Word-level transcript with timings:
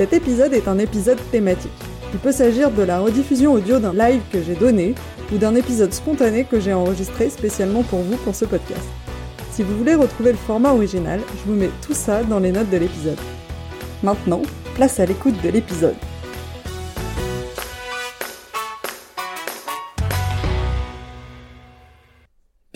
Cet 0.00 0.14
épisode 0.14 0.54
est 0.54 0.66
un 0.66 0.78
épisode 0.78 1.18
thématique. 1.30 1.70
Il 2.14 2.18
peut 2.20 2.32
s'agir 2.32 2.70
de 2.70 2.82
la 2.82 3.00
rediffusion 3.00 3.52
audio 3.52 3.78
d'un 3.78 3.92
live 3.92 4.22
que 4.32 4.42
j'ai 4.42 4.54
donné 4.54 4.94
ou 5.30 5.36
d'un 5.36 5.54
épisode 5.54 5.92
spontané 5.92 6.44
que 6.44 6.58
j'ai 6.58 6.72
enregistré 6.72 7.28
spécialement 7.28 7.82
pour 7.82 7.98
vous 7.98 8.16
pour 8.16 8.34
ce 8.34 8.46
podcast. 8.46 8.88
Si 9.50 9.62
vous 9.62 9.76
voulez 9.76 9.94
retrouver 9.94 10.32
le 10.32 10.38
format 10.38 10.72
original, 10.72 11.20
je 11.36 11.50
vous 11.50 11.54
mets 11.54 11.68
tout 11.86 11.92
ça 11.92 12.22
dans 12.22 12.38
les 12.38 12.50
notes 12.50 12.70
de 12.70 12.78
l'épisode. 12.78 13.18
Maintenant, 14.02 14.40
place 14.74 14.98
à 15.00 15.04
l'écoute 15.04 15.38
de 15.42 15.50
l'épisode. 15.50 15.96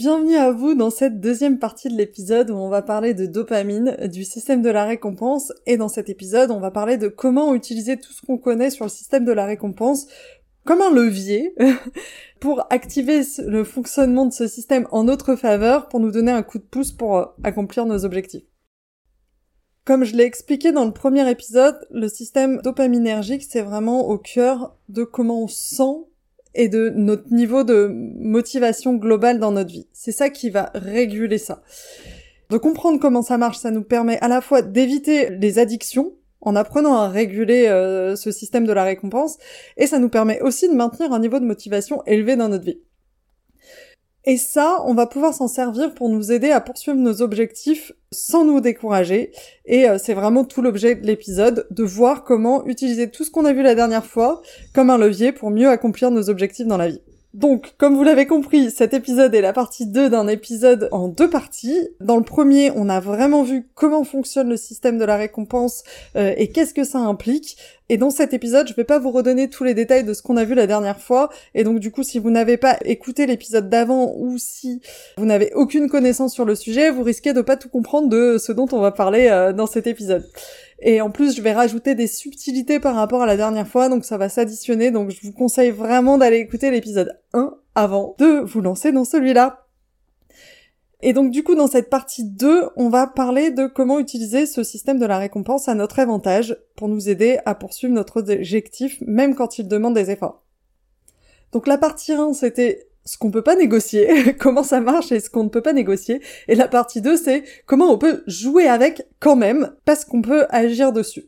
Bienvenue 0.05 0.37
à 0.37 0.53
vous 0.53 0.75
dans 0.75 0.91
cette 0.91 1.19
deuxième 1.19 1.59
partie 1.59 1.89
de 1.89 1.97
l'épisode 1.97 2.51
où 2.51 2.57
on 2.57 2.69
va 2.69 2.83
parler 2.83 3.15
de 3.15 3.25
dopamine, 3.25 3.97
du 4.13 4.23
système 4.23 4.61
de 4.61 4.69
la 4.69 4.85
récompense, 4.85 5.51
et 5.65 5.79
dans 5.79 5.89
cet 5.89 6.11
épisode 6.11 6.51
on 6.51 6.61
va 6.61 6.71
parler 6.71 6.99
de 6.99 7.09
comment 7.09 7.55
utiliser 7.55 7.97
tout 7.97 8.13
ce 8.13 8.21
qu'on 8.21 8.37
connaît 8.37 8.69
sur 8.69 8.85
le 8.85 8.91
système 8.91 9.25
de 9.25 9.33
la 9.33 9.47
récompense 9.47 10.07
comme 10.67 10.83
un 10.83 10.91
levier 10.91 11.55
pour 12.39 12.67
activer 12.69 13.23
le 13.47 13.65
fonctionnement 13.65 14.27
de 14.27 14.35
ce 14.35 14.47
système 14.47 14.87
en 14.91 15.05
notre 15.05 15.37
faveur 15.37 15.89
pour 15.89 16.01
nous 16.01 16.11
donner 16.11 16.33
un 16.33 16.43
coup 16.43 16.59
de 16.59 16.65
pouce 16.65 16.93
pour 16.93 17.17
euh, 17.17 17.25
accomplir 17.43 17.87
nos 17.87 18.05
objectifs. 18.05 18.45
Comme 19.87 20.05
je 20.05 20.15
l'ai 20.15 20.25
expliqué 20.25 20.71
dans 20.71 20.85
le 20.85 20.93
premier 20.93 21.31
épisode, 21.31 21.81
le 21.91 22.09
système 22.09 22.61
dopaminergique, 22.61 23.47
c'est 23.49 23.63
vraiment 23.63 24.07
au 24.07 24.19
cœur 24.19 24.77
de 24.91 25.05
comment 25.05 25.45
on 25.45 25.49
sent 25.49 26.05
et 26.55 26.69
de 26.69 26.91
notre 26.91 27.33
niveau 27.33 27.65
de 27.65 27.89
motivation 27.93 28.95
globale 28.95 29.39
dans 29.39 29.53
notre 29.53 29.71
vie. 29.71 29.89
C'est 29.93 30.13
ça 30.13 30.31
qui 30.31 30.51
va 30.51 30.71
réguler 30.75 31.39
ça. 31.39 31.63
De 32.51 32.59
comprendre 32.59 33.01
comment 33.01 33.23
ça 33.23 33.39
marche, 33.39 33.59
ça 33.59 33.71
nous 33.71 33.83
permet 33.83 34.19
à 34.21 34.29
la 34.29 34.41
fois 34.41 34.63
d'éviter 34.63 35.31
les 35.31 35.59
addictions 35.59 36.13
en 36.41 36.57
apprenant 36.57 36.95
à 36.95 37.09
réguler 37.09 37.69
euh, 37.69 38.17
ce 38.17 38.31
système 38.31 38.67
de 38.67 38.73
la 38.73 38.85
récompense, 38.85 39.39
et 39.77 39.87
ça 39.87 39.99
nous 39.99 40.11
permet 40.11 40.41
aussi 40.43 40.69
de 40.69 40.75
maintenir 40.75 41.13
un 41.13 41.19
niveau 41.19 41.41
de 41.41 41.47
motivation 41.47 42.05
élevé 42.05 42.37
dans 42.37 42.49
notre 42.49 42.65
vie. 42.65 42.81
Et 44.27 44.39
ça, 44.39 44.79
on 44.87 44.95
va 44.95 45.07
pouvoir 45.07 45.35
s'en 45.35 45.49
servir 45.49 45.95
pour 45.95 46.09
nous 46.09 46.33
aider 46.33 46.51
à 46.51 46.61
poursuivre 46.61 46.97
nos 46.97 47.21
objectifs 47.21 47.93
sans 48.11 48.45
nous 48.45 48.61
décourager. 48.61 49.33
Et 49.67 49.89
euh, 49.89 49.99
c'est 49.99 50.15
vraiment 50.15 50.45
tout 50.45 50.63
l'objet 50.63 50.95
de 50.95 51.07
l'épisode, 51.07 51.67
de 51.71 51.85
voir 51.85 52.25
comment 52.25 52.65
utiliser 52.67 53.11
tout 53.11 53.25
ce 53.25 53.31
qu'on 53.31 53.45
a 53.45 53.53
vu 53.53 53.63
la 53.63 53.75
dernière 53.75 54.07
fois 54.07 54.41
comme 54.73 54.89
un 54.89 54.97
levier 54.97 55.33
pour 55.33 55.51
mieux 55.51 55.69
accomplir 55.69 56.11
nos 56.11 56.31
objectifs 56.31 56.67
dans 56.67 56.79
la 56.79 56.89
vie. 56.89 57.03
Donc, 57.35 57.75
comme 57.79 57.97
vous 57.97 58.05
l'avez 58.05 58.27
compris, 58.27 58.71
cet 58.71 58.95
épisode 58.95 59.35
est 59.35 59.41
la 59.41 59.53
partie 59.53 59.87
2 59.87 60.09
d'un 60.09 60.29
épisode 60.29 60.89
en 60.93 61.09
deux 61.09 61.29
parties. 61.29 61.89
Dans 61.99 62.17
le 62.17 62.23
premier, 62.23 62.71
on 62.77 62.89
a 62.89 63.01
vraiment 63.01 63.43
vu 63.43 63.67
comment 63.75 64.05
fonctionne 64.05 64.49
le 64.49 64.57
système 64.57 64.99
de 64.99 65.05
la 65.05 65.17
récompense 65.17 65.83
euh, 66.15 66.33
et 66.37 66.53
qu'est-ce 66.53 66.73
que 66.73 66.85
ça 66.85 67.01
implique. 67.01 67.57
Et 67.89 67.97
dans 67.97 68.11
cet 68.11 68.35
épisode, 68.35 68.69
je 68.69 68.75
vais 68.75 68.85
pas 68.85 69.01
vous 69.01 69.11
redonner 69.11 69.51
tous 69.51 69.65
les 69.65 69.75
détails 69.75 70.05
de 70.05 70.15
ce 70.15 70.23
qu'on 70.23 70.37
a 70.37 70.45
vu 70.45 70.55
la 70.55 70.69
dernière 70.69 71.01
fois. 71.01 71.29
Et 71.57 71.65
donc, 71.65 71.81
du 71.81 71.91
coup, 71.91 72.05
si 72.05 72.21
vous 72.21 72.31
n'avez 72.31 72.57
pas 72.57 72.79
écouté 72.85 73.27
l'épisode 73.27 73.69
d'avant 73.69 74.15
ou 74.17 74.39
si 74.39 74.81
vous 75.19 75.27
n'avez 75.27 75.53
aucune 75.55 75.89
connaissance 75.91 76.33
sur 76.33 76.45
le 76.45 76.55
sujet, 76.55 76.91
vous 76.91 77.03
risquez 77.03 77.33
de 77.33 77.43
pas 77.43 77.57
tout 77.57 77.69
comprendre 77.69 78.09
de 78.09 78.39
ce 78.39 78.53
dont 78.53 78.69
on 78.71 78.79
va 78.79 78.93
parler 78.93 79.27
euh, 79.27 79.53
dans 79.53 79.67
cet 79.67 79.89
épisode. 79.89 80.25
Et 80.81 81.01
en 81.01 81.11
plus, 81.11 81.37
je 81.37 81.43
vais 81.43 81.53
rajouter 81.53 81.95
des 81.95 82.07
subtilités 82.07 82.81
par 82.81 82.95
rapport 82.95 83.23
à 83.23 83.27
la 83.27 83.37
dernière 83.37 83.69
fois, 83.69 83.89
donc 83.89 84.05
ça 84.05 84.19
va 84.19 84.29
s'additionner. 84.29 84.91
Donc 84.91 85.11
je 85.11 85.21
vous 85.23 85.33
conseille 85.33 85.71
vraiment 85.71 86.19
d'aller 86.19 86.39
écouter 86.39 86.71
l'épisode 86.71 87.21
1 87.33 87.55
avant 87.75 88.15
de 88.19 88.41
vous 88.41 88.61
lancer 88.61 88.93
dans 88.93 89.05
celui-là. 89.05 89.67
Et 91.07 91.13
donc 91.13 91.31
du 91.31 91.45
coup, 91.45 91.55
dans 91.55 91.67
cette 91.67 91.91
partie 91.91 92.25
2, 92.25 92.71
on 92.77 92.89
va 92.89 93.07
parler 93.07 93.51
de 93.51 93.67
comment 93.67 93.99
utiliser 93.99 94.47
ce 94.47 94.63
système 94.63 94.99
de 94.99 95.07
la 95.07 95.19
récompense 95.19 95.69
à 95.69 95.75
notre 95.75 95.99
avantage 95.99 96.57
pour 96.77 96.89
nous 96.89 97.09
aider 97.09 97.39
à 97.45 97.55
poursuivre 97.55 97.93
notre 97.93 98.21
objectif, 98.21 99.03
même 99.07 99.35
quand 99.35 99.59
il 99.59 99.69
demande 99.69 99.95
des 99.95 100.11
efforts. 100.11 100.43
Donc 101.53 101.67
la 101.67 101.79
partie 101.79 102.13
1, 102.13 102.33
c'était 102.33 102.89
ce 103.05 103.19
qu'on 103.19 103.31
peut 103.31 103.43
pas 103.43 103.57
négocier, 103.57 104.35
comment 104.39 104.63
ça 104.63 104.81
marche 104.81 105.13
et 105.13 105.21
ce 105.21 105.31
qu'on 105.31 105.45
ne 105.45 105.49
peut 105.49 105.63
pas 105.63 105.73
négocier. 105.73 106.21
Et 106.49 106.55
la 106.55 106.69
partie 106.69 107.01
2, 107.01 107.17
c'est 107.17 107.45
comment 107.67 107.93
on 107.93 107.99
peut 107.99 108.23
jouer 108.27 108.67
avec 108.67 109.07
quand 109.21 109.37
même, 109.37 109.73
parce 109.85 110.05
qu'on 110.05 110.23
peut 110.23 110.47
agir 110.51 110.93
dessus. 110.93 111.27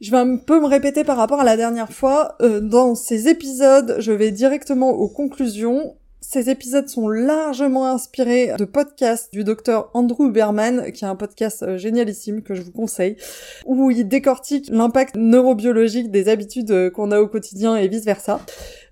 Je 0.00 0.12
vais 0.12 0.18
un 0.18 0.36
peu 0.36 0.60
me 0.60 0.66
répéter 0.66 1.02
par 1.02 1.16
rapport 1.16 1.40
à 1.40 1.44
la 1.44 1.56
dernière 1.56 1.92
fois. 1.92 2.36
Euh, 2.40 2.60
dans 2.60 2.94
ces 2.94 3.28
épisodes, 3.28 3.96
je 3.98 4.12
vais 4.12 4.30
directement 4.30 4.90
aux 4.90 5.08
conclusions 5.08 5.96
ces 6.20 6.50
épisodes 6.50 6.88
sont 6.88 7.08
largement 7.08 7.86
inspirés 7.86 8.52
de 8.58 8.66
podcasts 8.66 9.32
du 9.32 9.44
docteur 9.44 9.90
Andrew 9.94 10.30
Berman, 10.30 10.92
qui 10.92 11.04
est 11.04 11.08
un 11.08 11.16
podcast 11.16 11.62
euh, 11.62 11.78
génialissime 11.78 12.42
que 12.42 12.54
je 12.54 12.60
vous 12.60 12.70
conseille, 12.70 13.16
où 13.64 13.90
il 13.90 14.06
décortique 14.06 14.68
l'impact 14.70 15.16
neurobiologique 15.16 16.10
des 16.10 16.28
habitudes 16.28 16.70
euh, 16.70 16.90
qu'on 16.90 17.12
a 17.12 17.20
au 17.20 17.28
quotidien 17.28 17.76
et 17.76 17.88
vice 17.88 18.04
versa. 18.04 18.40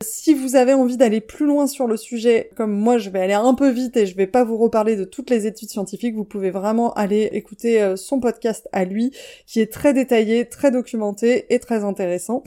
Si 0.02 0.34
vous 0.34 0.56
avez 0.56 0.74
envie 0.74 0.96
d'aller 0.96 1.20
plus 1.20 1.46
loin 1.46 1.66
sur 1.66 1.86
le 1.86 1.96
sujet, 1.96 2.50
comme 2.56 2.72
moi 2.72 2.98
je 2.98 3.10
vais 3.10 3.20
aller 3.20 3.34
un 3.34 3.54
peu 3.54 3.70
vite 3.70 3.96
et 3.96 4.06
je 4.06 4.16
vais 4.16 4.26
pas 4.26 4.44
vous 4.44 4.56
reparler 4.58 4.96
de 4.96 5.04
toutes 5.04 5.30
les 5.30 5.46
études 5.46 5.70
scientifiques, 5.70 6.14
vous 6.14 6.24
pouvez 6.24 6.50
vraiment 6.50 6.92
aller 6.94 7.30
écouter 7.32 7.82
euh, 7.82 7.96
son 7.96 8.20
podcast 8.20 8.68
à 8.72 8.84
lui, 8.84 9.12
qui 9.46 9.60
est 9.60 9.72
très 9.72 9.94
détaillé, 9.94 10.48
très 10.48 10.70
documenté 10.70 11.46
et 11.54 11.58
très 11.58 11.84
intéressant. 11.84 12.42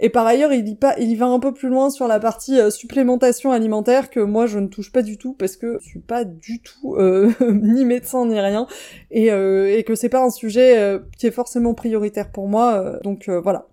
Et 0.00 0.10
par 0.10 0.26
ailleurs, 0.26 0.52
il 0.52 0.68
y, 0.68 1.14
va 1.16 1.26
un 1.26 1.40
peu 1.40 1.52
plus 1.52 1.68
loin 1.68 1.90
sur 1.90 2.08
la 2.08 2.20
partie 2.20 2.58
supplémentation 2.70 3.52
alimentaire 3.52 4.10
que 4.10 4.20
moi 4.20 4.46
je 4.46 4.58
ne 4.58 4.66
touche 4.66 4.92
pas 4.92 5.02
du 5.02 5.18
tout 5.18 5.34
parce 5.34 5.56
que 5.56 5.78
je 5.80 5.88
suis 5.88 6.00
pas 6.00 6.24
du 6.24 6.60
tout 6.60 6.94
euh, 6.96 7.32
ni 7.50 7.84
médecin 7.84 8.26
ni 8.26 8.38
rien 8.38 8.66
et, 9.10 9.32
euh, 9.32 9.76
et 9.76 9.84
que 9.84 9.94
c'est 9.94 10.08
pas 10.08 10.22
un 10.22 10.30
sujet 10.30 10.78
euh, 10.78 10.98
qui 11.18 11.26
est 11.26 11.32
forcément 11.32 11.74
prioritaire 11.74 12.30
pour 12.30 12.48
moi 12.48 12.98
donc 13.02 13.28
voilà. 13.28 13.66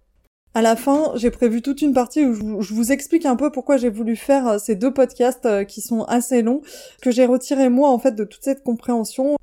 À 0.57 0.61
la 0.61 0.77
fin, 0.77 1.11
j'ai 1.15 1.31
prévu 1.31 1.61
toute 1.61 1.81
une 1.81 1.91
partie 1.91 2.23
où 2.23 2.61
je 2.61 2.73
vous 2.73 2.93
explique 2.93 3.25
un 3.25 3.35
peu 3.35 3.51
pourquoi 3.51 3.75
j'ai 3.75 3.89
voulu 3.89 4.15
faire 4.15 4.57
ces 4.57 4.75
deux 4.75 4.93
podcasts 4.93 5.65
qui 5.65 5.81
sont 5.81 6.05
assez 6.05 6.41
longs, 6.41 6.61
que 7.01 7.11
j'ai 7.11 7.25
retiré 7.25 7.67
moi 7.67 7.89
en 7.89 7.99
fait 7.99 8.13
de 8.13 8.23
toute 8.23 8.41
cette 8.41 8.63
compréhension 8.63 9.35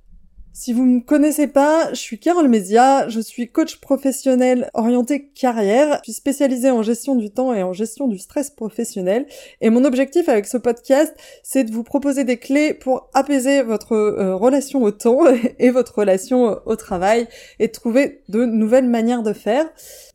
si 0.54 0.74
vous 0.74 0.84
me 0.84 1.00
connaissez 1.00 1.46
pas, 1.46 1.88
je 1.94 1.98
suis 1.98 2.18
Carole 2.18 2.48
Mézia, 2.48 3.08
je 3.08 3.20
suis 3.20 3.48
coach 3.48 3.76
professionnel 3.76 4.68
orienté 4.74 5.30
carrière, 5.34 6.00
je 6.04 6.10
suis 6.10 6.12
spécialisée 6.12 6.70
en 6.70 6.82
gestion 6.82 7.14
du 7.14 7.30
temps 7.30 7.54
et 7.54 7.62
en 7.62 7.72
gestion 7.72 8.06
du 8.06 8.18
stress 8.18 8.50
professionnel 8.50 9.24
et 9.62 9.70
mon 9.70 9.86
objectif 9.86 10.28
avec 10.28 10.46
ce 10.46 10.58
podcast, 10.58 11.14
c'est 11.42 11.64
de 11.64 11.72
vous 11.72 11.84
proposer 11.84 12.24
des 12.24 12.36
clés 12.36 12.74
pour 12.74 13.08
apaiser 13.14 13.62
votre 13.62 13.92
euh, 13.94 14.36
relation 14.36 14.82
au 14.82 14.90
temps 14.90 15.20
et 15.58 15.70
votre 15.70 15.98
relation 16.00 16.50
euh, 16.50 16.54
au 16.66 16.76
travail 16.76 17.28
et 17.58 17.68
trouver 17.68 18.20
de 18.28 18.44
nouvelles 18.44 18.88
manières 18.88 19.22
de 19.22 19.32
faire. 19.32 19.64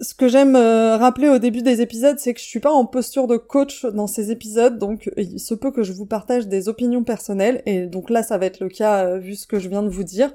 Ce 0.02 0.14
que 0.14 0.28
j'aime 0.28 0.56
euh, 0.56 0.98
rappeler 0.98 1.30
au 1.30 1.40
début 1.40 1.64
des 1.64 1.82
épisodes, 1.82 2.20
c'est 2.20 2.36
que 2.36 2.40
je 2.40 2.46
suis 2.46 2.60
pas 2.60 2.72
en 2.72 2.86
posture 2.86 3.26
de 3.26 3.38
coach 3.38 3.86
dans 3.86 4.08
ces 4.08 4.30
épisodes, 4.30 4.78
donc 4.78 5.10
il 5.18 5.40
se 5.40 5.56
peut 5.56 5.72
que 5.72 5.82
je 5.82 5.94
vous 5.94 6.06
partage 6.06 6.48
des 6.48 6.70
opinions 6.70 7.04
personnelles 7.04 7.64
et 7.66 7.88
donc 7.88 8.12
là 8.12 8.22
ça 8.22 8.38
va 8.38 8.46
être 8.46 8.60
le 8.60 8.70
cas 8.70 9.18
vu 9.18 9.34
ce 9.36 9.48
que 9.48 9.58
je 9.58 9.68
viens 9.68 9.82
de 9.82 9.90
vous 9.90 10.04
dire. 10.04 10.27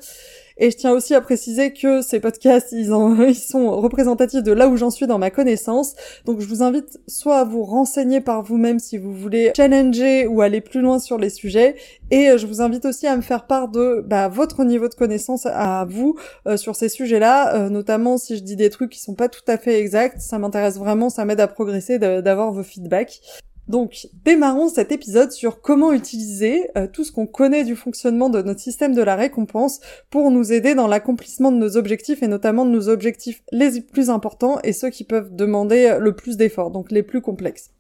Et 0.58 0.70
je 0.70 0.76
tiens 0.76 0.92
aussi 0.92 1.14
à 1.14 1.20
préciser 1.20 1.72
que 1.72 2.03
ces 2.03 2.21
podcasts, 2.21 2.68
ils, 2.72 2.86
sont 3.34 3.80
représentatifs 3.80 4.42
de 4.42 4.53
là 4.53 4.68
où 4.68 4.77
j'en 4.77 4.91
suis 4.91 5.06
dans 5.06 5.18
ma 5.18 5.30
connaissance. 5.30 5.94
Donc 6.24 6.41
je 6.41 6.47
vous 6.47 6.62
invite 6.62 7.00
soit 7.09 7.39
à 7.39 7.44
vous 7.44 7.65
renseigner 7.65 8.21
par 8.21 8.42
vous-même 8.42 8.78
si 8.78 8.98
vous 8.98 9.15
voulez 9.15 9.53
challenger 9.56 10.27
ou 10.27 10.42
aller 10.42 10.60
plus 10.60 10.80
loin 10.80 10.98
sur 10.98 11.18
les 11.18 11.30
sujets. 11.30 11.77
Et 12.10 12.36
je 12.36 12.47
vous 12.47 12.60
invite 12.60 12.84
aussi 12.84 13.06
à 13.06 13.16
me 13.16 13.22
faire 13.22 13.47
part 13.47 13.68
de 13.68 14.04
bah, 14.06 14.28
votre 14.28 14.65
niveau 14.65 14.89
de 14.89 14.94
connaissance 14.94 15.47
à 15.47 15.86
vous 15.89 16.16
euh, 16.47 16.56
sur 16.56 16.77
ces 16.77 16.89
sujets-là, 16.89 17.56
euh, 17.56 17.68
notamment 17.68 18.18
si 18.18 18.36
je 18.36 18.42
dis 18.42 18.56
des 18.56 18.71
trucs 18.71 18.91
qui 18.91 19.00
sont 19.00 19.15
pas 19.15 19.28
tout 19.28 19.44
à 19.48 19.56
fait 19.56 19.80
exacts. 19.80 20.21
Ça 20.21 20.39
m'intéresse 20.39 20.77
vraiment, 20.77 21.10
ça 21.10 21.24
m'aide 21.24 21.41
à 21.41 21.48
progresser 21.48 21.98
d'avoir 21.98 22.53
vos 22.53 22.62
feedbacks. 22.62 23.21
Donc, 23.68 24.09
démarrons 24.24 24.68
cet 24.68 24.92
épisode 24.92 25.30
sur 25.30 25.60
comment 25.60 25.92
utiliser 25.92 26.68
euh, 26.76 26.86
tout 26.86 27.04
ce 27.04 27.12
qu'on 27.12 27.26
connaît 27.26 27.64
du 27.64 27.76
fonctionnement 27.76 28.28
de 28.28 28.42
notre 28.42 28.60
système 28.60 28.94
de 28.94 29.03
la 29.03 29.14
récompense 29.14 29.80
pour 30.10 30.30
nous 30.30 30.53
aider 30.53 30.74
dans 30.74 30.88
l'accomplissement 30.88 31.53
de 31.53 31.59
nos 31.59 31.76
objectifs 31.76 32.22
et 32.22 32.28
notamment 32.28 32.64
de 32.64 32.70
nos 32.70 32.88
objectifs 32.88 33.42
les 33.53 33.80
plus 33.80 34.10
importants 34.10 34.59
et 34.64 34.72
ceux 34.72 34.91
qui 34.91 35.04
peuvent 35.04 35.34
demander 35.34 35.97
le 36.00 36.14
plus 36.14 36.36
d'efforts, 36.36 36.70
donc 36.70 36.91
les 36.91 37.03
plus 37.03 37.20
complexes. 37.20 37.70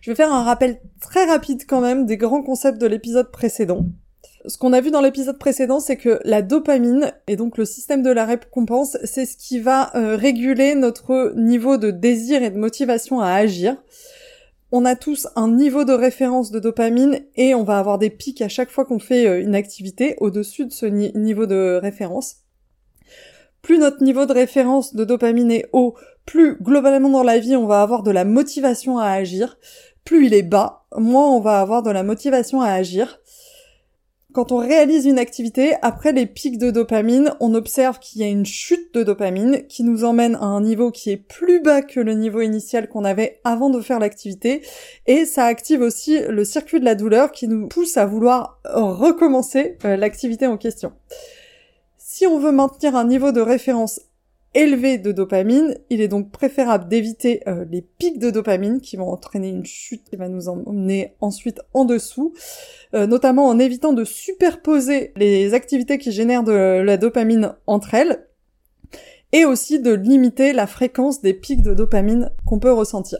Je 0.00 0.10
vais 0.10 0.16
faire 0.16 0.32
un 0.32 0.42
rappel 0.42 0.80
très 1.00 1.24
rapide 1.24 1.62
quand 1.66 1.80
même 1.80 2.06
des 2.06 2.16
grands 2.16 2.42
concepts 2.42 2.80
de 2.80 2.86
l'épisode 2.86 3.30
précédent. 3.30 3.86
Ce 4.46 4.58
qu'on 4.58 4.72
a 4.72 4.80
vu 4.80 4.90
dans 4.90 5.00
l'épisode 5.00 5.38
précédent, 5.38 5.80
c'est 5.80 5.96
que 5.96 6.20
la 6.24 6.40
dopamine, 6.40 7.12
et 7.26 7.34
donc 7.34 7.58
le 7.58 7.64
système 7.64 8.02
de 8.02 8.10
la 8.10 8.24
récompense, 8.24 8.96
c'est 9.04 9.26
ce 9.26 9.36
qui 9.36 9.58
va 9.58 9.96
euh, 9.96 10.16
réguler 10.16 10.76
notre 10.76 11.32
niveau 11.36 11.78
de 11.78 11.90
désir 11.90 12.42
et 12.42 12.50
de 12.50 12.58
motivation 12.58 13.20
à 13.20 13.32
agir. 13.32 13.76
On 14.72 14.84
a 14.84 14.96
tous 14.96 15.28
un 15.36 15.48
niveau 15.48 15.84
de 15.84 15.92
référence 15.92 16.50
de 16.50 16.58
dopamine 16.58 17.20
et 17.36 17.54
on 17.54 17.62
va 17.62 17.78
avoir 17.78 17.98
des 17.98 18.10
pics 18.10 18.42
à 18.42 18.48
chaque 18.48 18.70
fois 18.70 18.84
qu'on 18.84 18.98
fait 18.98 19.26
euh, 19.26 19.40
une 19.40 19.54
activité 19.54 20.16
au-dessus 20.18 20.66
de 20.66 20.72
ce 20.72 20.86
niveau 20.86 21.46
de 21.46 21.78
référence. 21.80 22.38
Plus 23.62 23.78
notre 23.78 24.02
niveau 24.02 24.26
de 24.26 24.32
référence 24.32 24.94
de 24.94 25.04
dopamine 25.04 25.52
est 25.52 25.68
haut, 25.72 25.94
plus 26.24 26.56
globalement 26.60 27.08
dans 27.08 27.22
la 27.22 27.38
vie 27.38 27.56
on 27.56 27.66
va 27.66 27.82
avoir 27.82 28.02
de 28.02 28.10
la 28.10 28.24
motivation 28.24 28.98
à 28.98 29.10
agir. 29.10 29.56
Plus 30.04 30.26
il 30.26 30.34
est 30.34 30.42
bas, 30.42 30.86
moins 30.96 31.30
on 31.30 31.40
va 31.40 31.60
avoir 31.60 31.82
de 31.82 31.90
la 31.90 32.02
motivation 32.02 32.60
à 32.60 32.70
agir. 32.70 33.20
Quand 34.36 34.52
on 34.52 34.58
réalise 34.58 35.06
une 35.06 35.18
activité, 35.18 35.76
après 35.80 36.12
les 36.12 36.26
pics 36.26 36.58
de 36.58 36.70
dopamine, 36.70 37.32
on 37.40 37.54
observe 37.54 37.98
qu'il 38.00 38.20
y 38.20 38.24
a 38.24 38.28
une 38.28 38.44
chute 38.44 38.92
de 38.92 39.02
dopamine 39.02 39.66
qui 39.66 39.82
nous 39.82 40.04
emmène 40.04 40.34
à 40.34 40.44
un 40.44 40.60
niveau 40.60 40.90
qui 40.90 41.10
est 41.10 41.16
plus 41.16 41.62
bas 41.62 41.80
que 41.80 42.00
le 42.00 42.12
niveau 42.12 42.42
initial 42.42 42.86
qu'on 42.86 43.06
avait 43.06 43.40
avant 43.44 43.70
de 43.70 43.80
faire 43.80 43.98
l'activité. 43.98 44.60
Et 45.06 45.24
ça 45.24 45.46
active 45.46 45.80
aussi 45.80 46.18
le 46.28 46.44
circuit 46.44 46.80
de 46.80 46.84
la 46.84 46.94
douleur 46.94 47.32
qui 47.32 47.48
nous 47.48 47.66
pousse 47.66 47.96
à 47.96 48.04
vouloir 48.04 48.60
recommencer 48.74 49.78
euh, 49.86 49.96
l'activité 49.96 50.46
en 50.46 50.58
question. 50.58 50.92
Si 51.96 52.26
on 52.26 52.38
veut 52.38 52.52
maintenir 52.52 52.94
un 52.94 53.06
niveau 53.06 53.32
de 53.32 53.40
référence 53.40 54.02
élevé 54.56 54.96
de 54.96 55.12
dopamine. 55.12 55.76
Il 55.90 56.00
est 56.00 56.08
donc 56.08 56.32
préférable 56.32 56.88
d'éviter 56.88 57.42
euh, 57.46 57.66
les 57.70 57.82
pics 57.82 58.18
de 58.18 58.30
dopamine 58.30 58.80
qui 58.80 58.96
vont 58.96 59.10
entraîner 59.10 59.50
une 59.50 59.66
chute 59.66 60.04
qui 60.04 60.16
va 60.16 60.28
nous 60.28 60.48
emmener 60.48 61.14
ensuite 61.20 61.60
en 61.74 61.84
dessous, 61.84 62.32
euh, 62.94 63.06
notamment 63.06 63.46
en 63.46 63.58
évitant 63.58 63.92
de 63.92 64.04
superposer 64.04 65.12
les 65.16 65.52
activités 65.52 65.98
qui 65.98 66.10
génèrent 66.10 66.42
de 66.42 66.80
la 66.80 66.96
dopamine 66.96 67.54
entre 67.66 67.94
elles, 67.94 68.26
et 69.32 69.44
aussi 69.44 69.78
de 69.78 69.92
limiter 69.92 70.54
la 70.54 70.66
fréquence 70.66 71.20
des 71.20 71.34
pics 71.34 71.62
de 71.62 71.74
dopamine 71.74 72.30
qu'on 72.46 72.58
peut 72.58 72.72
ressentir. 72.72 73.18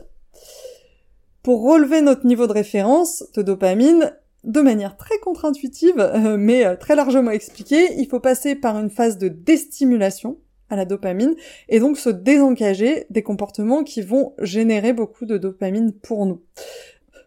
Pour 1.43 1.61
relever 1.61 2.01
notre 2.01 2.25
niveau 2.25 2.47
de 2.47 2.53
référence 2.53 3.23
de 3.35 3.43
dopamine, 3.43 4.11
de 4.43 4.61
manière 4.61 4.97
très 4.97 5.19
contre-intuitive, 5.19 5.99
euh, 5.99 6.35
mais 6.37 6.75
très 6.77 6.95
largement 6.95 7.31
expliquée, 7.31 7.93
il 7.97 8.07
faut 8.07 8.19
passer 8.19 8.55
par 8.55 8.79
une 8.79 8.89
phase 8.89 9.19
de 9.19 9.27
déstimulation, 9.27 10.39
à 10.69 10.75
la 10.75 10.85
dopamine 10.85 11.35
et 11.69 11.79
donc 11.79 11.97
se 11.97 12.09
désengager 12.09 13.05
des 13.09 13.23
comportements 13.23 13.83
qui 13.83 14.01
vont 14.01 14.33
générer 14.39 14.93
beaucoup 14.93 15.25
de 15.25 15.37
dopamine 15.37 15.93
pour 15.93 16.25
nous. 16.25 16.41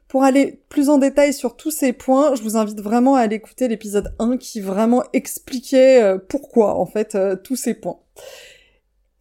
Pour 0.09 0.25
aller 0.25 0.61
plus 0.69 0.89
en 0.89 0.99
détail 0.99 1.33
sur 1.33 1.57
tous 1.57 1.71
ces 1.71 1.93
points, 1.93 2.35
je 2.35 2.43
vous 2.43 2.57
invite 2.57 2.81
vraiment 2.81 3.15
à 3.15 3.21
aller 3.21 3.37
écouter 3.37 3.69
l'épisode 3.69 4.13
1 4.19 4.39
qui 4.39 4.61
vraiment 4.61 5.05
expliquait 5.13 6.03
euh, 6.03 6.19
pourquoi 6.19 6.75
en 6.75 6.87
fait 6.87 7.15
euh, 7.15 7.37
tous 7.37 7.55
ces 7.55 7.75
points. 7.75 8.01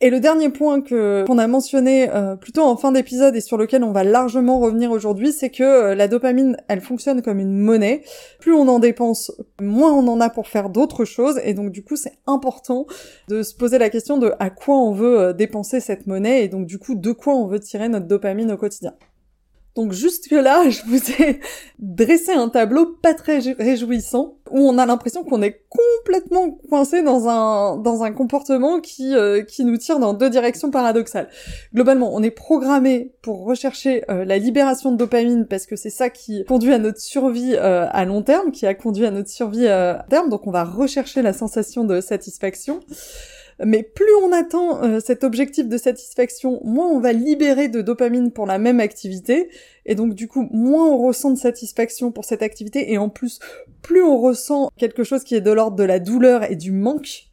Et 0.02 0.10
le 0.10 0.22
dernier 0.22 0.48
point 0.48 0.80
que 0.80 1.26
qu'on 1.28 1.38
a 1.38 1.48
mentionné 1.48 2.10
euh, 2.10 2.38
plutôt 2.38 2.62
en 2.62 2.78
fin 2.78 2.94
d'épisode 2.94 3.36
et 3.36 3.42
sur 3.42 3.58
lequel 3.58 3.84
on 3.84 3.92
va 3.92 4.06
largement 4.06 4.60
revenir 4.60 4.92
aujourd'hui, 4.92 5.34
c'est 5.34 5.50
que 5.50 5.64
euh, 5.64 5.96
la 5.96 6.08
dopamine, 6.08 6.56
elle 6.70 6.80
fonctionne 6.80 7.22
comme 7.22 7.38
une 7.40 7.52
monnaie. 7.52 8.04
Plus 8.40 8.54
on 8.54 8.70
en 8.70 8.80
dépense, 8.80 9.34
moins 9.62 9.92
on 9.92 10.08
en 10.08 10.22
a 10.22 10.30
pour 10.30 10.48
faire 10.48 10.70
d'autres 10.70 11.04
choses. 11.04 11.42
Et 11.44 11.54
donc 11.54 11.72
du 11.72 11.84
coup, 11.84 11.98
c'est 11.98 12.14
important 12.28 12.86
de 13.28 13.44
se 13.44 13.54
poser 13.54 13.78
la 13.78 13.90
question 13.90 14.18
de 14.18 14.32
à 14.40 14.50
quoi 14.50 14.78
on 14.78 14.94
veut 14.94 15.20
euh, 15.20 15.34
dépenser 15.34 15.82
cette 15.82 16.08
monnaie 16.08 16.46
et 16.46 16.48
donc 16.48 16.66
du 16.66 16.80
coup 16.80 16.96
de 16.96 17.12
quoi 17.12 17.36
on 17.36 17.48
veut 17.48 17.60
tirer 17.60 17.90
notre 17.90 18.08
dopamine 18.08 18.52
au 18.54 18.58
quotidien. 18.58 18.94
Donc 19.76 19.94
jusque 19.94 20.32
là, 20.32 20.70
je 20.70 20.82
vous 20.88 21.12
ai 21.22 21.40
dressé 21.80 22.34
un 22.34 22.50
tableau 22.50 22.86
pas 22.86 23.14
très 23.14 23.40
réjouissant 23.40 24.36
où 24.52 24.60
on 24.60 24.78
a 24.78 24.86
l'impression 24.86 25.24
qu'on 25.24 25.42
est 25.42 25.64
complètement 25.70 26.60
coincé 26.70 27.04
dans 27.04 27.30
un 27.30 27.78
dans 27.78 28.04
un 28.04 28.12
comportement 28.12 28.80
qui 28.80 29.16
euh, 29.16 29.44
qui 29.44 29.64
nous 29.64 29.78
tire 29.78 30.00
dans 30.00 30.14
deux 30.14 30.30
directions 30.30 30.72
paradoxales. 30.72 31.30
Globalement, 31.74 32.14
on 32.14 32.24
est 32.24 32.32
programmé 32.32 33.14
pour 33.22 33.46
rechercher 33.46 34.04
euh, 34.10 34.26
la 34.26 34.38
libération 34.38 34.92
de 34.92 34.98
dopamine 34.98 35.46
parce 35.46 35.66
que 35.66 35.76
c'est 35.76 35.92
ça 35.92 36.10
qui 36.10 36.44
conduit 36.46 36.74
à 36.74 36.80
notre 36.80 37.00
survie 37.00 37.56
euh, 37.56 37.86
à 37.92 38.06
long 38.06 38.24
terme, 38.24 38.52
qui 38.52 38.66
a 38.66 38.74
conduit 38.74 39.06
à 39.06 39.12
notre 39.12 39.30
survie 39.30 39.68
à 39.68 40.06
terme. 40.10 40.30
Donc 40.30 40.48
on 40.48 40.52
va 40.52 40.64
rechercher 40.64 41.22
la 41.22 41.34
sensation 41.34 41.84
de 41.84 42.02
satisfaction. 42.02 42.80
Mais 43.66 43.84
plus 43.84 44.14
on 44.24 44.32
attend 44.32 44.84
euh, 44.84 45.00
cet 45.00 45.24
objectif 45.24 45.68
de 45.68 45.78
satisfaction, 45.78 46.62
moins 46.64 46.88
on 46.88 47.00
va 47.00 47.12
libérer 47.12 47.68
de 47.68 47.82
dopamine 47.82 48.32
pour 48.32 48.46
la 48.46 48.58
même 48.58 48.80
activité, 48.80 49.50
et 49.86 49.96
donc 49.96 50.14
du 50.14 50.28
coup 50.28 50.48
moins 50.52 50.88
on 50.88 50.98
ressent 50.98 51.32
de 51.32 51.38
satisfaction 51.38 52.12
pour 52.12 52.26
cette 52.26 52.42
activité, 52.42 52.92
et 52.92 52.98
en 52.98 53.10
plus 53.10 53.40
plus 53.82 54.02
on 54.02 54.18
ressent 54.18 54.70
quelque 54.78 55.04
chose 55.04 55.24
qui 55.24 55.36
est 55.36 55.42
de 55.42 55.52
l'ordre 55.52 55.76
de 55.78 55.84
la 55.84 56.00
douleur 56.00 56.50
et 56.50 56.56
du 56.56 56.72
manque, 56.72 57.29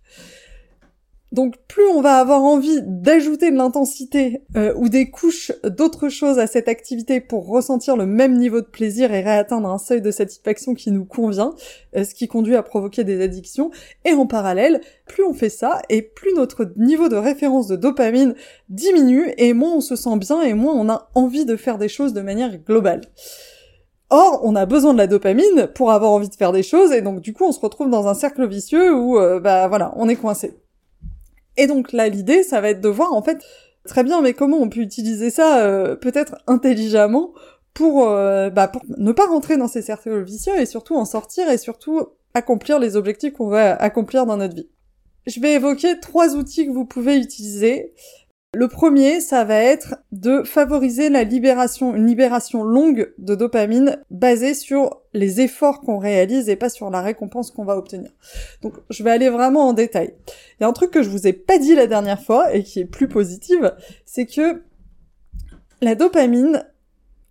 donc 1.32 1.56
plus 1.67 1.87
on 1.87 2.00
va 2.00 2.19
avoir 2.19 2.43
envie 2.43 2.81
d'ajouter 2.82 3.50
de 3.50 3.56
l'intensité 3.56 4.43
euh, 4.56 4.73
ou 4.76 4.88
des 4.88 5.11
couches 5.11 5.52
d'autres 5.64 6.08
choses 6.08 6.38
à 6.38 6.46
cette 6.46 6.69
activité 6.69 7.20
pour 7.20 7.46
ressentir 7.49 7.96
le 7.96 8.06
même 8.06 8.37
niveau 8.37 8.61
de 8.61 8.67
plaisir 8.67 9.12
et 9.12 9.23
réatteindre 9.23 9.69
un 9.69 9.78
seuil 9.78 10.00
de 10.00 10.11
satisfaction 10.11 10.75
qui 10.75 10.93
nous 10.93 11.05
convient, 11.05 11.55
euh, 11.96 12.05
ce 12.05 12.14
qui 12.14 12.28
conduit 12.28 12.55
à 12.55 12.62
provoquer 12.62 13.02
des 13.02 13.20
addictions. 13.23 13.70
Et 14.05 14.12
en 14.12 14.26
parallèle, 14.26 14.81
plus 15.06 15.25
on 15.25 15.34
fait 15.34 15.49
ça 15.49 15.82
et 15.88 16.02
plus 16.02 16.32
notre 16.34 16.73
niveau 16.76 17.08
de 17.08 17.17
référence 17.17 17.67
de 17.67 17.76
dopamine 17.76 18.34
diminue 18.69 19.32
et 19.37 19.52
moins 19.52 19.75
on 19.75 19.81
se 19.81 19.96
sent 19.96 20.17
bien 20.19 20.43
et 20.43 20.55
moins 20.55 20.75
on 20.75 20.88
a 20.88 21.11
envie 21.14 21.44
de 21.44 21.56
faire 21.56 21.79
des 21.79 21.88
choses 21.88 22.12
de 22.12 22.20
manière 22.20 22.56
globale. 22.58 23.00
Or, 24.11 24.43
on 24.44 24.55
a 24.55 24.67
besoin 24.67 24.93
de 24.93 24.99
la 24.99 25.08
dopamine 25.08 25.69
pour 25.75 25.90
avoir 25.90 26.12
envie 26.12 26.29
de 26.29 26.34
faire 26.37 26.52
des 26.52 26.62
choses 26.62 26.93
et 26.93 27.02
donc 27.02 27.20
du 27.20 27.32
coup 27.32 27.44
on 27.44 27.52
se 27.52 27.58
retrouve 27.58 27.90
dans 27.90 28.06
un 28.06 28.14
cercle 28.14 28.46
vicieux 28.46 28.94
où 28.94 29.19
euh, 29.19 29.40
bah 29.40 29.67
voilà, 29.67 29.93
on 29.96 30.08
est 30.08 30.14
coincé. 30.14 30.55
Et 31.56 31.67
donc 31.67 31.93
là, 31.93 32.08
l'idée, 32.08 32.43
ça 32.43 32.61
va 32.61 32.70
être 32.70 32.81
de 32.81 32.88
voir 32.88 33.12
en 33.12 33.23
fait 33.23 33.43
très 33.85 34.05
bien, 34.05 34.20
mais 34.20 34.35
comment 34.35 34.58
on 34.58 34.69
peut 34.69 34.81
utiliser 34.81 35.31
ça 35.31 35.61
euh, 35.61 35.94
peut-être 35.94 36.37
intelligemment 36.47 37.32
pour, 37.73 38.08
euh, 38.08 38.50
bah, 38.50 38.69
pour 38.69 38.82
ne 38.97 39.12
pas 39.12 39.26
rentrer 39.26 39.56
dans 39.56 39.69
ces 39.69 39.82
cercles 39.82 40.23
vicieux 40.23 40.58
et 40.58 40.67
surtout 40.67 40.97
en 40.97 41.05
sortir 41.05 41.49
et 41.49 41.58
surtout 41.58 42.06
accomplir 42.35 42.79
les 42.79 42.97
objectifs 42.97 43.32
qu'on 43.35 43.49
va 43.49 43.75
accomplir 43.75 44.26
dans 44.26 44.37
notre 44.37 44.55
vie. 44.55 44.69
Je 45.26 45.41
vais 45.41 45.55
évoquer 45.55 45.99
trois 46.00 46.37
outils 46.37 46.67
que 46.67 46.73
vous 46.73 46.85
pouvez 46.85 47.17
utiliser 47.17 47.93
le 48.56 48.69
premier, 48.69 49.20
ça 49.20 49.44
va 49.44 49.58
être 49.58 49.97
de 50.12 50.43
favoriser 50.43 51.11
la 51.11 51.25
libération, 51.25 51.94
une 51.94 52.06
libération 52.06 52.62
longue 52.62 53.12
de 53.19 53.35
dopamine 53.35 53.99
basée 54.08 54.55
sur 54.55 55.03
les 55.12 55.43
efforts 55.43 55.82
qu'on 55.82 55.99
réalise 55.99 56.49
et 56.49 56.56
pas 56.56 56.70
sur 56.70 56.88
la 56.88 57.03
récompense 57.03 57.50
qu'on 57.50 57.67
va 57.67 57.76
obtenir. 57.76 58.08
Donc, 58.62 58.73
je 58.88 59.03
vais 59.03 59.11
aller 59.11 59.29
vraiment 59.29 59.69
en 59.69 59.75
détail. 59.75 60.14
Il 60.58 60.62
y 60.62 60.64
a 60.64 60.69
un 60.69 60.73
truc 60.73 60.91
que 60.91 61.03
je 61.03 61.11
vous 61.11 61.26
ai 61.26 61.35
pas 61.35 61.58
dit 61.58 61.75
la 61.75 61.87
dernière 61.87 62.22
fois 62.22 62.55
et 62.55 62.63
qui 62.63 62.81
est 62.81 62.86
plus 62.86 63.08
positive, 63.08 63.75
c'est 64.06 64.25
que 64.25 64.63
la 65.82 65.94
dopamine, 65.94 66.65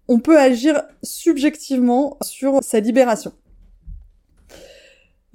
on 0.08 0.20
peut 0.20 0.38
agir 0.38 0.84
subjectivement 1.01 2.20
sur 2.22 2.60
sa 2.62 2.79
libération. 2.79 3.34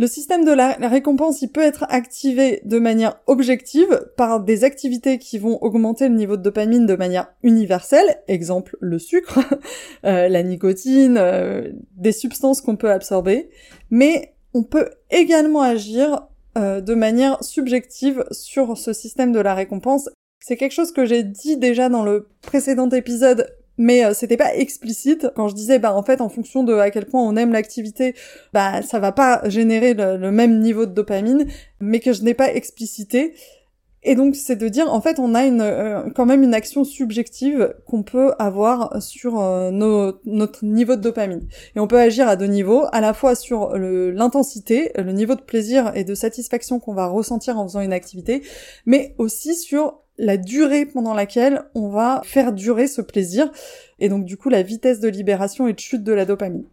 Le 0.00 0.06
système 0.06 0.46
de 0.46 0.52
la 0.52 0.72
récompense, 0.88 1.42
il 1.42 1.48
peut 1.48 1.60
être 1.60 1.84
activé 1.90 2.62
de 2.64 2.78
manière 2.78 3.20
objective 3.26 4.08
par 4.16 4.40
des 4.40 4.64
activités 4.64 5.18
qui 5.18 5.36
vont 5.36 5.62
augmenter 5.62 6.08
le 6.08 6.14
niveau 6.14 6.38
de 6.38 6.42
dopamine 6.42 6.86
de 6.86 6.96
manière 6.96 7.34
universelle, 7.42 8.22
exemple 8.26 8.78
le 8.80 8.98
sucre, 8.98 9.40
euh, 10.06 10.28
la 10.28 10.42
nicotine, 10.42 11.18
euh, 11.18 11.70
des 11.98 12.12
substances 12.12 12.62
qu'on 12.62 12.76
peut 12.76 12.90
absorber, 12.90 13.50
mais 13.90 14.34
on 14.54 14.62
peut 14.62 14.88
également 15.10 15.60
agir 15.60 16.28
euh, 16.56 16.80
de 16.80 16.94
manière 16.94 17.44
subjective 17.44 18.24
sur 18.30 18.78
ce 18.78 18.94
système 18.94 19.32
de 19.32 19.40
la 19.40 19.54
récompense. 19.54 20.08
C'est 20.38 20.56
quelque 20.56 20.72
chose 20.72 20.92
que 20.92 21.04
j'ai 21.04 21.24
dit 21.24 21.58
déjà 21.58 21.90
dans 21.90 22.04
le 22.04 22.30
précédent 22.40 22.88
épisode 22.88 23.54
mais 23.80 24.04
euh, 24.04 24.12
c'était 24.12 24.36
pas 24.36 24.54
explicite 24.54 25.28
quand 25.34 25.48
je 25.48 25.54
disais 25.54 25.78
bah 25.78 25.94
en 25.94 26.02
fait 26.02 26.20
en 26.20 26.28
fonction 26.28 26.64
de 26.64 26.74
à 26.74 26.90
quel 26.90 27.06
point 27.06 27.22
on 27.22 27.34
aime 27.34 27.50
l'activité 27.50 28.14
bah 28.52 28.82
ça 28.82 28.98
va 28.98 29.10
pas 29.10 29.40
générer 29.48 29.94
le, 29.94 30.30
même 30.30 30.60
niveau 30.60 30.84
de 30.84 30.92
dopamine 30.92 31.46
mais 31.80 31.98
que 31.98 32.12
je 32.12 32.22
n'ai 32.22 32.34
pas 32.34 32.52
explicité. 32.52 33.34
Et 34.02 34.14
donc 34.14 34.34
c'est 34.36 34.56
de 34.56 34.68
dire 34.68 34.92
en 34.92 35.00
fait 35.00 35.18
on 35.18 35.34
a 35.34 35.44
une 35.46 35.62
euh, 35.62 36.10
quand 36.14 36.26
même 36.26 36.42
une 36.42 36.52
action 36.52 36.84
subjective 36.84 37.74
qu'on 37.86 38.02
peut 38.02 38.32
avoir 38.38 39.02
sur 39.02 39.40
euh, 39.40 39.70
notre 39.70 40.64
niveau 40.64 40.96
de 40.96 41.00
dopamine. 41.00 41.48
Et 41.74 41.80
on 41.80 41.86
peut 41.86 41.98
agir 41.98 42.28
à 42.28 42.36
deux 42.36 42.46
niveaux 42.48 42.84
à 42.92 43.00
la 43.00 43.14
fois 43.14 43.34
sur 43.34 43.78
l'intensité 43.78 44.92
le 44.94 45.12
niveau 45.12 45.36
de 45.36 45.42
plaisir 45.42 45.92
et 45.94 46.04
de 46.04 46.14
satisfaction 46.14 46.80
qu'on 46.80 46.94
va 46.94 47.06
ressentir 47.06 47.58
en 47.58 47.66
faisant 47.66 47.80
une 47.80 47.94
activité 47.94 48.42
mais 48.84 49.14
aussi 49.16 49.54
sur 49.54 50.00
la 50.20 50.36
durée 50.36 50.86
pendant 50.86 51.14
laquelle 51.14 51.62
on 51.74 51.88
va 51.88 52.20
faire 52.24 52.52
durer 52.52 52.86
ce 52.86 53.00
plaisir, 53.00 53.50
et 53.98 54.08
donc 54.08 54.24
du 54.24 54.36
coup 54.36 54.50
la 54.50 54.62
vitesse 54.62 55.00
de 55.00 55.08
libération 55.08 55.66
et 55.66 55.72
de 55.72 55.80
chute 55.80 56.04
de 56.04 56.12
la 56.12 56.26
dopamine. 56.26 56.66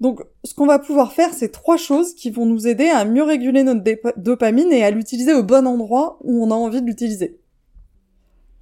Donc 0.00 0.22
ce 0.44 0.54
qu'on 0.54 0.66
va 0.66 0.78
pouvoir 0.78 1.12
faire, 1.12 1.34
c'est 1.34 1.52
trois 1.52 1.76
choses 1.76 2.14
qui 2.14 2.30
vont 2.30 2.46
nous 2.46 2.66
aider 2.66 2.88
à 2.88 3.04
mieux 3.04 3.22
réguler 3.22 3.62
notre 3.62 3.84
dopamine 4.16 4.72
et 4.72 4.82
à 4.82 4.90
l'utiliser 4.90 5.34
au 5.34 5.42
bon 5.42 5.66
endroit 5.66 6.18
où 6.22 6.42
on 6.42 6.50
a 6.50 6.54
envie 6.54 6.80
de 6.80 6.86
l'utiliser. 6.86 7.38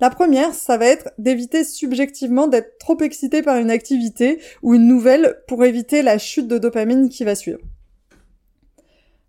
La 0.01 0.11
première, 0.11 0.53
ça 0.55 0.77
va 0.77 0.87
être 0.87 1.11
d'éviter 1.19 1.65
subjectivement 1.65 2.49
d'être 2.49 2.79
trop 2.79 2.99
excité 3.01 3.43
par 3.43 3.57
une 3.57 3.71
activité 3.71 4.41
ou 4.63 4.75
une 4.75 4.87
nouvelle 4.87 5.43
pour 5.47 5.65
éviter 5.65 6.03
la 6.03 6.19
chute 6.19 6.49
de 6.49 6.59
dopamine 6.59 7.09
qui 7.09 7.25
va 7.25 7.35
suivre. 7.35 7.61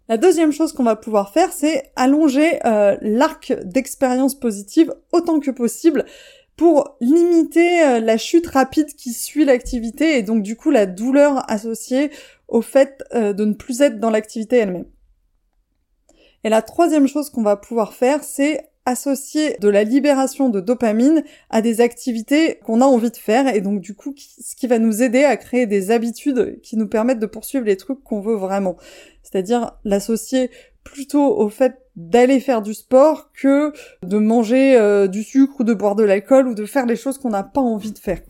La 0.09 0.17
deuxième 0.17 0.51
chose 0.51 0.73
qu'on 0.73 0.83
va 0.83 0.95
pouvoir 0.95 1.31
faire, 1.31 1.53
c'est 1.53 1.91
allonger 1.95 2.65
euh, 2.65 2.97
l'arc 2.99 3.53
d'expérience 3.63 4.33
positive 4.33 4.91
autant 5.11 5.39
que 5.39 5.51
possible 5.51 6.03
pour 6.57 6.97
limiter 6.99 7.83
euh, 7.83 7.99
la 7.99 8.17
chute 8.17 8.47
rapide 8.47 8.87
qui 8.95 9.13
suit 9.13 9.45
l'activité 9.45 10.17
et 10.17 10.23
donc 10.23 10.41
du 10.41 10.55
coup 10.55 10.71
la 10.71 10.87
douleur 10.87 11.49
associée 11.49 12.09
au 12.47 12.63
fait 12.63 13.03
euh, 13.13 13.33
de 13.33 13.45
ne 13.45 13.53
plus 13.53 13.81
être 13.81 13.99
dans 13.99 14.09
l'activité 14.09 14.57
elle-même. 14.57 14.87
Et 16.43 16.49
la 16.49 16.63
troisième 16.63 17.07
chose 17.07 17.29
qu'on 17.29 17.43
va 17.43 17.55
pouvoir 17.55 17.93
faire, 17.93 18.23
c'est 18.23 18.68
associer 18.89 19.57
de 19.59 19.69
la 19.69 19.83
libération 19.83 20.49
de 20.49 20.59
dopamine 20.59 21.23
à 21.49 21.61
des 21.61 21.81
activités 21.81 22.59
qu'on 22.65 22.81
a 22.81 22.85
envie 22.85 23.11
de 23.11 23.17
faire 23.17 23.53
et 23.53 23.61
donc 23.61 23.81
du 23.81 23.95
coup 23.95 24.13
ce 24.17 24.55
qui 24.55 24.67
va 24.67 24.79
nous 24.79 25.01
aider 25.01 25.23
à 25.23 25.37
créer 25.37 25.65
des 25.65 25.91
habitudes 25.91 26.59
qui 26.61 26.75
nous 26.75 26.87
permettent 26.87 27.19
de 27.19 27.25
poursuivre 27.25 27.65
les 27.65 27.77
trucs 27.77 28.03
qu'on 28.03 28.19
veut 28.19 28.35
vraiment. 28.35 28.75
C'est-à-dire 29.23 29.77
l'associer 29.83 30.49
plutôt 30.83 31.37
au 31.37 31.49
fait 31.49 31.75
d'aller 31.95 32.39
faire 32.39 32.61
du 32.61 32.73
sport 32.73 33.31
que 33.33 33.73
de 34.03 34.17
manger 34.17 34.75
euh, 34.75 35.07
du 35.07 35.23
sucre 35.23 35.59
ou 35.59 35.63
de 35.63 35.73
boire 35.73 35.95
de 35.95 36.03
l'alcool 36.03 36.47
ou 36.47 36.55
de 36.55 36.65
faire 36.65 36.85
les 36.85 36.95
choses 36.95 37.17
qu'on 37.17 37.29
n'a 37.29 37.43
pas 37.43 37.61
envie 37.61 37.91
de 37.91 37.99
faire. 37.99 38.21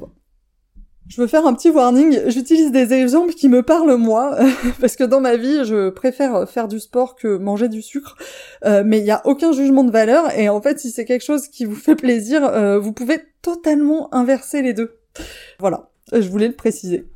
Je 1.10 1.20
veux 1.20 1.28
faire 1.28 1.48
un 1.48 1.56
petit 1.56 1.72
warning, 1.72 2.30
j'utilise 2.30 2.72
des 2.72 2.94
exemples 2.94 3.34
qui 3.34 3.50
me 3.50 3.64
parlent 3.64 3.96
moi, 3.96 4.38
parce 4.80 4.96
que 4.96 5.04
dans 5.04 5.20
ma 5.20 5.38
vie, 5.38 5.66
je 5.66 5.90
préfère 5.90 6.48
faire 6.48 6.68
du 6.68 6.80
sport 6.80 7.16
que 7.16 7.36
manger 7.36 7.68
du 7.68 7.82
sucre, 7.82 8.16
euh, 8.64 8.84
mais 8.86 9.00
il 9.00 9.06
n'y 9.06 9.12
a 9.12 9.26
aucun 9.26 9.52
jugement 9.52 9.84
de 9.84 9.92
valeur, 9.92 10.32
et 10.38 10.50
en 10.50 10.62
fait, 10.62 10.80
si 10.80 10.92
c'est 10.92 11.06
quelque 11.06 11.26
chose 11.26 11.48
qui 11.48 11.66
vous 11.66 11.76
fait 11.76 11.96
plaisir, 11.96 12.46
euh, 12.46 12.78
vous 12.78 12.94
pouvez 12.94 13.20
totalement 13.42 14.14
inverser 14.14 14.62
les 14.62 14.74
deux. 14.74 15.00
Voilà, 15.58 15.90
je 16.14 16.30
voulais 16.30 16.48
le 16.48 16.56
préciser. 16.56 17.10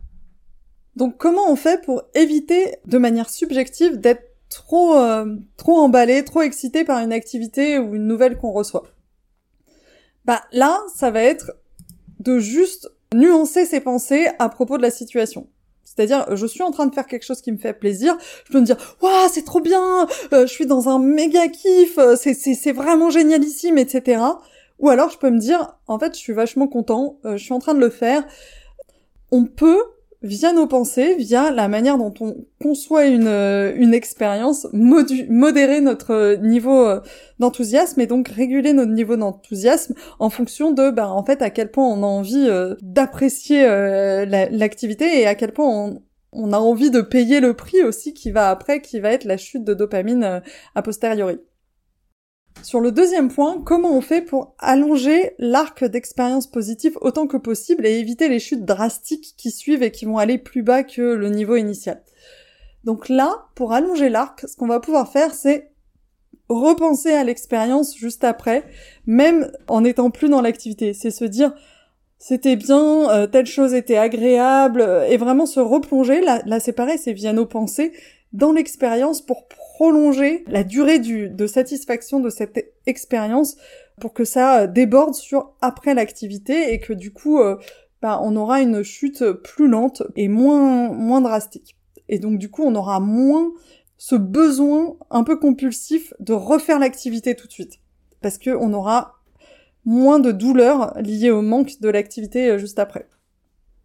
Donc 0.96 1.18
comment 1.18 1.52
on 1.52 1.56
fait 1.56 1.80
pour 1.84 2.02
éviter 2.16 2.76
de 2.86 2.98
manière 2.98 3.30
subjective 3.30 4.00
d'être 4.00 4.24
trop, 4.50 4.96
euh, 4.96 5.36
trop 5.56 5.78
emballé, 5.78 6.24
trop 6.24 6.42
excité 6.42 6.84
par 6.84 7.00
une 7.00 7.14
activité 7.14 7.78
ou 7.78 7.94
une 7.94 8.08
nouvelle 8.08 8.38
qu'on 8.38 8.52
reçoit? 8.52 8.86
Bah 10.26 10.42
là, 10.52 10.82
ça 10.96 11.12
va 11.12 11.22
être 11.22 11.52
de 12.20 12.40
juste 12.40 12.90
nuancer 13.13 13.65
ses 13.65 13.79
pensées 13.79 14.27
à 14.39 14.50
propos 14.50 14.77
de 14.77 14.82
la 14.82 14.91
situation. 14.91 15.48
C'est-à-dire, 15.84 16.36
je 16.36 16.46
suis 16.46 16.63
en 16.63 16.72
train 16.72 16.88
de 16.88 16.93
faire 16.93 17.05
quelque 17.05 17.24
chose 17.24 17.41
qui 17.41 17.51
me 17.51 17.58
fait 17.58 17.74
plaisir, 17.74 18.17
je 18.48 18.51
peux 18.51 18.60
me 18.60 18.65
dire, 18.65 18.77
waouh, 19.01 19.29
c'est 19.32 19.43
trop 19.43 19.60
bien, 19.60 20.08
euh, 20.34 20.48
je 20.48 20.51
suis 20.51 20.65
dans 20.65 20.89
un 20.89 20.98
méga 20.98 21.48
kiff, 21.50 21.98
euh, 21.98 22.15
c'est, 22.15 22.34
c'est, 22.34 22.55
c'est 22.55 22.72
vraiment 22.72 23.10
génialissime, 23.10 23.77
etc. 23.77 24.24
Ou 24.79 24.89
alors, 24.89 25.10
je 25.10 25.17
peux 25.17 25.29
me 25.29 25.39
dire, 25.39 25.75
en 25.88 26.00
fait, 26.00 26.15
je 26.15 26.20
suis 26.20 26.34
vachement 26.34 26.67
content, 26.67 27.20
euh, 27.25 27.38
je 27.38 27.43
suis 27.43 27.53
en 27.53 27.60
train 27.60 27.75
de 27.75 27.79
le 27.79 27.89
faire. 27.89 28.25
On 29.32 29.46
peut 29.46 29.82
via 30.24 30.53
nos 30.53 30.68
pensées, 30.68 31.15
via 31.15 31.51
la 31.51 31.68
manière 31.68 31.98
dont 31.98 32.13
on 32.22 32.46
conçoit 32.62 33.06
une, 33.06 33.27
euh, 33.27 33.74
une 33.75 33.94
expérience, 33.94 34.68
modérer 34.72 35.82
notre 35.82 36.38
niveau 36.42 36.88
euh, 36.88 37.01
d'enthousiasme 37.39 38.00
et 38.00 38.08
donc 38.08 38.30
réguler 38.30 38.72
notre 38.72 38.94
niveau 38.94 39.18
d'enthousiasme 39.18 39.94
en 40.20 40.30
fonction 40.30 40.72
de, 40.72 40.89
bah, 40.89 41.10
en 41.10 41.24
fait, 41.25 41.42
à 41.42 41.50
quel 41.50 41.72
point 41.72 41.86
on 41.86 42.03
a 42.03 42.08
envie 42.08 42.48
euh, 42.48 42.75
d'apprécier 42.82 43.63
l'activité 44.25 45.20
et 45.22 45.27
à 45.27 45.36
quel 45.36 45.51
point 45.51 45.68
on, 45.68 46.01
on, 46.32 46.53
a 46.53 46.58
envie 46.58 46.89
de 46.89 47.01
payer 47.01 47.42
le 47.42 47.53
prix 47.53 47.84
aussi 47.84 48.13
qui 48.13 48.32
va 48.32 48.50
après, 48.50 48.82
qui 48.82 49.00
va 49.00 49.12
être 49.12 49.25
la 49.25 49.38
chute 49.38 49.65
de 49.65 49.74
dopamine 49.74 50.42
a 50.75 50.82
posteriori. 50.82 51.39
Sur 52.62 52.79
le 52.79 52.91
deuxième 52.91 53.29
point, 53.29 53.62
comment 53.65 53.91
on 53.91 54.01
fait 54.01 54.22
pour 54.22 54.55
allonger 54.60 55.33
l'arc 55.38 55.83
d'expérience 55.83 56.48
positive 56.48 56.98
autant 57.01 57.27
que 57.27 57.38
possible 57.38 57.86
et 57.86 58.00
éviter 58.00 58.29
les 58.29 58.39
chutes 58.39 58.63
drastiques 58.65 59.33
qui 59.38 59.51
suivent 59.51 59.83
et 59.83 59.91
qui 59.91 60.05
vont 60.05 60.17
aller 60.17 60.38
plus 60.38 60.63
bas 60.63 60.83
que 60.83 61.01
le 61.01 61.29
niveau 61.29 61.55
initial? 61.55 62.01
Donc 62.83 63.10
là, 63.10 63.45
pour 63.55 63.74
allonger 63.74 64.10
l'arc, 64.10 64.45
ce 64.48 64.55
qu'on 64.55 64.67
va 64.67 64.79
pouvoir 64.79 65.12
faire, 65.12 65.33
c'est 65.33 65.72
repenser 66.50 67.12
à 67.12 67.24
l'expérience 67.24 67.95
juste 67.98 68.24
après, 68.24 68.63
même 69.05 69.51
en 69.67 69.83
étant 69.83 70.10
plus 70.10 70.29
dans 70.29 70.41
l'activité. 70.41 70.93
C'est 70.93 71.12
se 71.12 71.25
dire, 71.25 71.53
c'était 72.17 72.55
bien, 72.55 73.10
euh, 73.10 73.27
telle 73.27 73.45
chose 73.45 73.74
était 73.74 73.98
agréable, 73.98 74.81
euh, 74.81 75.05
et 75.07 75.17
vraiment 75.17 75.45
se 75.45 75.60
replonger. 75.60 76.22
Là 76.22 76.60
c'est 76.60 76.74
pareil, 76.74 76.98
c'est 76.98 77.13
via 77.13 77.33
nos 77.33 77.45
pensées 77.45 77.93
dans 78.34 78.52
l'expérience 78.52 79.22
pour 79.22 79.48
prolonger 79.48 80.44
la 80.48 80.63
durée 80.63 81.00
du, 81.00 81.30
de 81.30 81.48
satisfaction 81.48 82.20
de 82.20 82.30
cette 82.30 82.74
expérience 82.86 83.56
pour 84.00 84.13
que 84.13 84.25
ça 84.25 84.68
déborde 84.68 85.13
sur 85.13 85.54
après 85.62 85.94
l'activité 85.94 86.74
et 86.74 86.80
que 86.80 86.94
du 86.94 87.13
coup 87.13 87.40
euh, 87.40 87.58
bah, 88.02 88.20
on 88.24 88.36
aura 88.36 88.62
une 88.62 88.84
chute 88.84 89.24
plus 89.32 89.68
lente 89.68 90.04
et 90.16 90.28
moins 90.28 90.92
moins 90.92 91.22
drastique. 91.22 91.78
Et 92.10 92.20
donc 92.20 92.40
du 92.40 92.50
coup 92.50 92.63
on 92.63 92.75
aura 92.75 93.00
moins 93.00 93.52
ce 93.98 94.16
besoin 94.16 94.98
un 95.12 95.24
peu 95.24 95.38
compulsif 95.38 96.13
de 96.20 96.34
refaire 96.34 96.80
l'activité 96.80 97.36
tout 97.36 97.48
de 97.48 97.54
suite 97.54 97.80
parce 98.22 98.38
que 98.40 98.50
on 98.50 98.74
aura 98.74 99.20
moins 99.86 100.20
de 100.20 100.32
douleur 100.32 100.98
liée 101.00 101.30
au 101.30 101.42
manque 101.42 101.80
de 101.80 101.90
l'activité 101.90 102.50
euh, 102.50 102.58
juste 102.58 102.80
après. 102.80 103.08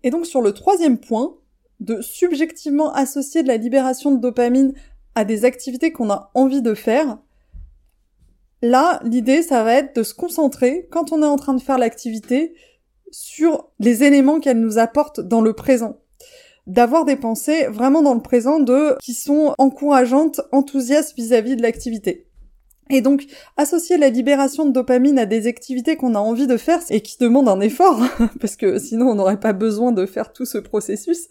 Et 0.02 0.10
donc 0.10 0.26
sur 0.26 0.40
le 0.40 0.52
troisième 0.52 0.98
point, 0.98 1.37
de 1.80 2.00
subjectivement 2.00 2.92
associer 2.92 3.42
de 3.42 3.48
la 3.48 3.56
libération 3.56 4.10
de 4.10 4.20
dopamine 4.20 4.74
à 5.14 5.24
des 5.24 5.44
activités 5.44 5.92
qu'on 5.92 6.10
a 6.10 6.30
envie 6.34 6.62
de 6.62 6.74
faire, 6.74 7.18
là, 8.62 9.00
l'idée, 9.04 9.42
ça 9.42 9.62
va 9.64 9.74
être 9.74 9.96
de 9.96 10.02
se 10.02 10.14
concentrer, 10.14 10.88
quand 10.90 11.12
on 11.12 11.22
est 11.22 11.26
en 11.26 11.36
train 11.36 11.54
de 11.54 11.62
faire 11.62 11.78
l'activité, 11.78 12.54
sur 13.10 13.70
les 13.78 14.04
éléments 14.04 14.40
qu'elle 14.40 14.60
nous 14.60 14.78
apporte 14.78 15.20
dans 15.20 15.40
le 15.40 15.54
présent. 15.54 15.98
D'avoir 16.66 17.04
des 17.04 17.16
pensées 17.16 17.66
vraiment 17.66 18.02
dans 18.02 18.14
le 18.14 18.20
présent 18.20 18.60
de, 18.60 18.96
qui 19.00 19.14
sont 19.14 19.54
encourageantes, 19.58 20.42
enthousiastes 20.52 21.16
vis-à-vis 21.16 21.56
de 21.56 21.62
l'activité. 21.62 22.27
Et 22.90 23.02
donc, 23.02 23.26
associer 23.56 23.98
la 23.98 24.08
libération 24.08 24.64
de 24.64 24.72
dopamine 24.72 25.18
à 25.18 25.26
des 25.26 25.46
activités 25.46 25.96
qu'on 25.96 26.14
a 26.14 26.18
envie 26.18 26.46
de 26.46 26.56
faire 26.56 26.80
et 26.88 27.02
qui 27.02 27.18
demandent 27.18 27.48
un 27.48 27.60
effort, 27.60 28.00
parce 28.40 28.56
que 28.56 28.78
sinon 28.78 29.08
on 29.08 29.14
n'aurait 29.14 29.40
pas 29.40 29.52
besoin 29.52 29.92
de 29.92 30.06
faire 30.06 30.32
tout 30.32 30.46
ce 30.46 30.58
processus, 30.58 31.28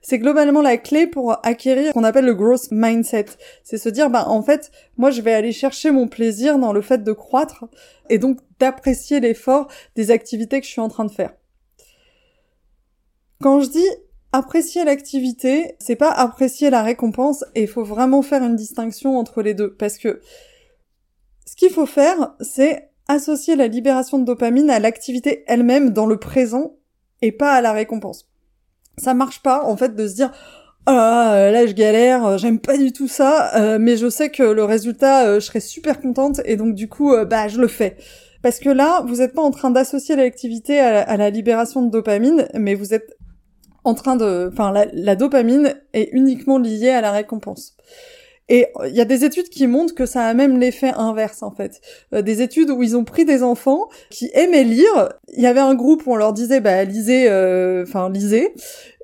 c'est 0.00 0.18
globalement 0.18 0.62
la 0.62 0.76
clé 0.76 1.06
pour 1.06 1.44
acquérir 1.44 1.88
ce 1.88 1.92
qu'on 1.92 2.04
appelle 2.04 2.24
le 2.24 2.34
growth 2.34 2.68
mindset. 2.70 3.26
C'est 3.64 3.78
se 3.78 3.88
dire, 3.88 4.10
bah, 4.10 4.28
en 4.28 4.42
fait, 4.42 4.70
moi 4.96 5.10
je 5.10 5.22
vais 5.22 5.32
aller 5.32 5.52
chercher 5.52 5.90
mon 5.90 6.06
plaisir 6.06 6.58
dans 6.58 6.72
le 6.72 6.82
fait 6.82 7.02
de 7.02 7.12
croître 7.12 7.64
et 8.08 8.18
donc 8.18 8.38
d'apprécier 8.60 9.20
l'effort 9.20 9.68
des 9.96 10.10
activités 10.10 10.60
que 10.60 10.66
je 10.66 10.72
suis 10.72 10.80
en 10.80 10.88
train 10.88 11.04
de 11.04 11.10
faire. 11.10 11.32
Quand 13.40 13.60
je 13.60 13.70
dis 13.70 13.88
apprécier 14.30 14.84
l'activité, 14.84 15.74
c'est 15.78 15.96
pas 15.96 16.10
apprécier 16.10 16.70
la 16.70 16.82
récompense 16.82 17.44
et 17.54 17.62
il 17.62 17.68
faut 17.68 17.84
vraiment 17.84 18.22
faire 18.22 18.42
une 18.42 18.56
distinction 18.56 19.18
entre 19.18 19.42
les 19.42 19.54
deux 19.54 19.74
parce 19.74 19.98
que 19.98 20.20
ce 21.46 21.56
qu'il 21.56 21.70
faut 21.70 21.86
faire, 21.86 22.34
c'est 22.40 22.90
associer 23.08 23.56
la 23.56 23.66
libération 23.66 24.18
de 24.18 24.24
dopamine 24.24 24.70
à 24.70 24.78
l'activité 24.78 25.44
elle-même 25.46 25.90
dans 25.90 26.06
le 26.06 26.16
présent 26.16 26.76
et 27.20 27.32
pas 27.32 27.52
à 27.52 27.60
la 27.60 27.72
récompense. 27.72 28.28
Ça 28.98 29.14
marche 29.14 29.42
pas, 29.42 29.64
en 29.64 29.76
fait, 29.76 29.94
de 29.94 30.06
se 30.06 30.14
dire 30.14 30.32
oh 30.86 30.90
là, 30.90 31.66
je 31.66 31.72
galère, 31.72 32.38
j'aime 32.38 32.58
pas 32.58 32.76
du 32.76 32.92
tout 32.92 33.08
ça, 33.08 33.54
euh, 33.56 33.78
mais 33.80 33.96
je 33.96 34.08
sais 34.08 34.30
que 34.30 34.42
le 34.42 34.64
résultat, 34.64 35.26
euh, 35.26 35.40
je 35.40 35.46
serai 35.46 35.60
super 35.60 36.00
contente 36.00 36.40
et 36.44 36.56
donc 36.56 36.74
du 36.74 36.88
coup, 36.88 37.12
euh, 37.12 37.24
bah 37.24 37.48
je 37.48 37.60
le 37.60 37.68
fais. 37.68 37.96
Parce 38.42 38.58
que 38.58 38.68
là, 38.68 39.02
vous 39.06 39.16
n'êtes 39.16 39.34
pas 39.34 39.42
en 39.42 39.52
train 39.52 39.70
d'associer 39.70 40.16
l'activité 40.16 40.80
à, 40.80 41.16
la 41.16 41.30
libération 41.30 41.82
de 41.82 41.90
dopamine, 41.90 42.48
mais 42.54 42.74
vous 42.74 42.92
êtes 42.92 43.16
en 43.84 43.94
train 43.94 44.16
de, 44.16 44.50
enfin, 44.52 44.72
la 44.92 45.14
dopamine 45.14 45.74
est 45.92 46.08
uniquement 46.12 46.58
liée 46.58 46.90
à 46.90 47.00
la 47.00 47.12
récompense. 47.12 47.76
Et 48.48 48.66
il 48.86 48.94
y 48.94 49.00
a 49.00 49.04
des 49.04 49.24
études 49.24 49.48
qui 49.48 49.66
montrent 49.66 49.94
que 49.94 50.06
ça 50.06 50.26
a 50.26 50.34
même 50.34 50.58
l'effet 50.58 50.92
inverse 50.94 51.42
en 51.42 51.50
fait. 51.50 51.80
Euh, 52.12 52.22
des 52.22 52.42
études 52.42 52.70
où 52.70 52.82
ils 52.82 52.96
ont 52.96 53.04
pris 53.04 53.24
des 53.24 53.42
enfants 53.42 53.88
qui 54.10 54.30
aimaient 54.34 54.64
lire. 54.64 55.10
Il 55.34 55.42
y 55.42 55.46
avait 55.46 55.60
un 55.60 55.74
groupe 55.74 56.06
où 56.06 56.12
on 56.12 56.16
leur 56.16 56.32
disait 56.32 56.60
bah 56.60 56.84
lisez, 56.84 57.30
euh, 57.30 57.84
enfin 57.86 58.10
lisez. 58.10 58.54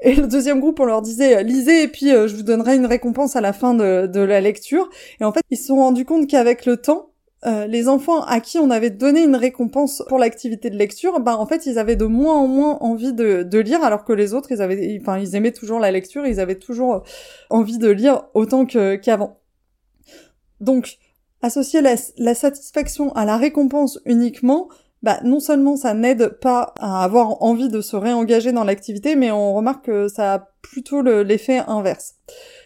Et 0.02 0.14
le 0.14 0.26
deuxième 0.26 0.60
groupe 0.60 0.80
on 0.80 0.84
leur 0.84 1.02
disait 1.02 1.42
lisez 1.44 1.84
et 1.84 1.88
puis 1.88 2.12
euh, 2.12 2.28
je 2.28 2.36
vous 2.36 2.42
donnerai 2.42 2.76
une 2.76 2.86
récompense 2.86 3.36
à 3.36 3.40
la 3.40 3.52
fin 3.52 3.74
de, 3.74 4.06
de 4.06 4.20
la 4.20 4.40
lecture. 4.40 4.90
Et 5.20 5.24
en 5.24 5.32
fait 5.32 5.42
ils 5.50 5.56
se 5.56 5.66
sont 5.66 5.76
rendus 5.76 6.04
compte 6.04 6.28
qu'avec 6.28 6.66
le 6.66 6.76
temps 6.76 7.10
les 7.44 7.88
enfants 7.88 8.22
à 8.22 8.40
qui 8.40 8.58
on 8.58 8.70
avait 8.70 8.90
donné 8.90 9.22
une 9.22 9.36
récompense 9.36 10.02
pour 10.08 10.18
l'activité 10.18 10.70
de 10.70 10.76
lecture, 10.76 11.20
bah 11.20 11.36
en 11.36 11.46
fait 11.46 11.66
ils 11.66 11.78
avaient 11.78 11.96
de 11.96 12.04
moins 12.04 12.34
en 12.34 12.48
moins 12.48 12.78
envie 12.80 13.12
de, 13.12 13.58
lire, 13.58 13.84
alors 13.84 14.04
que 14.04 14.12
les 14.12 14.34
autres 14.34 14.50
ils 14.50 14.60
avaient, 14.60 14.98
enfin 15.00 15.18
ils 15.18 15.36
aimaient 15.36 15.52
toujours 15.52 15.78
la 15.78 15.92
lecture, 15.92 16.26
ils 16.26 16.40
avaient 16.40 16.58
toujours 16.58 17.04
envie 17.48 17.78
de 17.78 17.88
lire 17.88 18.24
autant 18.34 18.66
qu'avant. 18.66 19.38
Donc, 20.60 20.98
associer 21.42 21.80
la, 21.80 22.34
satisfaction 22.34 23.12
à 23.12 23.24
la 23.24 23.36
récompense 23.36 24.00
uniquement, 24.04 24.68
bah, 25.02 25.20
non 25.22 25.40
seulement 25.40 25.76
ça 25.76 25.94
n'aide 25.94 26.28
pas 26.40 26.74
à 26.80 27.04
avoir 27.04 27.42
envie 27.42 27.68
de 27.68 27.80
se 27.80 27.96
réengager 27.96 28.52
dans 28.52 28.64
l'activité, 28.64 29.14
mais 29.14 29.30
on 29.30 29.54
remarque 29.54 29.86
que 29.86 30.08
ça 30.08 30.34
a 30.34 30.38
plutôt 30.62 31.02
l'effet 31.02 31.58
inverse. 31.68 32.16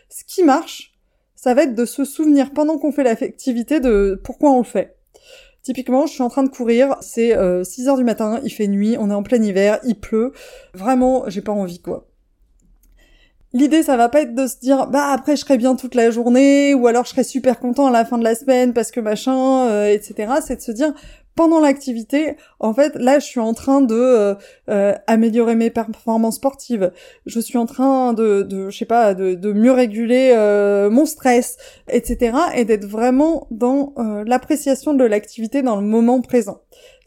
Ce 0.08 0.24
qui 0.24 0.42
marche, 0.42 0.91
ça 1.42 1.54
va 1.54 1.64
être 1.64 1.74
de 1.74 1.84
se 1.84 2.04
souvenir 2.04 2.52
pendant 2.52 2.78
qu'on 2.78 2.92
fait 2.92 3.02
l'activité 3.02 3.80
de 3.80 4.20
pourquoi 4.22 4.52
on 4.52 4.58
le 4.58 4.64
fait. 4.64 4.94
Typiquement, 5.62 6.06
je 6.06 6.12
suis 6.12 6.22
en 6.22 6.28
train 6.28 6.44
de 6.44 6.48
courir, 6.48 6.94
c'est 7.00 7.30
6 7.30 7.32
euh, 7.32 7.88
heures 7.88 7.96
du 7.96 8.04
matin, 8.04 8.38
il 8.44 8.50
fait 8.50 8.68
nuit, 8.68 8.96
on 8.96 9.10
est 9.10 9.14
en 9.14 9.24
plein 9.24 9.42
hiver, 9.42 9.80
il 9.82 9.96
pleut. 9.96 10.32
Vraiment, 10.72 11.24
j'ai 11.26 11.40
pas 11.40 11.50
envie 11.50 11.80
quoi. 11.80 12.06
L'idée, 13.52 13.82
ça 13.82 13.96
va 13.96 14.08
pas 14.08 14.22
être 14.22 14.36
de 14.36 14.46
se 14.46 14.60
dire, 14.60 14.86
bah 14.86 15.08
après 15.12 15.34
je 15.34 15.40
serai 15.40 15.58
bien 15.58 15.74
toute 15.74 15.96
la 15.96 16.12
journée, 16.12 16.74
ou 16.74 16.86
alors 16.86 17.06
je 17.06 17.10
serai 17.10 17.24
super 17.24 17.58
content 17.58 17.88
à 17.88 17.90
la 17.90 18.04
fin 18.04 18.18
de 18.18 18.24
la 18.24 18.36
semaine 18.36 18.72
parce 18.72 18.92
que 18.92 19.00
machin, 19.00 19.66
euh, 19.68 19.92
etc. 19.92 20.34
C'est 20.46 20.56
de 20.56 20.62
se 20.62 20.70
dire, 20.70 20.94
pendant 21.34 21.60
l'activité, 21.60 22.36
en 22.60 22.74
fait, 22.74 22.94
là, 22.96 23.18
je 23.18 23.24
suis 23.24 23.40
en 23.40 23.54
train 23.54 23.80
de 23.80 23.94
euh, 23.94 24.34
euh, 24.68 24.94
améliorer 25.06 25.54
mes 25.54 25.70
performances 25.70 26.36
sportives. 26.36 26.92
Je 27.26 27.40
suis 27.40 27.58
en 27.58 27.66
train 27.66 28.12
de, 28.12 28.42
de 28.42 28.68
je 28.70 28.76
sais 28.76 28.84
pas, 28.84 29.14
de, 29.14 29.34
de 29.34 29.52
mieux 29.52 29.72
réguler 29.72 30.32
euh, 30.34 30.90
mon 30.90 31.06
stress, 31.06 31.56
etc. 31.88 32.36
Et 32.54 32.64
d'être 32.64 32.84
vraiment 32.84 33.46
dans 33.50 33.94
l'appréciation 34.26 34.94
de 34.94 35.04
l'activité 35.04 35.62
dans 35.62 35.76
le 35.76 35.86
moment 35.86 36.20
présent. 36.20 36.60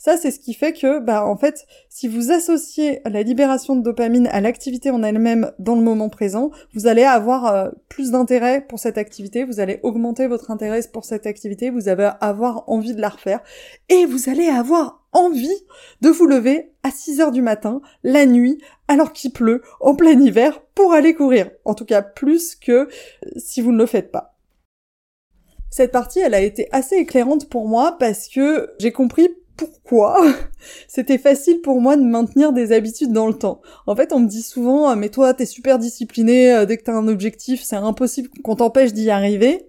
Ça, 0.05 0.17
c'est 0.17 0.29
ce 0.29 0.39
qui 0.39 0.53
fait 0.53 0.71
que, 0.71 1.00
bah, 1.00 1.25
en 1.25 1.35
fait, 1.35 1.65
si 1.89 2.07
vous 2.07 2.31
associez 2.31 3.01
la 3.05 3.24
libération 3.24 3.75
de 3.75 3.81
dopamine 3.81 4.27
à 4.27 4.39
l'activité 4.39 4.91
en 4.91 5.01
elle-même 5.01 5.51
dans 5.57 5.74
le 5.74 5.81
moment 5.81 6.09
présent, 6.09 6.51
vous 6.75 6.85
allez 6.85 7.01
avoir 7.01 7.47
euh, 7.47 7.71
plus 7.89 8.12
d'intérêt 8.12 8.62
pour 8.62 8.77
cette 8.77 9.00
activité, 9.00 9.43
vous 9.43 9.59
allez 9.59 9.79
augmenter 9.81 10.27
votre 10.27 10.51
intérêt 10.51 10.81
pour 10.93 11.05
cette 11.05 11.25
activité, 11.25 11.71
vous 11.71 11.89
allez 11.89 12.07
avoir 12.21 12.69
envie 12.69 12.93
de 12.93 13.01
la 13.01 13.09
refaire, 13.09 13.41
et 13.89 14.05
vous 14.05 14.29
allez 14.29 14.45
avoir 14.45 15.03
envie 15.12 15.57
de 16.01 16.09
vous 16.09 16.27
lever 16.27 16.71
à 16.83 16.91
6 16.91 17.21
heures 17.21 17.31
du 17.31 17.41
matin, 17.41 17.81
la 18.03 18.27
nuit, 18.27 18.62
alors 18.88 19.12
qu'il 19.12 19.31
pleut, 19.31 19.63
en 19.81 19.95
plein 19.95 20.21
hiver, 20.21 20.62
pour 20.75 20.93
aller 20.93 21.15
courir. 21.15 21.50
En 21.65 21.74
tout 21.74 21.85
cas, 21.85 22.03
plus 22.03 22.53
que 22.53 22.71
euh, 22.71 22.88
si 23.38 23.59
vous 23.59 23.71
ne 23.71 23.79
le 23.79 23.88
faites 23.88 24.12
pas. 24.12 24.38
Cette 25.71 25.91
partie, 25.91 26.19
elle 26.19 26.35
a 26.35 26.41
été 26.41 26.69
assez 26.71 26.95
éclairante 26.95 27.50
pour 27.50 27.67
moi 27.67 27.97
parce 28.00 28.27
que 28.27 28.69
j'ai 28.77 28.91
compris 28.91 29.29
pourquoi 29.57 30.21
c'était 30.88 31.17
facile 31.17 31.62
pour 31.62 31.81
moi 31.81 31.97
de 31.97 32.03
maintenir 32.03 32.53
des 32.53 32.71
habitudes 32.71 33.12
dans 33.12 33.27
le 33.27 33.33
temps. 33.33 33.62
En 33.88 33.95
fait, 33.95 34.13
on 34.13 34.19
me 34.19 34.27
dit 34.27 34.41
souvent 34.41 34.88
ah, 34.88 34.95
mais 34.95 35.09
toi 35.09 35.33
t'es 35.33 35.45
super 35.45 35.79
discipliné 35.79 36.53
euh, 36.53 36.65
dès 36.65 36.77
que 36.77 36.83
t'as 36.83 36.93
un 36.93 37.07
objectif, 37.07 37.63
c'est 37.63 37.75
impossible 37.75 38.29
qu'on 38.43 38.55
t'empêche 38.55 38.93
d'y 38.93 39.09
arriver." 39.09 39.67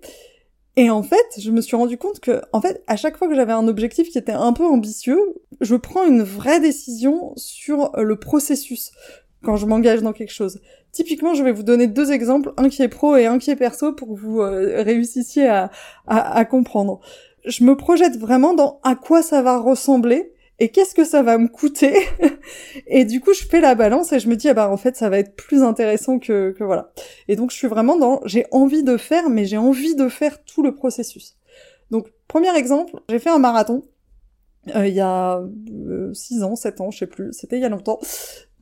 Et 0.79 0.91
en 0.91 1.03
fait, 1.03 1.25
je 1.39 1.51
me 1.51 1.63
suis 1.63 1.75
rendu 1.75 1.97
compte 1.97 2.21
que 2.21 2.43
en 2.53 2.61
fait, 2.61 2.83
à 2.87 2.97
chaque 2.97 3.17
fois 3.17 3.29
que 3.29 3.35
j'avais 3.35 3.55
un 3.55 3.67
objectif 3.67 4.11
qui 4.11 4.19
était 4.19 4.33
un 4.33 4.53
peu 4.53 4.65
ambitieux, 4.65 5.19
je 5.63 5.75
prends 5.75 6.05
une 6.05 6.23
vraie 6.23 6.61
décision 6.61 7.33
sur 7.37 7.93
le 7.97 8.17
processus 8.17 8.93
quand 9.43 9.57
je 9.57 9.65
m'engage 9.65 10.03
dans 10.03 10.13
quelque 10.13 10.33
chose. 10.33 10.61
Typiquement, 10.93 11.35
je 11.35 11.43
vais 11.43 11.53
vous 11.53 11.63
donner 11.63 11.87
deux 11.87 12.13
exemples, 12.13 12.53
un 12.59 12.69
qui 12.69 12.83
est 12.83 12.89
pro 12.89 13.17
et 13.17 13.27
un 13.27 13.39
qui 13.39 13.51
est 13.51 13.57
perso 13.57 13.93
pour 13.93 14.09
que 14.09 14.21
vous 14.21 14.41
euh, 14.41 14.83
réussissiez 14.83 15.49
à 16.07 16.45
comprendre 16.45 17.01
je 17.47 17.65
me 17.65 17.77
projette 17.77 18.17
vraiment 18.17 18.55
dans 18.55 18.81
à 18.83 18.95
quoi 18.97 19.23
ça 19.23 19.43
va 19.43 19.59
ressembler 19.59 20.33
et 20.59 20.71
qu'est-ce 20.71 20.95
que 20.95 21.05
ça 21.05 21.23
va 21.23 21.39
me 21.39 21.49
coûter. 21.49 21.95
Et 22.87 23.05
du 23.05 23.21
coup 23.21 23.33
je 23.35 23.45
fais 23.45 23.61
la 23.61 23.75
balance 23.75 24.13
et 24.13 24.21
je 24.21 24.29
me 24.29 24.37
dis 24.37 24.49
ah 24.49 24.55
bah 24.55 24.71
en 24.71 24.77
fait 24.77 24.97
ça 24.97 25.09
va 25.09 25.19
être 25.19 25.35
plus 25.37 25.63
intéressant 25.63 26.19
que, 26.19 26.53
que 26.53 26.65
voilà. 26.65 26.93
Et 27.29 27.37
donc 27.37 27.51
je 27.51 27.57
suis 27.57 27.69
vraiment 27.69 27.97
dans 27.97 28.21
j'ai 28.25 28.47
envie 28.53 28.83
de 28.83 28.97
faire 28.97 29.29
mais 29.29 29.45
j'ai 29.45 29.59
envie 29.59 29.95
de 29.95 30.09
faire 30.09 30.43
tout 30.45 30.63
le 30.63 30.75
processus. 30.75 31.37
Donc 31.91 32.09
premier 32.29 32.57
exemple 32.57 33.01
j'ai 33.09 33.19
fait 33.19 33.31
un 33.31 33.39
marathon 33.39 33.83
euh, 34.75 34.87
il 34.89 34.95
y 34.95 35.01
a 35.01 35.43
6 36.13 36.43
euh, 36.43 36.45
ans 36.45 36.57
7 36.57 36.81
ans 36.81 36.91
je 36.91 36.99
sais 36.99 37.07
plus 37.07 37.33
c'était 37.33 37.57
il 37.57 37.63
y 37.63 37.67
a 37.67 37.69
longtemps. 37.69 38.01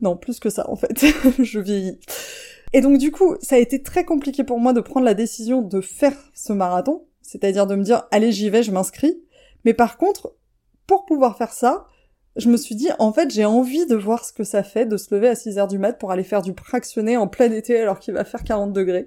Non 0.01 0.17
plus 0.17 0.41
que 0.41 0.51
ça 0.51 0.69
en 0.69 0.77
fait 0.77 1.05
je 1.39 1.61
vieillis. 1.61 2.01
Et 2.73 2.81
donc 2.81 2.99
du 2.99 3.13
coup 3.13 3.37
ça 3.41 3.55
a 3.55 3.59
été 3.59 3.83
très 3.83 4.05
compliqué 4.05 4.43
pour 4.43 4.59
moi 4.59 4.73
de 4.73 4.81
prendre 4.81 5.07
la 5.07 5.15
décision 5.15 5.63
de 5.63 5.81
faire 5.81 6.17
ce 6.35 6.53
marathon 6.53 7.05
c'est-à-dire 7.25 7.67
de 7.67 7.75
me 7.75 7.83
dire, 7.83 8.07
allez, 8.13 8.31
j'y 8.31 8.51
vais, 8.51 8.63
je 8.63 8.71
m'inscris. 8.71 9.21
Mais 9.65 9.75
par 9.75 9.97
contre, 9.97 10.37
pour 10.87 11.07
pouvoir 11.07 11.37
faire 11.37 11.53
ça, 11.53 11.87
je 12.37 12.49
me 12.51 12.57
suis 12.57 12.75
dit, 12.75 12.89
en 12.99 13.13
fait, 13.13 13.31
j'ai 13.31 13.45
envie 13.45 13.87
de 13.87 13.95
voir 13.95 14.25
ce 14.25 14.33
que 14.33 14.45
ça 14.45 14.63
fait 14.63 14.87
de 14.87 14.97
se 14.97 15.15
lever 15.15 15.29
à 15.29 15.35
6 15.35 15.59
heures 15.59 15.69
du 15.69 15.79
mat 15.79 15.93
pour 15.95 16.11
aller 16.11 16.25
faire 16.25 16.43
du 16.43 16.53
fractionné 16.53 17.17
en 17.17 17.29
plein 17.29 17.51
été 17.51 17.81
alors 17.81 17.99
qu'il 18.01 18.13
va 18.13 18.25
faire 18.25 18.43
40 18.43 18.73
degrés. 18.73 19.07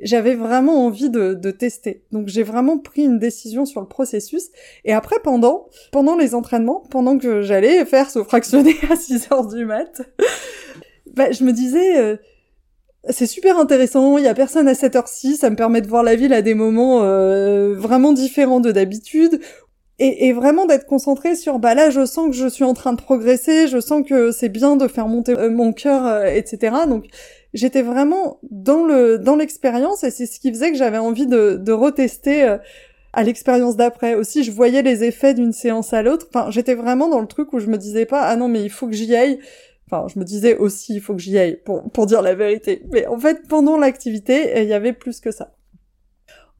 J'avais 0.00 0.34
vraiment 0.34 0.84
envie 0.84 1.08
de, 1.08 1.34
de 1.34 1.50
tester. 1.50 2.04
Donc 2.10 2.28
j'ai 2.28 2.42
vraiment 2.42 2.78
pris 2.78 3.04
une 3.04 3.18
décision 3.18 3.64
sur 3.64 3.80
le 3.80 3.86
processus. 3.86 4.50
Et 4.84 4.92
après, 4.92 5.16
pendant, 5.22 5.68
pendant 5.92 6.16
les 6.16 6.34
entraînements, 6.34 6.80
pendant 6.90 7.16
que 7.16 7.42
j'allais 7.42 7.84
faire 7.86 8.10
ce 8.10 8.22
fractionné 8.24 8.74
à 8.90 8.96
6 8.96 9.28
heures 9.32 9.46
du 9.46 9.64
mat, 9.64 10.02
bah, 11.14 11.30
je 11.30 11.44
me 11.44 11.52
disais, 11.52 11.98
euh, 11.98 12.16
c'est 13.10 13.26
super 13.26 13.58
intéressant, 13.58 14.18
il 14.18 14.24
y 14.24 14.28
a 14.28 14.34
personne 14.34 14.68
à 14.68 14.74
cette 14.74 14.96
heure-ci, 14.96 15.36
ça 15.36 15.50
me 15.50 15.56
permet 15.56 15.80
de 15.80 15.86
voir 15.86 16.02
la 16.02 16.16
ville 16.16 16.32
à 16.32 16.42
des 16.42 16.54
moments 16.54 17.02
euh, 17.02 17.74
vraiment 17.74 18.12
différents 18.12 18.60
de 18.60 18.72
d'habitude, 18.72 19.40
et, 20.00 20.32
vraiment 20.32 20.66
d'être 20.66 20.86
concentré 20.86 21.36
sur 21.36 21.60
bah 21.60 21.74
là 21.74 21.88
je 21.88 22.04
sens 22.04 22.28
que 22.28 22.34
je 22.34 22.48
suis 22.48 22.64
en 22.64 22.74
train 22.74 22.94
de 22.94 23.00
progresser, 23.00 23.68
je 23.68 23.78
sens 23.78 24.02
que 24.04 24.32
c'est 24.32 24.48
bien 24.48 24.74
de 24.76 24.88
faire 24.88 25.06
monter 25.06 25.38
euh, 25.38 25.50
mon 25.50 25.72
cœur, 25.72 26.04
euh, 26.06 26.24
etc. 26.24 26.74
Donc 26.88 27.04
j'étais 27.52 27.82
vraiment 27.82 28.38
dans 28.50 28.84
le 28.84 29.18
dans 29.18 29.36
l'expérience 29.36 30.02
et 30.02 30.10
c'est 30.10 30.26
ce 30.26 30.40
qui 30.40 30.50
faisait 30.50 30.72
que 30.72 30.76
j'avais 30.76 30.98
envie 30.98 31.28
de, 31.28 31.56
de 31.62 31.72
retester 31.72 32.56
à 33.12 33.22
l'expérience 33.22 33.76
d'après. 33.76 34.16
Aussi 34.16 34.42
je 34.42 34.50
voyais 34.50 34.82
les 34.82 35.04
effets 35.04 35.32
d'une 35.34 35.52
séance 35.52 35.92
à 35.92 36.02
l'autre. 36.02 36.26
Enfin 36.34 36.50
j'étais 36.50 36.74
vraiment 36.74 37.08
dans 37.08 37.20
le 37.20 37.28
truc 37.28 37.52
où 37.52 37.60
je 37.60 37.68
me 37.68 37.78
disais 37.78 38.06
pas 38.06 38.22
ah 38.22 38.34
non 38.34 38.48
mais 38.48 38.64
il 38.64 38.70
faut 38.70 38.88
que 38.88 38.94
j'y 38.94 39.14
aille 39.14 39.38
Enfin, 39.86 40.06
je 40.12 40.18
me 40.18 40.24
disais 40.24 40.56
aussi, 40.56 40.94
il 40.94 41.00
faut 41.00 41.14
que 41.14 41.20
j'y 41.20 41.38
aille 41.38 41.60
pour, 41.64 41.90
pour 41.90 42.06
dire 42.06 42.22
la 42.22 42.34
vérité. 42.34 42.82
Mais 42.90 43.06
en 43.06 43.18
fait, 43.18 43.46
pendant 43.48 43.76
l'activité, 43.76 44.62
il 44.62 44.68
y 44.68 44.72
avait 44.72 44.92
plus 44.92 45.20
que 45.20 45.30
ça. 45.30 45.54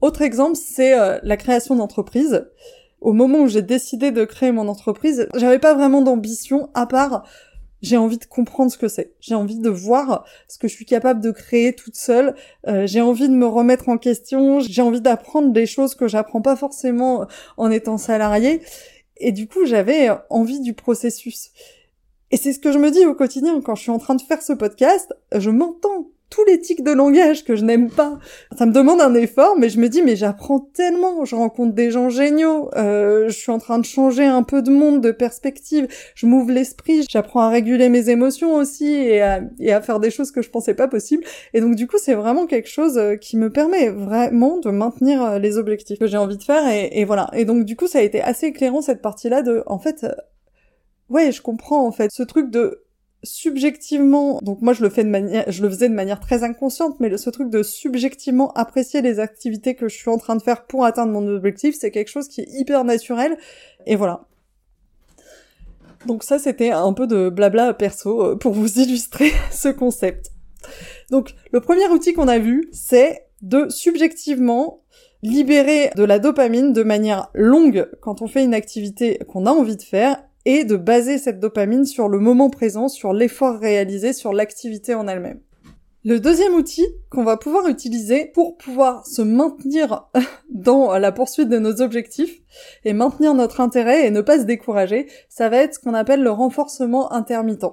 Autre 0.00 0.22
exemple, 0.22 0.56
c'est 0.56 0.98
euh, 0.98 1.18
la 1.22 1.36
création 1.36 1.76
d'entreprise. 1.76 2.46
Au 3.00 3.12
moment 3.12 3.40
où 3.40 3.48
j'ai 3.48 3.62
décidé 3.62 4.10
de 4.10 4.24
créer 4.24 4.52
mon 4.52 4.68
entreprise, 4.68 5.28
j'avais 5.34 5.58
pas 5.58 5.74
vraiment 5.74 6.02
d'ambition 6.02 6.70
à 6.74 6.86
part 6.86 7.24
j'ai 7.84 7.98
envie 7.98 8.18
de 8.18 8.24
comprendre 8.24 8.72
ce 8.72 8.78
que 8.78 8.88
c'est. 8.88 9.12
J'ai 9.20 9.34
envie 9.34 9.58
de 9.58 9.68
voir 9.68 10.24
ce 10.48 10.58
que 10.58 10.68
je 10.68 10.74
suis 10.74 10.86
capable 10.86 11.20
de 11.20 11.30
créer 11.30 11.74
toute 11.74 11.96
seule. 11.96 12.34
Euh, 12.66 12.86
j'ai 12.86 13.02
envie 13.02 13.28
de 13.28 13.34
me 13.34 13.46
remettre 13.46 13.90
en 13.90 13.98
question. 13.98 14.60
J'ai 14.60 14.82
envie 14.82 15.02
d'apprendre 15.02 15.52
des 15.52 15.66
choses 15.66 15.94
que 15.94 16.08
j'apprends 16.08 16.40
pas 16.40 16.56
forcément 16.56 17.26
en 17.58 17.70
étant 17.70 17.98
salarié. 17.98 18.62
Et 19.18 19.32
du 19.32 19.46
coup, 19.46 19.66
j'avais 19.66 20.08
envie 20.30 20.60
du 20.60 20.72
processus. 20.72 21.50
Et 22.34 22.36
c'est 22.36 22.52
ce 22.52 22.58
que 22.58 22.72
je 22.72 22.78
me 22.78 22.90
dis 22.90 23.06
au 23.06 23.14
quotidien 23.14 23.60
quand 23.60 23.76
je 23.76 23.82
suis 23.82 23.92
en 23.92 23.98
train 23.98 24.16
de 24.16 24.20
faire 24.20 24.42
ce 24.42 24.52
podcast, 24.52 25.14
je 25.32 25.50
m'entends 25.50 26.08
tous 26.30 26.44
les 26.46 26.58
tics 26.58 26.82
de 26.82 26.90
langage 26.90 27.44
que 27.44 27.54
je 27.54 27.64
n'aime 27.64 27.88
pas. 27.90 28.18
Ça 28.58 28.66
me 28.66 28.72
demande 28.72 29.00
un 29.00 29.14
effort, 29.14 29.56
mais 29.56 29.68
je 29.68 29.78
me 29.78 29.88
dis 29.88 30.02
mais 30.02 30.16
j'apprends 30.16 30.58
tellement, 30.58 31.24
je 31.24 31.36
rencontre 31.36 31.74
des 31.74 31.92
gens 31.92 32.08
géniaux, 32.08 32.70
euh, 32.74 33.28
je 33.28 33.38
suis 33.38 33.52
en 33.52 33.58
train 33.58 33.78
de 33.78 33.84
changer 33.84 34.24
un 34.24 34.42
peu 34.42 34.62
de 34.62 34.72
monde, 34.72 35.00
de 35.00 35.12
perspective, 35.12 35.86
je 36.16 36.26
m'ouvre 36.26 36.50
l'esprit, 36.50 37.06
j'apprends 37.08 37.42
à 37.42 37.50
réguler 37.50 37.88
mes 37.88 38.10
émotions 38.10 38.56
aussi 38.56 38.92
et 38.92 39.22
à, 39.22 39.40
et 39.60 39.72
à 39.72 39.80
faire 39.80 40.00
des 40.00 40.10
choses 40.10 40.32
que 40.32 40.42
je 40.42 40.50
pensais 40.50 40.74
pas 40.74 40.88
possible. 40.88 41.22
Et 41.52 41.60
donc 41.60 41.76
du 41.76 41.86
coup 41.86 41.98
c'est 42.00 42.14
vraiment 42.14 42.46
quelque 42.46 42.68
chose 42.68 42.98
euh, 42.98 43.14
qui 43.14 43.36
me 43.36 43.48
permet 43.48 43.90
vraiment 43.90 44.58
de 44.58 44.70
maintenir 44.70 45.22
euh, 45.22 45.38
les 45.38 45.56
objectifs 45.56 46.00
que 46.00 46.08
j'ai 46.08 46.16
envie 46.16 46.38
de 46.38 46.42
faire 46.42 46.66
et, 46.66 46.98
et 46.98 47.04
voilà. 47.04 47.30
Et 47.34 47.44
donc 47.44 47.64
du 47.64 47.76
coup 47.76 47.86
ça 47.86 48.00
a 48.00 48.02
été 48.02 48.20
assez 48.20 48.46
éclairant 48.46 48.82
cette 48.82 49.02
partie-là 49.02 49.42
de 49.42 49.62
en 49.66 49.78
fait 49.78 50.04
ouais, 51.10 51.32
je 51.32 51.42
comprends 51.42 51.86
en 51.86 51.92
fait 51.92 52.10
ce 52.10 52.22
truc 52.22 52.50
de 52.50 52.84
subjectivement, 53.24 54.38
donc 54.42 54.60
moi 54.60 54.72
je 54.72 54.82
le 54.82 54.90
fais 54.90 55.02
de 55.02 55.08
manière, 55.08 55.50
je 55.50 55.62
le 55.62 55.70
faisais 55.70 55.88
de 55.88 55.94
manière 55.94 56.20
très 56.20 56.44
inconsciente, 56.44 57.00
mais 57.00 57.16
ce 57.16 57.30
truc 57.30 57.50
de 57.50 57.62
subjectivement 57.62 58.52
apprécier 58.52 59.02
les 59.02 59.18
activités 59.18 59.74
que 59.74 59.88
je 59.88 59.96
suis 59.96 60.10
en 60.10 60.18
train 60.18 60.36
de 60.36 60.42
faire 60.42 60.66
pour 60.66 60.84
atteindre 60.84 61.12
mon 61.12 61.26
objectif, 61.28 61.74
c'est 61.78 61.90
quelque 61.90 62.08
chose 62.08 62.28
qui 62.28 62.42
est 62.42 62.48
hyper 62.50 62.84
naturel, 62.84 63.36
et 63.86 63.96
voilà. 63.96 64.26
Donc 66.06 66.22
ça 66.22 66.38
c'était 66.38 66.70
un 66.70 66.92
peu 66.92 67.06
de 67.06 67.30
blabla 67.30 67.72
perso 67.72 68.22
euh, 68.22 68.36
pour 68.36 68.52
vous 68.52 68.78
illustrer 68.78 69.32
ce 69.50 69.68
concept. 69.68 70.30
Donc 71.10 71.34
le 71.50 71.60
premier 71.60 71.86
outil 71.88 72.12
qu'on 72.12 72.28
a 72.28 72.38
vu, 72.38 72.68
c'est 72.72 73.26
de 73.42 73.68
subjectivement 73.68 74.82
libérer 75.22 75.90
de 75.96 76.04
la 76.04 76.18
dopamine 76.18 76.72
de 76.72 76.82
manière 76.82 77.30
longue 77.34 77.88
quand 78.00 78.20
on 78.20 78.26
fait 78.26 78.44
une 78.44 78.54
activité 78.54 79.18
qu'on 79.26 79.46
a 79.46 79.50
envie 79.50 79.76
de 79.76 79.82
faire 79.82 80.22
et 80.44 80.64
de 80.64 80.76
baser 80.76 81.18
cette 81.18 81.40
dopamine 81.40 81.84
sur 81.84 82.08
le 82.08 82.18
moment 82.18 82.50
présent, 82.50 82.88
sur 82.88 83.12
l'effort 83.12 83.58
réalisé, 83.58 84.12
sur 84.12 84.32
l'activité 84.32 84.94
en 84.94 85.08
elle-même. 85.08 85.40
Le 86.06 86.20
deuxième 86.20 86.54
outil 86.54 86.86
qu'on 87.08 87.24
va 87.24 87.38
pouvoir 87.38 87.66
utiliser 87.66 88.26
pour 88.26 88.58
pouvoir 88.58 89.06
se 89.06 89.22
maintenir 89.22 90.06
dans 90.50 90.98
la 90.98 91.12
poursuite 91.12 91.48
de 91.48 91.58
nos 91.58 91.80
objectifs 91.80 92.42
et 92.84 92.92
maintenir 92.92 93.32
notre 93.32 93.62
intérêt 93.62 94.06
et 94.06 94.10
ne 94.10 94.20
pas 94.20 94.38
se 94.38 94.44
décourager, 94.44 95.08
ça 95.30 95.48
va 95.48 95.56
être 95.58 95.74
ce 95.74 95.78
qu'on 95.78 95.94
appelle 95.94 96.22
le 96.22 96.30
renforcement 96.30 97.10
intermittent. 97.10 97.64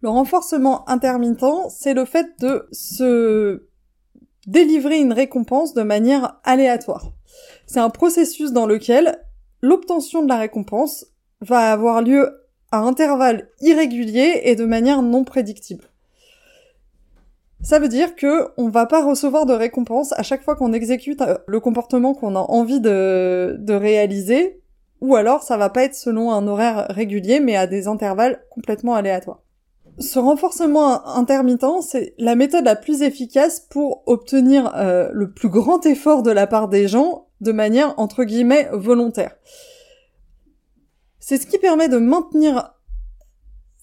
Le 0.00 0.08
renforcement 0.08 0.88
intermittent, 0.88 1.44
c'est 1.68 1.92
le 1.92 2.06
fait 2.06 2.28
de 2.40 2.66
se 2.72 3.68
délivrer 4.46 4.98
une 4.98 5.12
récompense 5.12 5.74
de 5.74 5.82
manière 5.82 6.40
aléatoire. 6.44 7.12
C'est 7.66 7.80
un 7.80 7.90
processus 7.90 8.52
dans 8.52 8.66
lequel 8.66 9.22
l'obtention 9.60 10.22
de 10.22 10.28
la 10.28 10.38
récompense 10.38 11.11
va 11.42 11.72
avoir 11.72 12.02
lieu 12.02 12.42
à 12.70 12.78
intervalles 12.78 13.48
irréguliers 13.60 14.40
et 14.44 14.56
de 14.56 14.64
manière 14.64 15.02
non 15.02 15.24
prédictible. 15.24 15.84
Ça 17.62 17.78
veut 17.78 17.88
dire 17.88 18.16
que 18.16 18.48
on 18.56 18.68
va 18.68 18.86
pas 18.86 19.04
recevoir 19.04 19.46
de 19.46 19.52
récompense 19.52 20.12
à 20.14 20.24
chaque 20.24 20.42
fois 20.42 20.56
qu'on 20.56 20.72
exécute 20.72 21.20
euh, 21.20 21.38
le 21.46 21.60
comportement 21.60 22.12
qu'on 22.12 22.34
a 22.34 22.40
envie 22.40 22.80
de, 22.80 23.72
réaliser, 23.72 24.60
ou 25.00 25.14
alors 25.14 25.42
ça 25.42 25.56
va 25.56 25.70
pas 25.70 25.84
être 25.84 25.94
selon 25.94 26.32
un 26.32 26.48
horaire 26.48 26.86
régulier, 26.90 27.38
mais 27.38 27.54
à 27.56 27.68
des 27.68 27.86
intervalles 27.86 28.42
complètement 28.50 28.94
aléatoires. 28.94 29.42
ce 29.98 30.18
renforcement 30.18 31.06
intermittent, 31.06 31.82
c'est 31.82 32.14
la 32.18 32.34
méthode 32.34 32.64
la 32.64 32.74
plus 32.74 33.02
efficace 33.02 33.60
pour 33.60 34.02
obtenir 34.06 34.72
euh, 34.74 35.10
le 35.12 35.30
plus 35.30 35.48
grand 35.48 35.86
effort 35.86 36.24
de 36.24 36.32
la 36.32 36.48
part 36.48 36.68
des 36.68 36.88
gens 36.88 37.26
de 37.40 37.52
manière 37.52 37.94
entre 37.96 38.24
guillemets 38.24 38.68
volontaire. 38.72 39.36
C'est 41.24 41.40
ce 41.40 41.46
qui 41.46 41.58
permet 41.58 41.88
de 41.88 41.98
maintenir 41.98 42.74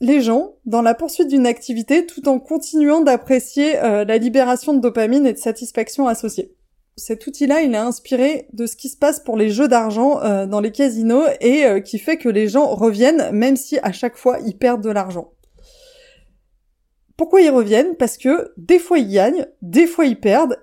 les 0.01 0.21
gens 0.21 0.55
dans 0.65 0.81
la 0.81 0.93
poursuite 0.93 1.29
d'une 1.29 1.47
activité 1.47 2.05
tout 2.05 2.27
en 2.27 2.37
continuant 2.37 2.99
d'apprécier 2.99 3.79
euh, 3.79 4.03
la 4.03 4.17
libération 4.17 4.73
de 4.73 4.81
dopamine 4.81 5.25
et 5.25 5.31
de 5.31 5.37
satisfaction 5.37 6.05
associée. 6.09 6.53
Cet 6.97 7.25
outil-là, 7.27 7.61
il 7.61 7.73
est 7.73 7.77
inspiré 7.77 8.49
de 8.51 8.65
ce 8.65 8.75
qui 8.75 8.89
se 8.89 8.97
passe 8.97 9.21
pour 9.21 9.37
les 9.37 9.51
jeux 9.51 9.69
d'argent 9.69 10.21
euh, 10.21 10.47
dans 10.47 10.59
les 10.59 10.73
casinos 10.73 11.23
et 11.39 11.63
euh, 11.63 11.79
qui 11.79 11.97
fait 11.97 12.17
que 12.17 12.27
les 12.27 12.49
gens 12.49 12.67
reviennent 12.75 13.31
même 13.31 13.55
si 13.55 13.79
à 13.83 13.93
chaque 13.93 14.17
fois 14.17 14.39
ils 14.45 14.57
perdent 14.57 14.83
de 14.83 14.91
l'argent. 14.91 15.31
Pourquoi 17.15 17.39
ils 17.39 17.51
reviennent? 17.51 17.95
Parce 17.95 18.17
que 18.17 18.51
des 18.57 18.79
fois 18.79 18.99
ils 18.99 19.13
gagnent, 19.13 19.47
des 19.61 19.87
fois 19.87 20.05
ils 20.05 20.19
perdent 20.19 20.57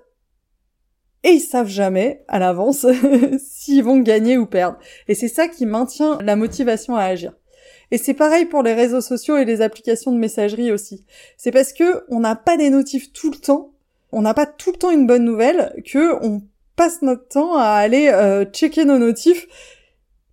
et 1.23 1.29
ils 1.29 1.39
savent 1.39 1.67
jamais 1.67 2.23
à 2.27 2.39
l'avance 2.39 2.85
s'ils 3.39 3.83
vont 3.83 3.99
gagner 3.99 4.37
ou 4.37 4.45
perdre. 4.45 4.77
Et 5.07 5.15
c'est 5.15 5.27
ça 5.27 5.47
qui 5.47 5.65
maintient 5.65 6.19
la 6.21 6.35
motivation 6.35 6.95
à 6.95 7.03
agir. 7.03 7.33
Et 7.91 7.97
c'est 7.97 8.13
pareil 8.13 8.45
pour 8.45 8.63
les 8.63 8.73
réseaux 8.73 9.01
sociaux 9.01 9.37
et 9.37 9.45
les 9.45 9.61
applications 9.61 10.11
de 10.11 10.17
messagerie 10.17 10.71
aussi. 10.71 11.05
C'est 11.37 11.51
parce 11.51 11.73
que 11.73 12.03
on 12.09 12.19
n'a 12.19 12.35
pas 12.35 12.57
des 12.57 12.69
notifs 12.69 13.13
tout 13.13 13.31
le 13.31 13.37
temps, 13.37 13.71
on 14.11 14.21
n'a 14.21 14.33
pas 14.33 14.45
tout 14.45 14.71
le 14.71 14.77
temps 14.77 14.91
une 14.91 15.07
bonne 15.07 15.23
nouvelle, 15.23 15.73
que 15.85 16.23
on 16.23 16.41
passe 16.75 17.01
notre 17.01 17.27
temps 17.27 17.55
à 17.57 17.69
aller 17.69 18.09
euh, 18.13 18.45
checker 18.45 18.85
nos 18.85 18.97
notifs. 18.97 19.47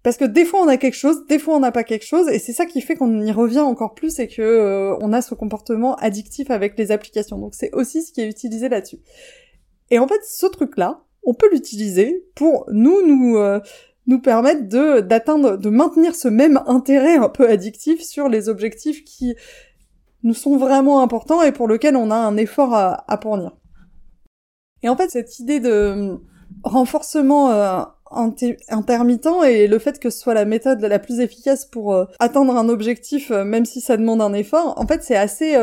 Parce 0.02 0.18
que 0.18 0.24
des 0.26 0.44
fois 0.44 0.60
on 0.60 0.68
a 0.68 0.76
quelque 0.76 0.96
chose, 0.96 1.26
des 1.28 1.38
fois 1.38 1.56
on 1.56 1.60
n'a 1.60 1.72
pas 1.72 1.84
quelque 1.84 2.04
chose, 2.04 2.28
et 2.28 2.38
c'est 2.38 2.52
ça 2.52 2.66
qui 2.66 2.82
fait 2.82 2.94
qu'on 2.94 3.22
y 3.22 3.32
revient 3.32 3.60
encore 3.60 3.94
plus 3.94 4.18
et 4.18 4.28
que 4.28 4.42
euh, 4.42 4.96
on 5.00 5.14
a 5.14 5.22
ce 5.22 5.34
comportement 5.34 5.94
addictif 5.96 6.50
avec 6.50 6.76
les 6.76 6.92
applications. 6.92 7.38
Donc 7.38 7.54
c'est 7.54 7.72
aussi 7.72 8.02
ce 8.02 8.12
qui 8.12 8.20
est 8.20 8.28
utilisé 8.28 8.68
là-dessus. 8.68 8.98
Et 9.90 9.98
en 9.98 10.08
fait, 10.08 10.20
ce 10.24 10.46
truc-là, 10.46 11.04
on 11.22 11.34
peut 11.34 11.48
l'utiliser 11.50 12.26
pour 12.34 12.66
nous 12.70 13.06
nous 13.06 13.36
euh, 13.38 13.60
nous 14.06 14.20
permettent 14.20 14.68
de 14.68 15.00
d'atteindre, 15.00 15.56
de 15.56 15.70
maintenir 15.70 16.14
ce 16.14 16.28
même 16.28 16.60
intérêt 16.66 17.16
un 17.16 17.28
peu 17.28 17.48
addictif 17.48 18.02
sur 18.02 18.28
les 18.28 18.48
objectifs 18.48 19.04
qui 19.04 19.34
nous 20.22 20.34
sont 20.34 20.56
vraiment 20.56 21.02
importants 21.02 21.42
et 21.42 21.52
pour 21.52 21.68
lesquels 21.68 21.96
on 21.96 22.10
a 22.10 22.16
un 22.16 22.36
effort 22.36 22.74
à, 22.74 23.04
à 23.12 23.20
fournir. 23.20 23.52
Et 24.82 24.88
en 24.88 24.96
fait, 24.96 25.10
cette 25.10 25.38
idée 25.38 25.60
de 25.60 26.18
renforcement 26.62 27.50
euh, 27.50 27.82
intermittent 28.68 29.28
et 29.46 29.66
le 29.66 29.78
fait 29.78 29.98
que 29.98 30.10
ce 30.10 30.18
soit 30.18 30.34
la 30.34 30.44
méthode 30.44 30.80
la 30.80 30.98
plus 30.98 31.20
efficace 31.20 31.64
pour 31.64 31.94
euh, 31.94 32.04
atteindre 32.18 32.56
un 32.56 32.68
objectif, 32.68 33.30
euh, 33.30 33.44
même 33.44 33.64
si 33.64 33.80
ça 33.80 33.96
demande 33.96 34.20
un 34.20 34.32
effort, 34.34 34.78
en 34.78 34.86
fait, 34.86 35.02
c'est 35.02 35.16
assez 35.16 35.56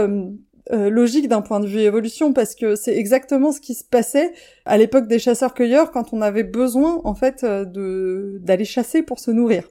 euh, 0.72 0.90
logique 0.90 1.28
d'un 1.28 1.42
point 1.42 1.60
de 1.60 1.68
vue 1.68 1.82
évolution 1.82 2.34
parce 2.34 2.56
que 2.56 2.76
c'est 2.76 2.96
exactement 2.96 3.52
ce 3.52 3.60
qui 3.60 3.74
se 3.74 3.84
passait 3.84 4.32
à 4.66 4.78
l'époque 4.78 5.08
des 5.08 5.20
chasseurs-cueilleurs 5.20 5.92
quand 5.92 6.14
on 6.14 6.22
avait 6.22 6.44
besoin 6.44 7.02
en 7.04 7.14
fait 7.14 7.44
euh, 7.44 7.66
de 7.66 8.38
d'aller 8.42 8.66
chasser 8.66 9.02
pour 9.02 9.20
se 9.20 9.32
nourrir. 9.32 9.68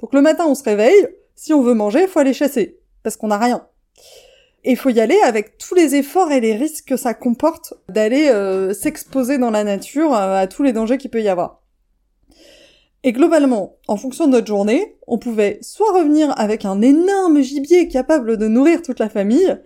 Donc 0.00 0.14
le 0.14 0.22
matin 0.22 0.44
on 0.48 0.54
se 0.54 0.64
réveille, 0.64 1.08
si 1.34 1.52
on 1.52 1.62
veut 1.62 1.74
manger, 1.74 2.06
faut 2.06 2.20
aller 2.20 2.32
chasser 2.32 2.78
parce 3.02 3.16
qu'on 3.16 3.28
n'a 3.28 3.38
rien. 3.38 3.66
Et 4.64 4.74
faut 4.74 4.90
y 4.90 5.00
aller 5.00 5.18
avec 5.24 5.58
tous 5.58 5.74
les 5.74 5.94
efforts 5.94 6.32
et 6.32 6.40
les 6.40 6.56
risques 6.56 6.88
que 6.88 6.96
ça 6.96 7.14
comporte 7.14 7.74
d'aller 7.88 8.28
euh, 8.28 8.72
s'exposer 8.72 9.38
dans 9.38 9.50
la 9.50 9.64
nature 9.64 10.14
à 10.14 10.46
tous 10.46 10.62
les 10.62 10.72
dangers 10.72 10.98
qu'il 10.98 11.10
peut 11.10 11.22
y 11.22 11.28
avoir. 11.28 11.62
Et 13.04 13.12
globalement, 13.12 13.76
en 13.86 13.96
fonction 13.96 14.26
de 14.26 14.32
notre 14.32 14.48
journée, 14.48 14.96
on 15.06 15.18
pouvait 15.18 15.58
soit 15.62 15.92
revenir 15.92 16.34
avec 16.38 16.64
un 16.64 16.82
énorme 16.82 17.40
gibier 17.40 17.88
capable 17.88 18.36
de 18.36 18.48
nourrir 18.48 18.82
toute 18.82 18.98
la 18.98 19.08
famille, 19.08 19.56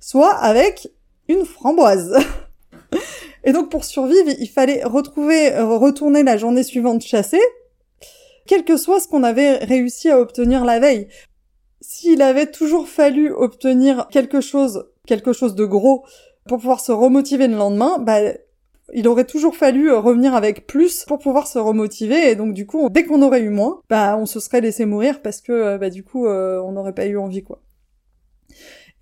soit 0.00 0.34
avec 0.34 0.88
une 1.28 1.44
framboise. 1.44 2.16
Et 3.44 3.52
donc 3.52 3.70
pour 3.70 3.84
survivre, 3.84 4.30
il 4.38 4.48
fallait 4.48 4.84
retrouver, 4.84 5.52
euh, 5.52 5.76
retourner 5.76 6.22
la 6.22 6.36
journée 6.36 6.62
suivante 6.62 7.02
chasser, 7.02 7.40
quel 8.46 8.64
que 8.64 8.76
soit 8.76 9.00
ce 9.00 9.08
qu'on 9.08 9.22
avait 9.22 9.56
réussi 9.56 10.10
à 10.10 10.20
obtenir 10.20 10.64
la 10.64 10.80
veille. 10.80 11.08
S'il 11.80 12.22
avait 12.22 12.50
toujours 12.50 12.88
fallu 12.88 13.32
obtenir 13.32 14.08
quelque 14.10 14.40
chose, 14.40 14.88
quelque 15.06 15.32
chose 15.32 15.54
de 15.54 15.64
gros, 15.64 16.04
pour 16.46 16.58
pouvoir 16.58 16.80
se 16.80 16.92
remotiver 16.92 17.46
le 17.46 17.56
lendemain, 17.56 17.98
bah, 17.98 18.20
il 18.94 19.06
aurait 19.06 19.26
toujours 19.26 19.54
fallu 19.54 19.90
euh, 19.90 19.98
revenir 19.98 20.34
avec 20.34 20.66
plus 20.66 21.04
pour 21.04 21.18
pouvoir 21.18 21.46
se 21.46 21.58
remotiver 21.58 22.30
et 22.30 22.36
donc 22.36 22.54
du 22.54 22.66
coup 22.66 22.88
dès 22.88 23.04
qu'on 23.04 23.20
aurait 23.20 23.42
eu 23.42 23.50
moins 23.50 23.82
bah 23.90 24.16
on 24.18 24.24
se 24.24 24.40
serait 24.40 24.62
laissé 24.62 24.86
mourir 24.86 25.20
parce 25.20 25.42
que 25.42 25.52
euh, 25.52 25.76
bah 25.76 25.90
du 25.90 26.02
coup 26.04 26.26
on 26.26 26.72
n'aurait 26.72 26.94
pas 26.94 27.04
eu 27.04 27.18
envie 27.18 27.42
quoi 27.42 27.60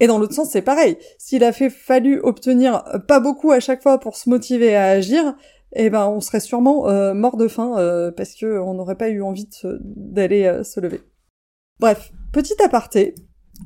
et 0.00 0.06
dans 0.06 0.18
l'autre 0.18 0.34
sens, 0.34 0.50
c'est 0.50 0.62
pareil. 0.62 0.98
S'il 1.18 1.44
a 1.44 1.52
fait 1.52 1.70
fallu 1.70 2.20
obtenir 2.20 2.84
pas 3.08 3.20
beaucoup 3.20 3.50
à 3.50 3.60
chaque 3.60 3.82
fois 3.82 3.98
pour 3.98 4.16
se 4.16 4.28
motiver 4.28 4.76
à 4.76 4.86
agir, 4.86 5.34
eh 5.74 5.90
ben 5.90 6.06
on 6.06 6.20
serait 6.20 6.40
sûrement 6.40 6.88
euh, 6.88 7.14
mort 7.14 7.36
de 7.36 7.48
faim 7.48 7.76
euh, 7.78 8.10
parce 8.10 8.34
que 8.34 8.58
on 8.58 8.74
n'aurait 8.74 8.96
pas 8.96 9.08
eu 9.08 9.22
envie 9.22 9.48
d'aller 9.80 10.44
euh, 10.44 10.64
se 10.64 10.80
lever. 10.80 11.00
Bref, 11.80 12.12
petit 12.32 12.60
aparté. 12.62 13.14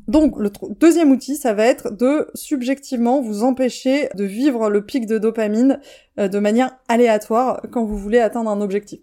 Donc 0.06 0.38
le 0.38 0.50
deuxième 0.78 1.10
outil, 1.10 1.36
ça 1.36 1.52
va 1.52 1.64
être 1.64 1.90
de 1.90 2.28
subjectivement 2.34 3.20
vous 3.20 3.42
empêcher 3.42 4.08
de 4.14 4.24
vivre 4.24 4.70
le 4.70 4.84
pic 4.84 5.06
de 5.06 5.18
dopamine 5.18 5.80
de 6.16 6.38
manière 6.38 6.78
aléatoire 6.86 7.60
quand 7.72 7.84
vous 7.84 7.96
voulez 7.96 8.20
atteindre 8.20 8.50
un 8.50 8.60
objectif. 8.60 9.00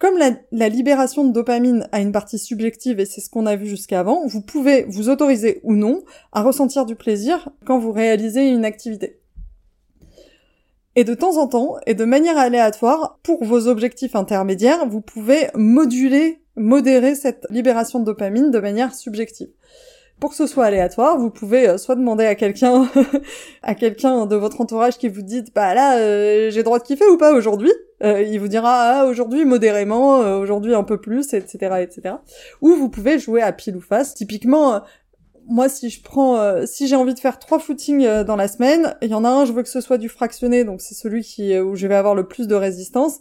Comme 0.00 0.16
la, 0.16 0.68
libération 0.70 1.26
de 1.26 1.32
dopamine 1.32 1.86
a 1.92 2.00
une 2.00 2.10
partie 2.10 2.38
subjective, 2.38 3.00
et 3.00 3.04
c'est 3.04 3.20
ce 3.20 3.28
qu'on 3.28 3.44
a 3.44 3.54
vu 3.54 3.66
jusqu'avant, 3.66 4.26
vous 4.26 4.40
pouvez 4.40 4.84
vous 4.88 5.10
autoriser 5.10 5.60
ou 5.62 5.74
non 5.74 6.02
à 6.32 6.42
ressentir 6.42 6.86
du 6.86 6.96
plaisir 6.96 7.50
quand 7.66 7.78
vous 7.78 7.92
réalisez 7.92 8.48
une 8.48 8.64
activité. 8.64 9.20
Et 10.96 11.04
de 11.04 11.12
temps 11.12 11.36
en 11.36 11.48
temps, 11.48 11.76
et 11.86 11.92
de 11.92 12.06
manière 12.06 12.38
aléatoire, 12.38 13.18
pour 13.22 13.44
vos 13.44 13.68
objectifs 13.68 14.16
intermédiaires, 14.16 14.86
vous 14.88 15.02
pouvez 15.02 15.48
moduler, 15.54 16.40
modérer 16.56 17.14
cette 17.14 17.46
libération 17.50 18.00
de 18.00 18.06
dopamine 18.06 18.50
de 18.50 18.58
manière 18.58 18.94
subjective 18.94 19.50
pour 20.18 20.30
que 20.30 20.36
ce 20.36 20.46
soit 20.46 20.66
aléatoire, 20.66 21.18
vous 21.18 21.30
pouvez 21.30 21.66
euh, 21.66 21.78
soit 21.78 21.94
demander 21.94 22.26
à 22.26 22.34
quelqu'un, 22.34 22.90
à 23.62 23.74
quelqu'un 23.74 24.26
de 24.26 24.36
votre 24.36 24.60
entourage 24.60 24.98
qui 24.98 25.08
vous 25.08 25.22
dit, 25.22 25.42
bah 25.54 25.72
là, 25.72 25.96
euh, 25.96 26.50
j'ai 26.50 26.62
droit 26.62 26.78
de 26.78 26.84
kiffer 26.84 27.06
ou 27.06 27.16
pas 27.16 27.32
aujourd'hui? 27.32 27.72
Euh, 28.02 28.22
il 28.22 28.38
vous 28.40 28.48
dira, 28.48 29.00
ah, 29.00 29.04
aujourd'hui 29.06 29.44
modérément, 29.44 30.18
aujourd'hui 30.38 30.74
un 30.74 30.84
peu 30.84 31.00
plus, 31.00 31.34
etc., 31.34 31.76
etc. 31.80 32.16
Ou 32.62 32.74
vous 32.74 32.88
pouvez 32.88 33.18
jouer 33.18 33.42
à 33.42 33.52
pile 33.52 33.76
ou 33.76 33.80
face. 33.80 34.14
Typiquement, 34.14 34.82
moi, 35.46 35.68
si 35.68 35.90
je 35.90 36.02
prends, 36.02 36.64
si 36.66 36.86
j'ai 36.86 36.96
envie 36.96 37.14
de 37.14 37.18
faire 37.18 37.38
trois 37.38 37.58
footings 37.58 38.22
dans 38.24 38.36
la 38.36 38.48
semaine, 38.48 38.94
il 39.02 39.10
y 39.10 39.14
en 39.14 39.24
a 39.24 39.28
un, 39.28 39.44
je 39.44 39.52
veux 39.52 39.62
que 39.62 39.68
ce 39.68 39.80
soit 39.80 39.98
du 39.98 40.08
fractionné, 40.08 40.64
donc 40.64 40.80
c'est 40.80 40.94
celui 40.94 41.22
qui 41.22 41.58
où 41.58 41.74
je 41.76 41.86
vais 41.86 41.94
avoir 41.94 42.14
le 42.14 42.26
plus 42.26 42.46
de 42.46 42.54
résistance 42.54 43.20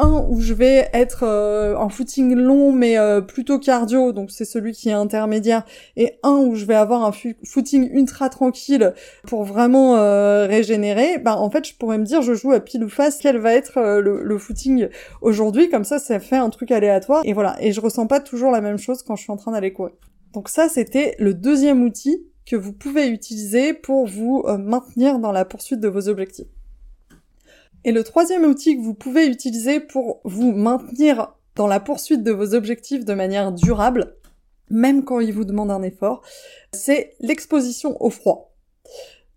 un 0.00 0.26
où 0.28 0.40
je 0.40 0.54
vais 0.54 0.88
être 0.92 1.24
euh, 1.24 1.76
en 1.76 1.90
footing 1.90 2.34
long 2.34 2.72
mais 2.72 2.98
euh, 2.98 3.20
plutôt 3.20 3.58
cardio, 3.58 4.12
donc 4.12 4.30
c'est 4.30 4.44
celui 4.44 4.72
qui 4.72 4.88
est 4.88 4.92
intermédiaire, 4.92 5.64
et 5.96 6.18
un 6.22 6.36
où 6.38 6.54
je 6.54 6.64
vais 6.64 6.74
avoir 6.74 7.04
un 7.04 7.12
footing 7.44 7.90
ultra 7.92 8.30
tranquille 8.30 8.94
pour 9.26 9.44
vraiment 9.44 9.96
euh, 9.96 10.46
régénérer, 10.46 11.18
bah 11.18 11.36
en 11.36 11.50
fait 11.50 11.68
je 11.68 11.74
pourrais 11.74 11.98
me 11.98 12.04
dire 12.04 12.22
je 12.22 12.34
joue 12.34 12.52
à 12.52 12.60
pile 12.60 12.82
ou 12.82 12.88
face 12.88 13.18
quel 13.20 13.38
va 13.38 13.52
être 13.52 14.00
le, 14.00 14.22
le, 14.22 14.38
footing 14.38 14.88
aujourd'hui, 15.20 15.68
comme 15.68 15.84
ça 15.84 15.98
ça 15.98 16.18
fait 16.18 16.36
un 16.36 16.48
truc 16.48 16.70
aléatoire, 16.70 17.20
et 17.24 17.34
voilà, 17.34 17.56
et 17.60 17.72
je 17.72 17.80
ressens 17.80 18.06
pas 18.06 18.20
toujours 18.20 18.50
la 18.50 18.62
même 18.62 18.78
chose 18.78 19.02
quand 19.02 19.16
je 19.16 19.22
suis 19.22 19.32
en 19.32 19.36
train 19.36 19.52
d'aller 19.52 19.72
courir. 19.72 19.94
Donc 20.32 20.48
ça 20.48 20.68
c'était 20.68 21.14
le 21.18 21.34
deuxième 21.34 21.82
outil 21.82 22.26
que 22.46 22.56
vous 22.56 22.72
pouvez 22.72 23.08
utiliser 23.08 23.74
pour 23.74 24.06
vous 24.06 24.44
maintenir 24.58 25.18
dans 25.18 25.30
la 25.30 25.44
poursuite 25.44 25.80
de 25.80 25.88
vos 25.88 26.08
objectifs. 26.08 26.48
Et 27.84 27.92
le 27.92 28.04
troisième 28.04 28.44
outil 28.44 28.76
que 28.76 28.82
vous 28.82 28.94
pouvez 28.94 29.26
utiliser 29.26 29.80
pour 29.80 30.20
vous 30.24 30.52
maintenir 30.52 31.34
dans 31.56 31.66
la 31.66 31.80
poursuite 31.80 32.22
de 32.22 32.30
vos 32.30 32.54
objectifs 32.54 33.04
de 33.04 33.14
manière 33.14 33.52
durable, 33.52 34.16
même 34.70 35.04
quand 35.04 35.20
il 35.20 35.32
vous 35.32 35.44
demande 35.44 35.70
un 35.70 35.82
effort, 35.82 36.22
c'est 36.72 37.14
l'exposition 37.20 38.00
au 38.02 38.10
froid. 38.10 38.54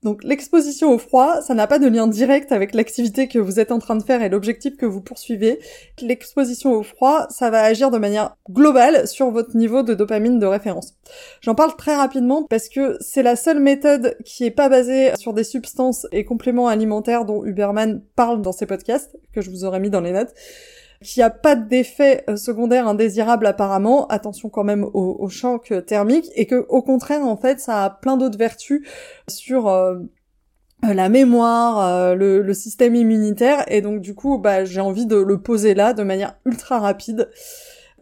Donc 0.03 0.23
l'exposition 0.23 0.91
au 0.91 0.97
froid, 0.97 1.41
ça 1.41 1.53
n'a 1.53 1.67
pas 1.67 1.79
de 1.79 1.87
lien 1.87 2.07
direct 2.07 2.51
avec 2.51 2.73
l'activité 2.73 3.27
que 3.27 3.39
vous 3.39 3.59
êtes 3.59 3.71
en 3.71 3.79
train 3.79 3.95
de 3.95 4.03
faire 4.03 4.21
et 4.21 4.29
l'objectif 4.29 4.75
que 4.75 4.85
vous 4.85 5.01
poursuivez. 5.01 5.59
L'exposition 6.01 6.73
au 6.73 6.83
froid, 6.83 7.27
ça 7.29 7.49
va 7.49 7.63
agir 7.63 7.89
de 7.89 7.97
manière 7.97 8.35
globale 8.49 9.07
sur 9.07 9.31
votre 9.31 9.55
niveau 9.55 9.81
de 9.81 9.93
dopamine 9.93 10.39
de 10.39 10.45
référence. 10.45 10.93
J'en 11.41 11.55
parle 11.55 11.75
très 11.75 11.95
rapidement 11.95 12.43
parce 12.43 12.69
que 12.69 12.97
c'est 12.99 13.23
la 13.23 13.35
seule 13.35 13.59
méthode 13.59 14.17
qui 14.25 14.45
est 14.45 14.51
pas 14.51 14.69
basée 14.69 15.11
sur 15.15 15.33
des 15.33 15.43
substances 15.43 16.05
et 16.11 16.25
compléments 16.25 16.67
alimentaires 16.67 17.25
dont 17.25 17.45
Huberman 17.45 18.01
parle 18.15 18.41
dans 18.41 18.51
ses 18.51 18.65
podcasts, 18.65 19.17
que 19.33 19.41
je 19.41 19.49
vous 19.49 19.63
aurais 19.63 19.79
mis 19.79 19.89
dans 19.89 20.01
les 20.01 20.11
notes 20.11 20.33
qui 21.03 21.21
a 21.21 21.29
pas 21.29 21.55
d'effet 21.55 22.23
euh, 22.29 22.35
secondaire 22.35 22.87
indésirable 22.87 23.45
apparemment, 23.45 24.07
attention 24.07 24.49
quand 24.49 24.63
même 24.63 24.83
au, 24.93 25.29
choc 25.29 25.73
thermique, 25.85 26.29
et 26.35 26.45
que 26.45 26.65
au 26.69 26.81
contraire 26.81 27.25
en 27.25 27.37
fait 27.37 27.59
ça 27.59 27.83
a 27.83 27.89
plein 27.89 28.17
d'autres 28.17 28.37
vertus 28.37 28.87
sur 29.27 29.67
euh, 29.67 29.99
la 30.81 31.09
mémoire, 31.09 31.79
euh, 31.79 32.15
le, 32.15 32.41
le, 32.41 32.53
système 32.53 32.95
immunitaire, 32.95 33.63
et 33.67 33.81
donc 33.81 34.01
du 34.01 34.15
coup 34.15 34.37
bah 34.37 34.65
j'ai 34.65 34.81
envie 34.81 35.05
de 35.05 35.17
le 35.17 35.41
poser 35.41 35.73
là 35.73 35.93
de 35.93 36.03
manière 36.03 36.35
ultra 36.45 36.79
rapide. 36.79 37.29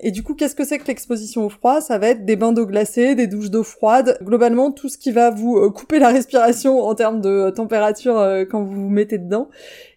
Et 0.04 0.10
du 0.10 0.24
coup, 0.24 0.34
qu'est-ce 0.34 0.56
que 0.56 0.66
c'est 0.66 0.80
que 0.80 0.88
l'exposition 0.88 1.46
au 1.46 1.50
froid? 1.50 1.80
Ça 1.80 2.00
va 2.00 2.08
être 2.08 2.26
des 2.26 2.36
bains 2.36 2.54
d'eau 2.54 2.66
glacée, 2.66 3.14
des 3.14 3.28
douches 3.28 3.52
d'eau 3.52 3.64
froide, 3.64 4.18
globalement 4.24 4.72
tout 4.72 4.90
ce 4.90 4.98
qui 4.98 5.12
va 5.12 5.30
vous 5.30 5.58
euh, 5.58 5.70
couper 5.70 6.00
la 6.00 6.10
respiration 6.10 6.84
en 6.84 6.96
termes 6.96 7.22
de 7.22 7.52
température 7.52 8.18
euh, 8.18 8.44
quand 8.44 8.64
vous 8.64 8.74
vous 8.74 8.90
mettez 8.90 9.20
dedans, 9.20 9.50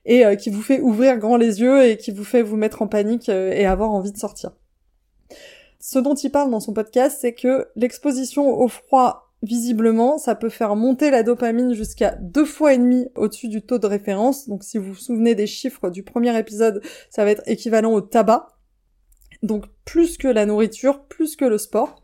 et 0.07 0.25
qui 0.37 0.51
vous 0.51 0.63
fait 0.63 0.81
ouvrir 0.81 1.19
grand 1.19 1.37
les 1.37 1.61
yeux 1.61 1.85
et 1.85 1.97
qui 1.97 2.11
vous 2.11 2.25
fait 2.25 2.43
vous 2.43 2.57
mettre 2.57 2.83
en 2.83 2.89
panique 2.89 3.29
et 3.29 3.67
avoir 3.67 3.91
envie 3.91 4.13
de 4.13 4.19
sortir. 4.19 4.53
Ce 5.81 5.99
dont 5.99 6.15
il 6.15 6.31
parle 6.31 6.51
dans 6.51 6.61
son 6.61 6.73
podcast, 6.73 7.19
c'est 7.21 7.35
que 7.35 7.69
l'exposition 7.77 8.49
au 8.49 8.69
froid 8.69 9.25
visiblement, 9.43 10.17
ça 10.19 10.35
peut 10.35 10.49
faire 10.49 10.75
monter 10.77 11.11
la 11.11 11.23
dopamine 11.23 11.75
jusqu'à 11.75 12.13
deux 12.21 12.47
fois 12.47 12.73
et 12.73 12.79
demi 12.79 13.09
au-dessus 13.15 13.49
du 13.49 13.63
taux 13.63 13.79
de 13.79 13.87
référence. 13.87 14.49
Donc 14.49 14.65
si 14.65 14.79
vous 14.79 14.95
vous 14.95 14.99
souvenez 14.99 15.35
des 15.35 15.47
chiffres 15.47 15.91
du 15.91 16.03
premier 16.03 16.39
épisode, 16.39 16.83
ça 17.11 17.25
va 17.25 17.31
être 17.31 17.43
équivalent 17.47 17.93
au 17.93 18.01
tabac. 18.01 18.49
Donc 19.43 19.67
plus 19.85 20.17
que 20.17 20.29
la 20.29 20.47
nourriture, 20.47 21.05
plus 21.05 21.37
que 21.37 21.45
le 21.45 21.59
sport. 21.59 22.04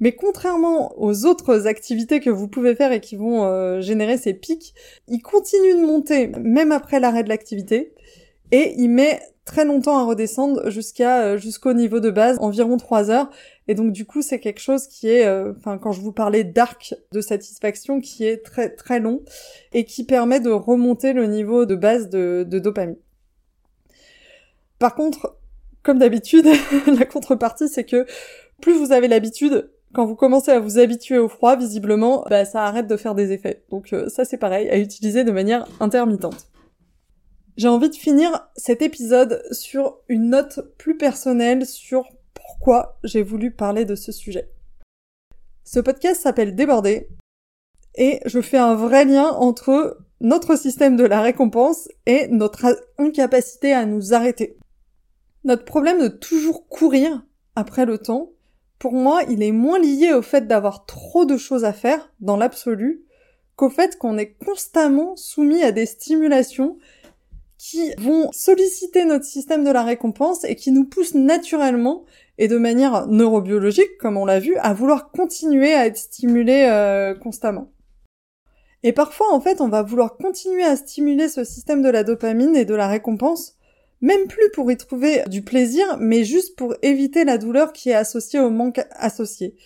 Mais 0.00 0.12
contrairement 0.12 0.92
aux 1.00 1.24
autres 1.24 1.66
activités 1.66 2.20
que 2.20 2.30
vous 2.30 2.48
pouvez 2.48 2.74
faire 2.74 2.92
et 2.92 3.00
qui 3.00 3.16
vont 3.16 3.44
euh, 3.44 3.80
générer 3.80 4.18
ces 4.18 4.34
pics, 4.34 4.74
il 5.08 5.20
continue 5.20 5.74
de 5.74 5.86
monter 5.86 6.28
même 6.40 6.72
après 6.72 7.00
l'arrêt 7.00 7.22
de 7.22 7.28
l'activité 7.28 7.94
et 8.50 8.74
il 8.76 8.88
met 8.88 9.20
très 9.44 9.64
longtemps 9.64 9.98
à 9.98 10.04
redescendre 10.04 10.70
jusqu'à 10.70 11.22
euh, 11.22 11.38
jusqu'au 11.38 11.74
niveau 11.74 12.00
de 12.00 12.10
base, 12.10 12.38
environ 12.40 12.76
3 12.76 13.10
heures. 13.10 13.30
Et 13.68 13.74
donc 13.74 13.92
du 13.92 14.04
coup, 14.04 14.22
c'est 14.22 14.40
quelque 14.40 14.60
chose 14.60 14.86
qui 14.86 15.08
est, 15.08 15.26
euh, 15.26 15.52
enfin 15.56 15.78
quand 15.78 15.92
je 15.92 16.00
vous 16.00 16.12
parlais 16.12 16.44
d'arc 16.44 16.94
de 17.12 17.20
satisfaction, 17.20 18.00
qui 18.00 18.24
est 18.26 18.38
très 18.44 18.70
très 18.70 19.00
long 19.00 19.22
et 19.72 19.84
qui 19.84 20.04
permet 20.04 20.40
de 20.40 20.50
remonter 20.50 21.12
le 21.12 21.26
niveau 21.26 21.66
de 21.66 21.74
base 21.74 22.08
de, 22.08 22.46
de 22.48 22.58
dopamine. 22.58 22.96
Par 24.78 24.94
contre, 24.94 25.36
comme 25.82 25.98
d'habitude, 25.98 26.46
la 26.98 27.04
contrepartie, 27.04 27.68
c'est 27.68 27.84
que 27.84 28.06
plus 28.60 28.72
vous 28.72 28.92
avez 28.92 29.08
l'habitude, 29.08 29.70
quand 29.94 30.06
vous 30.06 30.16
commencez 30.16 30.50
à 30.50 30.58
vous 30.58 30.78
habituer 30.78 31.18
au 31.18 31.28
froid, 31.28 31.56
visiblement, 31.56 32.24
bah, 32.28 32.44
ça 32.44 32.64
arrête 32.64 32.88
de 32.88 32.96
faire 32.96 33.14
des 33.14 33.32
effets. 33.32 33.64
Donc 33.70 33.92
euh, 33.92 34.08
ça 34.08 34.24
c'est 34.24 34.36
pareil, 34.36 34.68
à 34.68 34.78
utiliser 34.78 35.24
de 35.24 35.30
manière 35.30 35.66
intermittente. 35.80 36.48
J'ai 37.56 37.68
envie 37.68 37.88
de 37.88 37.94
finir 37.94 38.50
cet 38.56 38.82
épisode 38.82 39.42
sur 39.52 39.98
une 40.08 40.30
note 40.30 40.74
plus 40.76 40.96
personnelle 40.96 41.64
sur 41.64 42.08
pourquoi 42.34 42.98
j'ai 43.04 43.22
voulu 43.22 43.52
parler 43.52 43.84
de 43.84 43.94
ce 43.94 44.10
sujet. 44.10 44.50
Ce 45.62 45.78
podcast 45.78 46.20
s'appelle 46.20 46.56
Débordé 46.56 47.08
et 47.94 48.20
je 48.26 48.40
fais 48.40 48.58
un 48.58 48.74
vrai 48.74 49.04
lien 49.04 49.28
entre 49.28 49.98
notre 50.20 50.56
système 50.56 50.96
de 50.96 51.04
la 51.04 51.20
récompense 51.20 51.88
et 52.06 52.26
notre 52.28 52.66
incapacité 52.98 53.72
à 53.72 53.86
nous 53.86 54.12
arrêter. 54.12 54.58
Notre 55.44 55.64
problème 55.64 56.02
de 56.02 56.08
toujours 56.08 56.66
courir 56.66 57.24
après 57.54 57.86
le 57.86 57.98
temps, 57.98 58.33
pour 58.78 58.92
moi, 58.92 59.22
il 59.28 59.42
est 59.42 59.52
moins 59.52 59.78
lié 59.78 60.12
au 60.12 60.22
fait 60.22 60.46
d'avoir 60.46 60.86
trop 60.86 61.24
de 61.24 61.36
choses 61.36 61.64
à 61.64 61.72
faire 61.72 62.12
dans 62.20 62.36
l'absolu 62.36 63.04
qu'au 63.56 63.70
fait 63.70 63.96
qu'on 63.98 64.18
est 64.18 64.36
constamment 64.44 65.16
soumis 65.16 65.62
à 65.62 65.72
des 65.72 65.86
stimulations 65.86 66.76
qui 67.56 67.94
vont 67.98 68.30
solliciter 68.32 69.04
notre 69.04 69.24
système 69.24 69.64
de 69.64 69.70
la 69.70 69.84
récompense 69.84 70.44
et 70.44 70.54
qui 70.54 70.70
nous 70.70 70.84
poussent 70.84 71.14
naturellement 71.14 72.04
et 72.36 72.48
de 72.48 72.58
manière 72.58 73.06
neurobiologique, 73.06 73.96
comme 73.98 74.16
on 74.16 74.26
l'a 74.26 74.40
vu, 74.40 74.56
à 74.56 74.74
vouloir 74.74 75.10
continuer 75.12 75.72
à 75.72 75.86
être 75.86 75.96
stimulé 75.96 76.68
euh, 76.68 77.14
constamment. 77.14 77.72
Et 78.82 78.92
parfois, 78.92 79.32
en 79.32 79.40
fait, 79.40 79.60
on 79.60 79.68
va 79.68 79.82
vouloir 79.82 80.16
continuer 80.16 80.64
à 80.64 80.76
stimuler 80.76 81.28
ce 81.28 81.42
système 81.42 81.80
de 81.80 81.88
la 81.88 82.04
dopamine 82.04 82.54
et 82.54 82.66
de 82.66 82.74
la 82.74 82.86
récompense, 82.86 83.53
même 84.04 84.26
plus 84.26 84.50
pour 84.52 84.70
y 84.70 84.76
trouver 84.76 85.22
du 85.28 85.42
plaisir, 85.42 85.96
mais 85.98 86.24
juste 86.24 86.56
pour 86.56 86.74
éviter 86.82 87.24
la 87.24 87.38
douleur 87.38 87.72
qui 87.72 87.90
est 87.90 87.94
associée 87.94 88.38
au 88.38 88.50
manque 88.50 88.80
associé. 88.90 89.56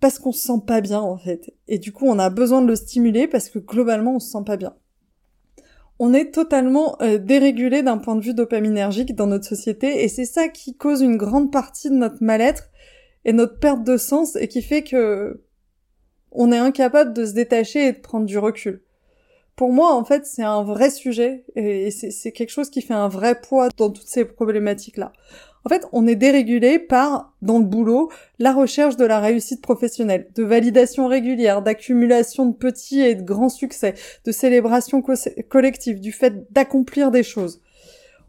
Parce 0.00 0.18
qu'on 0.18 0.32
se 0.32 0.46
sent 0.46 0.62
pas 0.66 0.80
bien, 0.80 1.00
en 1.00 1.16
fait. 1.16 1.54
Et 1.68 1.78
du 1.78 1.92
coup, 1.92 2.06
on 2.06 2.18
a 2.18 2.30
besoin 2.30 2.60
de 2.60 2.66
le 2.66 2.76
stimuler 2.76 3.28
parce 3.28 3.48
que 3.48 3.58
globalement, 3.58 4.16
on 4.16 4.18
se 4.18 4.30
sent 4.30 4.44
pas 4.44 4.56
bien 4.56 4.74
on 5.98 6.12
est 6.12 6.32
totalement 6.32 7.00
euh, 7.02 7.18
dérégulé 7.18 7.82
d'un 7.82 7.98
point 7.98 8.16
de 8.16 8.20
vue 8.20 8.34
dopaminergique 8.34 9.14
dans 9.14 9.26
notre 9.26 9.46
société 9.46 10.02
et 10.02 10.08
c'est 10.08 10.24
ça 10.24 10.48
qui 10.48 10.76
cause 10.76 11.02
une 11.02 11.16
grande 11.16 11.52
partie 11.52 11.88
de 11.88 11.94
notre 11.94 12.22
mal-être 12.22 12.70
et 13.24 13.32
notre 13.32 13.58
perte 13.58 13.84
de 13.84 13.96
sens 13.96 14.36
et 14.36 14.48
qui 14.48 14.60
fait 14.60 14.82
que 14.82 15.44
on 16.32 16.50
est 16.50 16.58
incapable 16.58 17.12
de 17.12 17.24
se 17.24 17.32
détacher 17.32 17.86
et 17.86 17.92
de 17.92 18.00
prendre 18.00 18.26
du 18.26 18.38
recul. 18.38 18.82
Pour 19.56 19.72
moi, 19.72 19.94
en 19.94 20.04
fait, 20.04 20.26
c'est 20.26 20.42
un 20.42 20.64
vrai 20.64 20.90
sujet 20.90 21.44
et 21.54 21.90
c'est 21.90 22.32
quelque 22.32 22.50
chose 22.50 22.70
qui 22.70 22.82
fait 22.82 22.94
un 22.94 23.08
vrai 23.08 23.40
poids 23.40 23.68
dans 23.76 23.90
toutes 23.90 24.08
ces 24.08 24.24
problématiques-là. 24.24 25.12
En 25.64 25.68
fait, 25.68 25.86
on 25.92 26.06
est 26.06 26.16
dérégulé 26.16 26.78
par, 26.78 27.32
dans 27.40 27.58
le 27.58 27.64
boulot, 27.64 28.10
la 28.38 28.52
recherche 28.52 28.96
de 28.96 29.04
la 29.04 29.20
réussite 29.20 29.62
professionnelle, 29.62 30.28
de 30.34 30.42
validation 30.42 31.06
régulière, 31.06 31.62
d'accumulation 31.62 32.46
de 32.46 32.54
petits 32.54 33.00
et 33.00 33.14
de 33.14 33.22
grands 33.22 33.48
succès, 33.48 33.94
de 34.26 34.32
célébration 34.32 35.02
collective, 35.48 36.00
du 36.00 36.12
fait 36.12 36.52
d'accomplir 36.52 37.10
des 37.10 37.22
choses. 37.22 37.62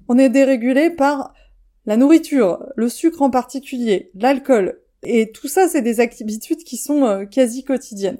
On 0.07 0.17
est 0.17 0.29
dérégulé 0.29 0.91
par 0.91 1.33
la 1.85 1.97
nourriture, 1.97 2.65
le 2.75 2.87
sucre 2.87 3.21
en 3.21 3.29
particulier, 3.29 4.11
l'alcool, 4.15 4.79
et 5.05 5.31
tout 5.31 5.47
ça, 5.47 5.67
c'est 5.67 5.81
des 5.81 5.99
habitudes 5.99 6.63
qui 6.63 6.77
sont 6.77 7.05
euh, 7.05 7.25
quasi 7.25 7.63
quotidiennes. 7.63 8.17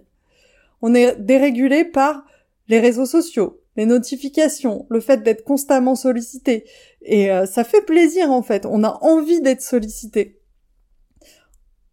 On 0.81 0.93
est 0.93 1.15
dérégulé 1.15 1.83
par 1.83 2.25
les 2.67 2.79
réseaux 2.79 3.05
sociaux, 3.05 3.61
les 3.75 3.85
notifications, 3.85 4.85
le 4.89 4.99
fait 4.99 5.23
d'être 5.23 5.43
constamment 5.43 5.95
sollicité. 5.95 6.65
Et 7.01 7.31
euh, 7.31 7.45
ça 7.45 7.63
fait 7.63 7.85
plaisir 7.85 8.31
en 8.31 8.41
fait, 8.41 8.65
on 8.65 8.83
a 8.83 8.97
envie 9.01 9.41
d'être 9.41 9.61
sollicité. 9.61 10.41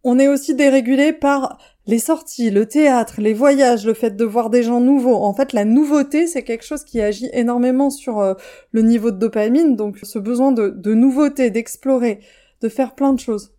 On 0.05 0.19
est 0.19 0.27
aussi 0.27 0.53
dérégulé 0.53 1.13
par 1.13 1.57
les 1.85 1.99
sorties, 1.99 2.49
le 2.49 2.65
théâtre, 2.65 3.21
les 3.21 3.33
voyages, 3.33 3.85
le 3.85 3.93
fait 3.93 4.15
de 4.15 4.25
voir 4.25 4.49
des 4.49 4.63
gens 4.63 4.81
nouveaux. 4.81 5.15
En 5.15 5.33
fait, 5.33 5.53
la 5.53 5.63
nouveauté, 5.63 6.27
c'est 6.27 6.43
quelque 6.43 6.65
chose 6.65 6.83
qui 6.83 7.01
agit 7.01 7.29
énormément 7.31 7.89
sur 7.89 8.19
euh, 8.19 8.33
le 8.71 8.81
niveau 8.81 9.11
de 9.11 9.17
dopamine, 9.17 9.75
donc 9.75 9.99
ce 10.03 10.19
besoin 10.19 10.51
de, 10.51 10.69
de 10.69 10.93
nouveauté, 10.93 11.51
d'explorer, 11.51 12.19
de 12.61 12.69
faire 12.69 12.95
plein 12.95 13.13
de 13.13 13.19
choses 13.19 13.53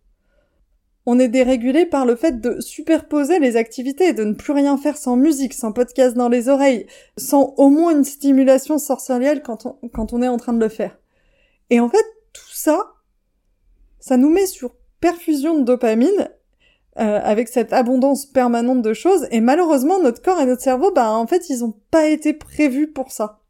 on 1.07 1.19
est 1.19 1.29
dérégulé 1.29 1.87
par 1.87 2.07
le 2.07 2.17
fait 2.17 2.41
de 2.41 2.61
superposer 2.61 3.39
les 3.39 3.57
activités, 3.57 4.13
de 4.13 4.25
ne 4.25 4.33
plus 4.33 4.53
rien 4.53 4.79
faire 4.79 4.97
sans 4.97 5.17
musique, 5.17 5.53
sans 5.53 5.73
podcast 5.73 6.17
dans 6.17 6.29
les 6.29 6.49
oreilles, 6.49 6.87
sans 7.19 7.55
au 7.59 7.69
moins 7.69 7.95
une 7.95 8.05
stimulation 8.05 8.79
sensorielle 8.79 9.43
quand 9.43 9.67
on, 9.67 9.89
quand 9.89 10.13
on 10.13 10.23
est 10.23 10.29
en 10.29 10.39
train 10.39 10.55
de 10.55 10.61
le 10.61 10.69
faire. 10.69 10.99
Et 11.71 11.81
en 11.81 11.89
fait, 11.89 12.05
tout 12.33 12.53
ça, 12.53 12.95
ça 14.01 14.17
nous 14.17 14.31
met 14.31 14.47
sur 14.47 14.75
perfusion 15.01 15.59
de 15.59 15.65
dopamine, 15.65 16.31
euh, 16.99 17.21
avec 17.23 17.49
cette 17.49 17.73
abondance 17.73 18.25
permanente 18.25 18.81
de 18.81 18.95
choses, 18.95 19.27
et 19.31 19.41
malheureusement, 19.41 20.01
notre 20.01 20.23
corps 20.23 20.41
et 20.41 20.47
notre 20.47 20.63
cerveau, 20.63 20.93
bah, 20.93 21.11
en 21.11 21.27
fait, 21.27 21.51
ils 21.51 21.65
ont 21.65 21.75
pas 21.91 22.07
été 22.07 22.33
prévus 22.33 22.87
pour 22.87 23.11
ça. 23.11 23.41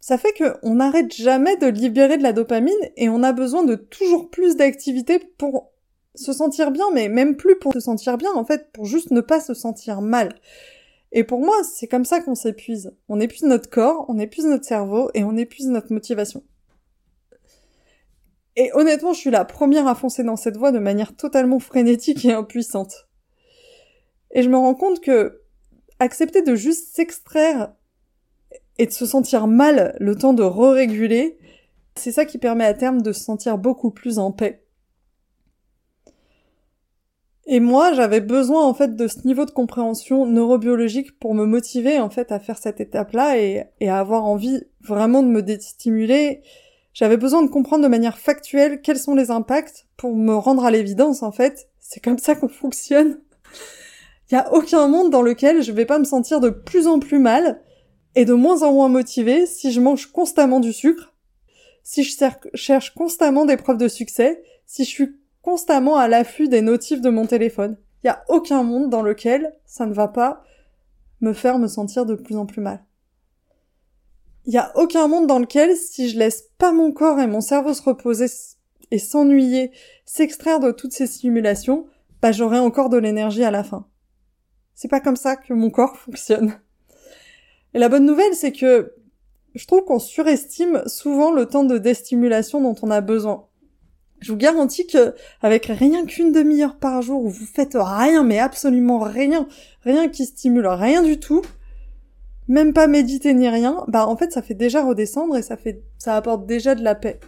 Ça 0.00 0.16
fait 0.16 0.32
qu'on 0.32 0.74
n'arrête 0.76 1.14
jamais 1.14 1.56
de 1.58 1.66
libérer 1.66 2.16
de 2.16 2.22
la 2.22 2.32
dopamine 2.32 2.72
et 2.96 3.10
on 3.10 3.22
a 3.22 3.32
besoin 3.32 3.64
de 3.64 3.74
toujours 3.74 4.30
plus 4.30 4.56
d'activités 4.56 5.18
pour 5.18 5.72
se 6.14 6.32
sentir 6.32 6.70
bien, 6.70 6.86
mais 6.92 7.08
même 7.08 7.36
plus 7.36 7.58
pour 7.58 7.72
se 7.72 7.80
sentir 7.80 8.18
bien, 8.18 8.32
en 8.34 8.44
fait, 8.44 8.72
pour 8.72 8.84
juste 8.84 9.10
ne 9.10 9.20
pas 9.20 9.40
se 9.40 9.54
sentir 9.54 10.00
mal. 10.00 10.34
Et 11.12 11.24
pour 11.24 11.40
moi, 11.40 11.56
c'est 11.64 11.88
comme 11.88 12.04
ça 12.04 12.20
qu'on 12.20 12.34
s'épuise. 12.34 12.92
On 13.08 13.20
épuise 13.20 13.42
notre 13.44 13.68
corps, 13.68 14.04
on 14.08 14.18
épuise 14.18 14.46
notre 14.46 14.64
cerveau 14.64 15.10
et 15.14 15.24
on 15.24 15.36
épuise 15.36 15.66
notre 15.68 15.92
motivation. 15.92 16.42
Et 18.56 18.70
honnêtement, 18.74 19.12
je 19.12 19.18
suis 19.18 19.30
la 19.30 19.44
première 19.44 19.86
à 19.86 19.94
foncer 19.94 20.22
dans 20.22 20.36
cette 20.36 20.56
voie 20.56 20.72
de 20.72 20.78
manière 20.78 21.16
totalement 21.16 21.60
frénétique 21.60 22.24
et 22.24 22.32
impuissante. 22.32 23.08
Et 24.32 24.42
je 24.42 24.48
me 24.48 24.56
rends 24.56 24.74
compte 24.74 25.00
que 25.00 25.42
accepter 25.98 26.42
de 26.42 26.54
juste 26.54 26.94
s'extraire 26.94 27.74
et 28.78 28.86
de 28.86 28.92
se 28.92 29.06
sentir 29.06 29.46
mal 29.46 29.96
le 30.00 30.16
temps 30.16 30.32
de 30.32 30.42
re-réguler, 30.42 31.38
c'est 31.96 32.12
ça 32.12 32.24
qui 32.24 32.38
permet 32.38 32.64
à 32.64 32.74
terme 32.74 33.02
de 33.02 33.12
se 33.12 33.22
sentir 33.22 33.58
beaucoup 33.58 33.90
plus 33.90 34.18
en 34.18 34.32
paix. 34.32 34.64
Et 37.52 37.58
moi, 37.58 37.92
j'avais 37.94 38.20
besoin 38.20 38.64
en 38.64 38.74
fait 38.74 38.94
de 38.94 39.08
ce 39.08 39.26
niveau 39.26 39.44
de 39.44 39.50
compréhension 39.50 40.24
neurobiologique 40.24 41.18
pour 41.18 41.34
me 41.34 41.46
motiver 41.46 41.98
en 41.98 42.08
fait 42.08 42.30
à 42.30 42.38
faire 42.38 42.56
cette 42.56 42.80
étape-là 42.80 43.38
et, 43.40 43.88
à 43.88 43.98
avoir 43.98 44.24
envie 44.24 44.62
vraiment 44.80 45.20
de 45.24 45.26
me 45.26 45.42
déstimuler. 45.42 46.42
J'avais 46.92 47.16
besoin 47.16 47.42
de 47.42 47.50
comprendre 47.50 47.82
de 47.82 47.88
manière 47.88 48.18
factuelle 48.18 48.80
quels 48.82 49.00
sont 49.00 49.16
les 49.16 49.32
impacts 49.32 49.88
pour 49.96 50.14
me 50.14 50.32
rendre 50.32 50.64
à 50.64 50.70
l'évidence 50.70 51.24
en 51.24 51.32
fait. 51.32 51.68
C'est 51.80 51.98
comme 51.98 52.18
ça 52.18 52.36
qu'on 52.36 52.48
fonctionne. 52.48 53.18
Il 54.30 54.34
y 54.34 54.38
a 54.38 54.54
aucun 54.54 54.86
monde 54.86 55.10
dans 55.10 55.22
lequel 55.22 55.60
je 55.60 55.72
vais 55.72 55.86
pas 55.86 55.98
me 55.98 56.04
sentir 56.04 56.38
de 56.38 56.50
plus 56.50 56.86
en 56.86 57.00
plus 57.00 57.18
mal 57.18 57.60
et 58.14 58.24
de 58.24 58.32
moins 58.32 58.62
en 58.62 58.72
moins 58.72 58.88
motivée 58.88 59.46
si 59.46 59.72
je 59.72 59.80
mange 59.80 60.06
constamment 60.06 60.60
du 60.60 60.72
sucre, 60.72 61.16
si 61.82 62.04
je 62.04 62.16
cherche 62.54 62.94
constamment 62.94 63.44
des 63.44 63.56
preuves 63.56 63.76
de 63.76 63.88
succès, 63.88 64.40
si 64.66 64.84
je 64.84 64.88
suis 64.88 65.19
constamment 65.42 65.96
à 65.96 66.08
l'affût 66.08 66.48
des 66.48 66.62
notifs 66.62 67.00
de 67.00 67.10
mon 67.10 67.26
téléphone. 67.26 67.76
Il 68.02 68.06
n'y 68.06 68.10
a 68.10 68.24
aucun 68.28 68.62
monde 68.62 68.90
dans 68.90 69.02
lequel 69.02 69.54
ça 69.64 69.86
ne 69.86 69.94
va 69.94 70.08
pas 70.08 70.42
me 71.20 71.32
faire 71.32 71.58
me 71.58 71.68
sentir 71.68 72.06
de 72.06 72.14
plus 72.14 72.36
en 72.36 72.46
plus 72.46 72.60
mal. 72.60 72.84
Il 74.46 74.50
n'y 74.50 74.58
a 74.58 74.72
aucun 74.76 75.06
monde 75.06 75.26
dans 75.26 75.38
lequel, 75.38 75.76
si 75.76 76.08
je 76.08 76.18
laisse 76.18 76.48
pas 76.58 76.72
mon 76.72 76.92
corps 76.92 77.20
et 77.20 77.26
mon 77.26 77.40
cerveau 77.40 77.74
se 77.74 77.82
reposer 77.82 78.26
et 78.90 78.98
s'ennuyer, 78.98 79.70
s'extraire 80.04 80.60
de 80.60 80.72
toutes 80.72 80.92
ces 80.92 81.06
stimulations, 81.06 81.86
bah 82.22 82.32
j'aurai 82.32 82.58
encore 82.58 82.88
de 82.88 82.96
l'énergie 82.96 83.44
à 83.44 83.50
la 83.50 83.62
fin. 83.62 83.86
C'est 84.74 84.88
pas 84.88 85.00
comme 85.00 85.16
ça 85.16 85.36
que 85.36 85.52
mon 85.52 85.70
corps 85.70 85.96
fonctionne. 85.98 86.58
Et 87.74 87.78
la 87.78 87.88
bonne 87.88 88.06
nouvelle, 88.06 88.34
c'est 88.34 88.52
que 88.52 88.94
je 89.54 89.66
trouve 89.66 89.84
qu'on 89.84 89.98
surestime 89.98 90.82
souvent 90.86 91.32
le 91.32 91.46
temps 91.46 91.64
de 91.64 91.78
déstimulation 91.78 92.60
dont 92.60 92.76
on 92.82 92.90
a 92.90 93.00
besoin. 93.00 93.46
Je 94.20 94.32
vous 94.32 94.38
garantis 94.38 94.86
que 94.86 95.14
avec 95.40 95.66
rien 95.66 96.04
qu'une 96.04 96.32
demi-heure 96.32 96.76
par 96.76 97.00
jour 97.00 97.24
où 97.24 97.30
vous 97.30 97.46
faites 97.46 97.76
rien, 97.78 98.22
mais 98.22 98.38
absolument 98.38 99.00
rien, 99.00 99.46
rien 99.82 100.08
qui 100.08 100.26
stimule 100.26 100.66
rien 100.66 101.02
du 101.02 101.18
tout, 101.18 101.42
même 102.48 102.72
pas 102.72 102.86
méditer 102.86 103.32
ni 103.32 103.48
rien, 103.48 103.84
bah 103.88 104.06
en 104.06 104.16
fait 104.16 104.32
ça 104.32 104.42
fait 104.42 104.54
déjà 104.54 104.84
redescendre 104.84 105.36
et 105.36 105.42
ça 105.42 105.56
fait 105.56 105.82
ça 105.98 106.16
apporte 106.16 106.46
déjà 106.46 106.74
de 106.74 106.84
la 106.84 106.94
paix. 106.94 107.18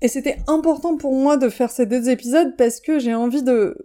Et 0.00 0.08
c'était 0.08 0.38
important 0.46 0.96
pour 0.96 1.14
moi 1.14 1.36
de 1.36 1.48
faire 1.48 1.70
ces 1.70 1.84
deux 1.84 2.08
épisodes 2.08 2.56
parce 2.56 2.80
que 2.80 2.98
j'ai 2.98 3.14
envie 3.14 3.42
de 3.42 3.76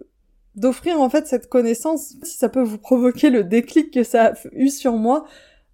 d'offrir 0.56 1.02
en 1.02 1.10
fait 1.10 1.28
cette 1.28 1.50
connaissance. 1.50 2.13
Si 2.24 2.38
ça 2.38 2.48
peut 2.48 2.62
vous 2.62 2.78
provoquer 2.78 3.30
le 3.30 3.43
déclic 3.43 3.91
que 3.91 4.04
ça 4.04 4.28
a 4.28 4.34
eu 4.54 4.69
sur 4.69 4.93
moi, 4.93 5.26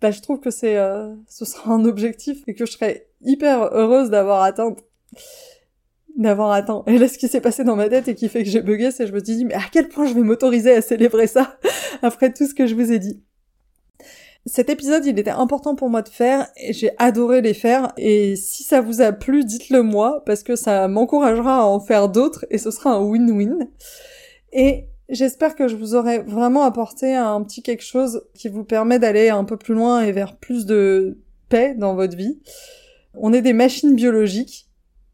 bah 0.02 0.12
je 0.12 0.22
trouve 0.22 0.39
que 0.39 0.52
c'est 0.52 0.78
euh, 0.78 1.13
ce 1.28 1.45
sera 1.45 1.74
un 1.74 1.84
objectif 1.86 2.43
et 2.48 2.56
que 2.56 2.65
je 2.65 2.72
serais 2.72 3.08
hyper 3.22 3.74
heureuse 3.74 4.10
d'avoir 4.10 4.41
atteint 4.43 4.76
d'avoir 6.20 6.52
atteint. 6.52 6.84
Et 6.86 6.98
là, 6.98 7.08
ce 7.08 7.18
qui 7.18 7.28
s'est 7.28 7.42
passé 7.42 7.64
dans 7.64 7.76
ma 7.76 7.90
tête 7.90 8.08
et 8.08 8.16
qui 8.16 8.30
fait 8.30 8.44
que 8.44 8.50
j'ai 8.50 8.62
bugué, 8.62 8.92
c'est 8.92 9.08
je 9.08 9.14
me 9.14 9.24
suis 9.24 9.38
dit, 9.38 9.46
mais 9.46 9.56
à 9.56 9.64
quel 9.72 9.88
point 9.88 10.06
je 10.06 10.14
vais 10.14 10.22
m'autoriser 10.22 10.74
à 10.74 10.82
célébrer 10.82 11.28
ça 11.28 11.58
après 12.02 12.32
tout 12.32 12.46
ce 12.46 12.54
que 12.54 12.68
je 12.68 12.76
vous 12.76 12.92
ai 12.92 13.00
dit. 13.00 13.24
Cet 14.46 14.70
épisode, 14.70 15.06
il 15.06 15.20
était 15.20 15.30
important 15.30 15.76
pour 15.76 15.90
moi 15.90 16.02
de 16.02 16.10
faire 16.10 16.48
et 16.58 16.74
j'ai 16.74 16.92
adoré 16.98 17.42
les 17.42 17.54
faire. 17.54 17.94
Et 17.98 18.36
si 18.36 18.64
ça 18.64 18.82
vous 18.82 19.02
a 19.02 19.12
plu, 19.12 19.44
dites-le 19.44 19.82
moi 19.82 20.24
parce 20.26 20.44
que 20.44 20.56
ça 20.56 20.88
m'encouragera 20.88 21.60
à 21.60 21.64
en 21.64 21.80
faire 21.80 22.10
d'autres 22.10 22.46
et 22.50 22.58
ce 22.58 22.72
sera 22.72 22.92
un 22.92 23.02
win-win. 23.02 23.70
Et 24.52 24.88
j'espère 25.10 25.56
que 25.56 25.68
je 25.68 25.76
vous 25.76 25.94
aurai 25.94 26.20
vraiment 26.20 26.64
apporté 26.64 27.16
un 27.16 27.42
petit 27.44 27.62
quelque 27.62 27.84
chose 27.84 28.24
qui 28.34 28.48
vous 28.48 28.64
permet 28.64 28.98
d'aller 28.98 29.30
un 29.30 29.44
peu 29.44 29.58
plus 29.58 29.74
loin 29.74 30.02
et 30.02 30.12
vers 30.12 30.38
plus 30.38 30.66
de 30.66 31.20
paix 31.50 31.76
dans 31.78 31.96
votre 31.96 32.16
vie. 32.16 32.40
On 33.14 33.34
est 33.34 33.42
des 33.42 33.54
machines 33.54 33.96
biologiques 33.96 34.69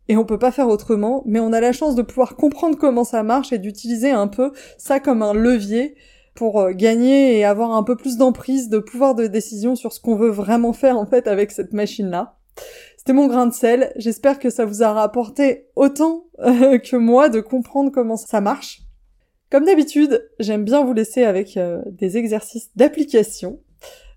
et 0.08 0.18
on 0.18 0.26
peut 0.26 0.40
pas 0.40 0.52
faire 0.52 0.68
autrement, 0.68 1.24
mais 1.26 1.40
on 1.40 1.54
a 1.54 1.60
la 1.60 1.72
chance 1.72 1.96
de 1.96 2.02
pouvoir 2.02 2.36
comprendre 2.36 2.78
comment 2.78 3.04
ça 3.04 3.24
marche 3.24 3.52
et 3.52 3.58
d'utiliser 3.58 4.12
un 4.12 4.28
peu 4.28 4.52
ça 4.78 5.00
comme 5.00 5.22
un 5.22 5.34
levier 5.34 5.96
pour 6.36 6.60
euh, 6.60 6.72
gagner 6.72 7.38
et 7.38 7.46
avoir 7.46 7.72
un 7.72 7.84
peu 7.84 7.96
plus 7.96 8.18
d'emprise, 8.18 8.70
de 8.70 8.80
pouvoir 8.80 9.16
de 9.16 9.26
décision 9.28 9.76
sur 9.76 9.94
ce 9.94 10.00
qu'on 10.00 10.16
veut 10.16 10.30
vraiment 10.30 10.74
faire 10.74 10.98
en 10.98 11.06
fait 11.06 11.28
avec 11.28 11.52
cette 11.52 11.74
machine-là. 11.74 12.38
C'était 12.98 13.14
mon 13.14 13.28
grain 13.28 13.48
de 13.48 13.54
sel. 13.54 13.92
J'espère 13.96 14.40
que 14.40 14.50
ça 14.50 14.66
vous 14.66 14.84
a 14.84 14.92
rapporté 14.92 15.68
autant 15.76 16.26
euh, 16.40 16.78
que 16.78 16.96
moi 16.96 17.30
de 17.30 17.40
comprendre 17.40 17.92
comment 17.92 18.18
ça 18.18 18.42
marche. 18.42 18.82
Comme 19.52 19.66
d'habitude, 19.66 20.28
j'aime 20.40 20.66
bien 20.66 20.84
vous 20.84 20.94
laisser 20.94 21.24
avec 21.24 21.56
euh, 21.56 21.82
des 21.86 22.18
exercices 22.18 22.72
d'application. 22.76 23.60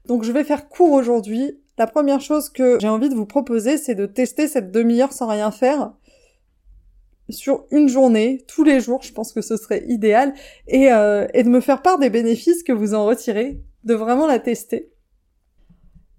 Donc 0.07 0.25
je 0.25 0.33
vais 0.33 0.45
faire 0.45 0.69
court 0.69 0.93
aujourd'hui 0.93 1.61
la 1.79 1.87
première 1.87 2.21
chose 2.21 2.51
que 2.51 2.79
j'ai 2.81 2.89
envie 2.89 3.09
de 3.09 3.15
vous 3.15 3.27
proposer, 3.27 3.79
c'est 3.79 3.95
de 3.95 4.07
tester 4.07 4.49
cette 4.49 4.71
demi-heure 4.71 5.13
sans 5.13 5.29
rien 5.29 5.51
faire 5.51 5.93
sur 7.31 7.67
une 7.71 7.89
journée, 7.89 8.45
tous 8.49 8.65
les 8.65 8.81
jours, 8.81 9.03
je 9.03 9.13
pense 9.13 9.33
que 9.33 9.43
ce 9.43 9.57
serait 9.57 9.85
idéal, 9.87 10.35
et, 10.67 10.93
euh, 10.93 11.27
de 11.27 11.49
me 11.49 11.61
faire 11.61 11.83
part 11.83 11.99
des 11.99 12.11
bénéfices 12.11 12.63
que 12.63 12.73
vous 12.73 12.95
en 12.95 13.05
retirez, 13.05 13.61
de 13.85 13.95
vraiment 13.95 14.27
la 14.27 14.39
tester. 14.39 14.91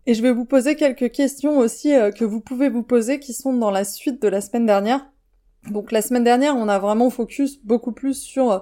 Et 0.06 0.13
je 0.13 0.22
vais 0.22 0.32
vous 0.32 0.45
poser 0.45 0.76
quelques 0.76 1.12
questions 1.12 1.58
aussi 1.58 1.93
euh, 1.93 2.12
que 2.12 2.26
vous 2.26 2.41
pouvez 2.41 2.69
vous 2.69 2.84
poser 2.84 3.19
qui 3.19 3.34
sont 3.34 3.54
dans 3.54 3.72
la 3.72 3.84
suite 3.84 4.22
de 4.22 4.28
la 4.28 4.41
semaine 4.41 4.65
dernière. 4.65 5.08
Donc 5.72 5.91
la 5.91 6.02
semaine 6.02 6.24
dernière, 6.24 6.56
on 6.56 6.67
a 6.67 6.80
vraiment 6.80 7.10
focus 7.10 7.63
beaucoup 7.63 7.91
plus 7.91 8.15
sur 8.15 8.52
euh, 8.52 8.60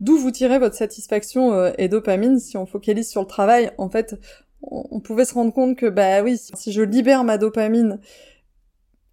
d'où 0.00 0.16
vous 0.18 0.30
tirez 0.30 0.58
votre 0.58 0.74
satisfaction 0.74 1.72
et 1.78 1.88
dopamine. 1.88 2.38
Si 2.40 2.56
on 2.56 2.66
focalise 2.66 3.08
sur 3.08 3.20
le 3.20 3.28
travail, 3.28 3.70
en 3.78 3.88
fait, 3.88 4.16
on 4.62 5.00
pouvait 5.00 5.24
se 5.24 5.34
rendre 5.34 5.52
compte 5.52 5.76
que 5.76 5.86
bah 5.86 6.22
oui, 6.22 6.38
si 6.54 6.72
je 6.72 6.82
libère 6.82 7.24
ma 7.24 7.38
dopamine 7.38 7.98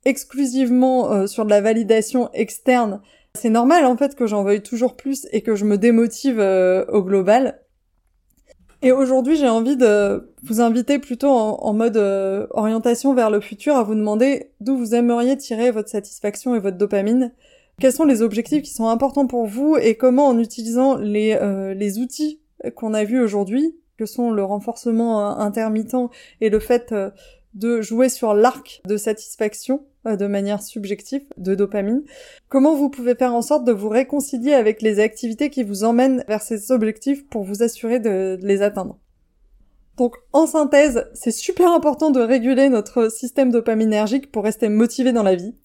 exclusivement 0.05 1.11
euh, 1.11 1.27
sur 1.27 1.45
de 1.45 1.49
la 1.49 1.61
validation 1.61 2.29
externe, 2.33 3.01
c'est 3.35 3.49
normal 3.49 3.85
en 3.85 3.97
fait 3.97 4.15
que 4.15 4.27
j'en 4.27 4.43
veuille 4.43 4.63
toujours 4.63 4.95
plus 4.95 5.27
et 5.31 5.41
que 5.41 5.55
je 5.55 5.65
me 5.65 5.77
démotive 5.77 6.39
euh, 6.39 6.85
au 6.87 7.03
global. 7.03 7.61
Et 8.81 8.93
aujourd'hui, 8.93 9.35
j'ai 9.35 9.49
envie 9.49 9.75
de 9.75 10.33
vous 10.41 10.61
inviter 10.61 10.99
plutôt 10.99 11.29
en, 11.29 11.73
mode 11.73 11.97
euh, 11.97 12.47
orientation 12.51 13.13
vers 13.13 13.29
le 13.29 13.41
futur 13.41 13.75
à 13.75 13.83
vous 13.83 13.93
demander 13.93 14.51
d'où 14.61 14.77
vous 14.77 14.95
aimeriez 14.95 15.35
tirer 15.35 15.71
votre 15.71 15.89
satisfaction 15.89 16.55
et 16.55 16.59
votre 16.59 16.77
dopamine. 16.77 17.33
Quels 17.81 17.91
sont 17.91 18.05
les 18.05 18.21
objectifs 18.21 18.63
qui 18.63 18.71
sont 18.71 18.87
importants 18.87 19.27
pour 19.27 19.47
vous 19.47 19.75
et 19.75 19.95
comment 19.95 20.27
en 20.27 20.39
utilisant 20.39 20.95
les, 20.95 21.37
les 21.75 21.97
outils 21.97 22.41
qu'on 22.75 22.93
a 22.93 23.05
vus 23.05 23.21
aujourd'hui, 23.21 23.78
que 23.99 24.05
sont 24.05 24.31
le 24.31 24.45
renforcement 24.45 25.19
euh, 25.19 25.43
intermittent 25.43 26.09
et 26.39 26.49
le 26.49 26.59
fait 26.59 26.93
euh, 26.93 27.09
de 27.53 27.81
jouer 27.81 28.07
sur 28.07 28.33
l'arc 28.33 28.81
de 28.87 28.95
satisfaction 28.95 29.85
euh, 30.07 30.15
de 30.15 30.25
manière 30.25 30.63
subjective 30.63 31.23
de 31.35 31.53
dopamine. 31.53 32.03
Comment 32.47 32.75
vous 32.75 32.89
pouvez 32.89 33.13
faire 33.15 33.35
en 33.35 33.41
sorte 33.41 33.65
de 33.65 33.73
vous 33.73 33.89
réconcilier 33.89 34.53
avec 34.53 34.81
les 34.81 35.01
activités 35.01 35.49
qui 35.49 35.63
vous 35.63 35.83
emmènent 35.83 36.23
vers 36.29 36.41
ces 36.41 36.71
objectifs 36.71 37.27
pour 37.27 37.43
vous 37.43 37.61
assurer 37.61 37.99
de 37.99 38.39
les 38.41 38.61
atteindre? 38.61 38.97
Donc 39.97 40.15
en 40.31 40.47
synthèse, 40.47 41.09
c'est 41.13 41.31
super 41.31 41.69
important 41.69 42.09
de 42.09 42.21
réguler 42.21 42.69
notre 42.69 43.11
système 43.11 43.51
dopaminergique 43.51 44.31
pour 44.31 44.45
rester 44.45 44.69
motivé 44.69 45.11
dans 45.11 45.23
la 45.23 45.35
vie. 45.35 45.55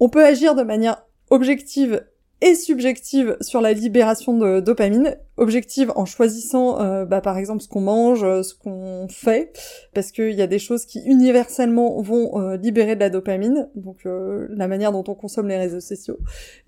On 0.00 0.08
peut 0.08 0.24
agir 0.24 0.56
de 0.56 0.64
manière 0.64 1.06
objective 1.30 2.04
et 2.42 2.54
subjective 2.54 3.36
sur 3.40 3.60
la 3.60 3.72
libération 3.72 4.36
de 4.36 4.60
dopamine, 4.60 5.16
objective 5.36 5.92
en 5.94 6.06
choisissant 6.06 6.80
euh, 6.80 7.04
bah, 7.04 7.20
par 7.20 7.36
exemple 7.36 7.62
ce 7.62 7.68
qu'on 7.68 7.82
mange, 7.82 8.24
euh, 8.24 8.42
ce 8.42 8.54
qu'on 8.54 9.08
fait, 9.08 9.52
parce 9.94 10.10
qu'il 10.10 10.32
y 10.32 10.42
a 10.42 10.46
des 10.46 10.58
choses 10.58 10.86
qui 10.86 11.00
universellement 11.04 12.00
vont 12.00 12.40
euh, 12.40 12.56
libérer 12.56 12.94
de 12.94 13.00
la 13.00 13.10
dopamine, 13.10 13.68
donc 13.74 14.04
la 14.04 14.68
manière 14.68 14.92
dont 14.92 15.04
on 15.06 15.14
consomme 15.14 15.48
les 15.48 15.58
réseaux 15.58 15.80
sociaux, 15.80 16.18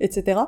etc. 0.00 0.40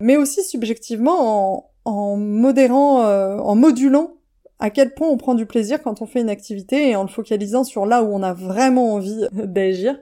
Mais 0.00 0.16
aussi 0.16 0.42
subjectivement 0.42 1.54
en, 1.54 1.70
en 1.84 2.16
modérant, 2.16 3.04
en 3.04 3.54
modulant 3.54 4.16
à 4.58 4.68
quel 4.68 4.92
point 4.92 5.08
on 5.08 5.16
prend 5.16 5.34
du 5.34 5.46
plaisir 5.46 5.82
quand 5.82 6.02
on 6.02 6.06
fait 6.06 6.20
une 6.20 6.28
activité 6.28 6.90
et 6.90 6.96
en 6.96 7.02
le 7.02 7.08
focalisant 7.08 7.64
sur 7.64 7.86
là 7.86 8.02
où 8.02 8.14
on 8.14 8.22
a 8.22 8.34
vraiment 8.34 8.94
envie 8.94 9.26
d'agir. 9.32 9.98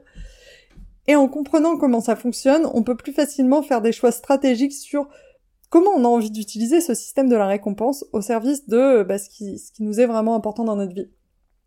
Et 1.09 1.17
en 1.17 1.27
comprenant 1.27 1.79
comment 1.79 2.01
ça 2.01 2.17
fonctionne, 2.17 2.69
on 2.75 2.83
peut 2.83 2.97
plus 2.97 3.13
facilement 3.13 3.63
faire 3.63 3.81
des 3.81 3.93
choix 3.93 4.13
stratégiques 4.13 4.75
sur 4.75 5.09
comment 5.71 5.91
on 5.97 6.05
a 6.05 6.09
envie 6.09 6.31
d'utiliser 6.31 6.83
ce 6.83 6.95
système 6.95 7.31
de 7.31 7.35
la 7.35 7.47
récompense 7.47 8.05
au 8.13 8.21
service 8.21 8.69
de 8.69 9.03
bah, 9.03 9.19
ce, 9.19 9.31
qui, 9.31 9.59
ce 9.59 9.73
qui 9.73 9.83
nous 9.83 10.01
est 10.01 10.07
vraiment 10.07 10.35
important 10.35 10.65
dans 10.65 10.77
notre 10.77 10.95
vie. 10.95 11.11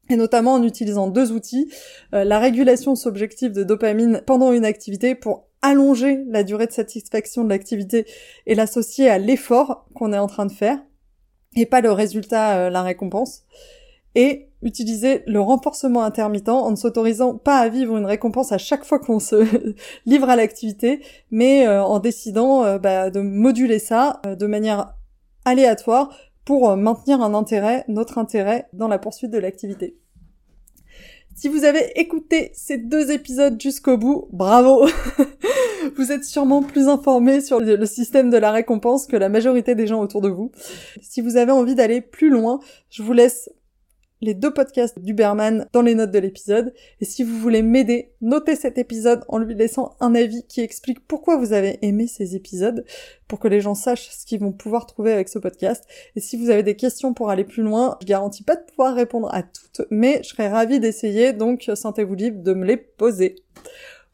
Et 0.10 0.16
notamment 0.16 0.54
en 0.54 0.64
utilisant 0.64 1.08
deux 1.08 1.32
outils, 1.32 1.72
euh, 2.14 2.24
la 2.24 2.38
régulation 2.38 2.96
subjective 2.96 3.52
de 3.52 3.64
dopamine 3.64 4.22
pendant 4.28 4.52
une 4.52 4.66
activité 4.66 5.16
pour 5.16 5.48
allonger 5.64 6.24
la 6.28 6.44
durée 6.44 6.68
de 6.68 6.72
satisfaction 6.72 7.44
de 7.44 7.50
l'activité 7.50 8.06
et 8.46 8.54
l'associer 8.56 9.10
à 9.10 9.18
l'effort 9.18 9.88
qu'on 9.96 10.14
est 10.14 10.18
en 10.18 10.28
train 10.28 10.46
de 10.46 10.52
faire, 10.52 10.80
et 11.56 11.66
pas 11.66 11.82
le 11.82 11.92
résultat, 11.92 12.58
euh, 12.58 12.70
la 12.70 12.84
récompense, 12.84 13.44
et 14.16 14.48
utiliser 14.62 15.24
le 15.26 15.40
renforcement 15.40 16.04
intermittent 16.04 16.50
en 16.50 16.72
ne 16.72 16.76
s'autorisant 16.76 17.38
pas 17.38 17.58
à 17.58 17.70
vivre 17.70 17.98
une 17.98 18.06
récompense 18.06 18.52
à 18.52 18.58
chaque 18.58 18.86
fois 18.86 19.00
qu'on 19.00 19.20
se 19.20 19.44
livre 20.06 20.30
à 20.30 20.36
l'activité, 20.36 21.02
mais 21.32 21.68
euh, 21.68 21.84
en 21.84 22.00
décidant 22.00 22.64
euh, 22.64 22.78
bah, 22.78 23.10
de 23.10 23.22
moduler 23.22 23.80
ça 23.80 24.22
euh, 24.26 24.36
de 24.36 24.46
manière 24.46 24.94
aléatoire 25.46 26.16
pour 26.46 26.76
maintenir 26.76 27.22
un 27.22 27.34
intérêt, 27.34 27.86
notre 27.88 28.18
intérêt 28.18 28.68
dans 28.74 28.88
la 28.88 29.00
poursuite 29.00 29.32
de 29.32 29.38
l'activité. 29.38 29.98
Si 31.36 31.48
vous 31.48 31.64
avez 31.64 32.00
écouté 32.00 32.52
ces 32.54 32.78
deux 32.78 33.12
épisodes 33.12 33.60
jusqu'au 33.62 33.98
bout, 33.98 34.28
bravo 34.32 34.88
Vous 35.98 36.12
êtes 36.12 36.26
sûrement 36.26 36.62
plus 36.62 36.88
informé 36.88 37.42
sur 37.42 37.60
le 37.60 37.86
système 37.86 38.30
de 38.30 38.38
la 38.38 38.52
récompense 38.52 39.08
que 39.08 39.16
la 39.16 39.30
majorité 39.30 39.74
des 39.74 39.88
gens 39.88 40.02
autour 40.02 40.22
de 40.22 40.30
vous. 40.30 40.52
Si 41.02 41.22
vous 41.22 41.38
avez 41.38 41.52
envie 41.52 41.74
d'aller 41.74 42.02
plus 42.02 42.30
loin, 42.30 42.60
je 42.90 43.02
vous 43.02 43.14
laisse 43.14 43.50
les 44.22 44.34
deux 44.34 44.54
podcasts 44.54 45.00
d'Uberman 45.00 45.68
dans 45.74 45.82
les 45.82 45.96
notes 45.96 46.12
de 46.12 46.20
l'épisode. 46.20 46.74
Et 47.00 47.06
si 47.06 47.24
vous 47.24 47.38
voulez 47.38 47.62
m'aider, 47.62 48.14
notez 48.22 48.56
cet 48.56 48.78
épisode 48.78 49.24
en 49.28 49.38
lui 49.38 49.56
laissant 49.56 49.96
un 50.00 50.16
avis 50.16 50.44
qui 50.48 50.62
explique 50.62 51.06
pourquoi 51.08 51.38
vous 51.38 51.54
avez 51.54 51.80
aimé 51.82 52.08
ces 52.08 52.36
épisodes, 52.36 52.86
pour 53.28 53.40
que 53.40 53.48
les 53.48 53.62
gens 53.62 53.76
sachent 53.76 54.10
ce 54.10 54.26
qu'ils 54.26 54.40
vont 54.40 54.52
pouvoir 54.52 54.86
trouver 54.86 55.12
avec 55.12 55.30
ce 55.30 55.40
podcast. 55.40 55.84
Et 56.16 56.20
si 56.20 56.38
vous 56.38 56.50
avez 56.50 56.64
des 56.64 56.76
questions 56.76 57.14
pour 57.14 57.30
aller 57.30 57.44
plus 57.44 57.64
loin, 57.64 57.98
je 58.02 58.06
garantis 58.06 58.44
pas 58.44 58.56
de 58.56 58.64
pouvoir 58.64 58.96
répondre 58.96 59.34
à 59.34 59.44
toutes, 59.44 59.82
mais 59.90 60.22
je 60.24 60.30
serais 60.30 60.50
ravie 60.50 60.80
d'essayer, 60.80 61.34
donc 61.34 61.70
sentez-vous 61.74 62.16
libre 62.16 62.44
de 62.44 62.54
me 62.54 62.66
les 62.66 62.78
poser. 62.78 63.36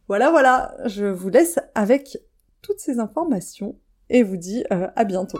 Voilà, 0.08 0.32
voilà, 0.32 0.76
je 0.86 1.05
vous 1.05 1.30
laisse 1.30 1.60
avec 1.76 2.18
toutes 2.62 2.80
ces 2.80 2.99
informations 2.99 3.76
et 4.10 4.24
vous 4.24 4.38
dis 4.38 4.64
euh, 4.72 4.88
à 4.95 5.03
bientôt. 5.03 5.39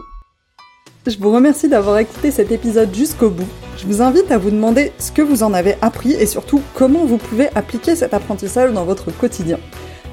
Je 1.08 1.18
vous 1.20 1.32
remercie 1.32 1.70
d'avoir 1.70 2.00
écouté 2.00 2.32
cet 2.32 2.52
épisode 2.52 2.94
jusqu'au 2.94 3.30
bout. 3.30 3.48
Je 3.78 3.86
vous 3.86 4.02
invite 4.02 4.30
à 4.30 4.38
vous 4.38 4.52
demander 4.52 4.92
ce 5.00 5.14
que 5.14 5.22
vous 5.22 5.42
en 5.42 5.54
avez 5.54 5.76
appris 5.82 6.12
et 6.12 6.26
surtout 6.26 6.62
comment 6.74 7.06
vous 7.06 7.16
pouvez 7.16 7.48
appliquer 7.56 7.96
cet 7.96 8.14
apprentissage 8.14 8.74
dans 8.74 8.84
votre 8.84 9.12
quotidien. 9.12 9.58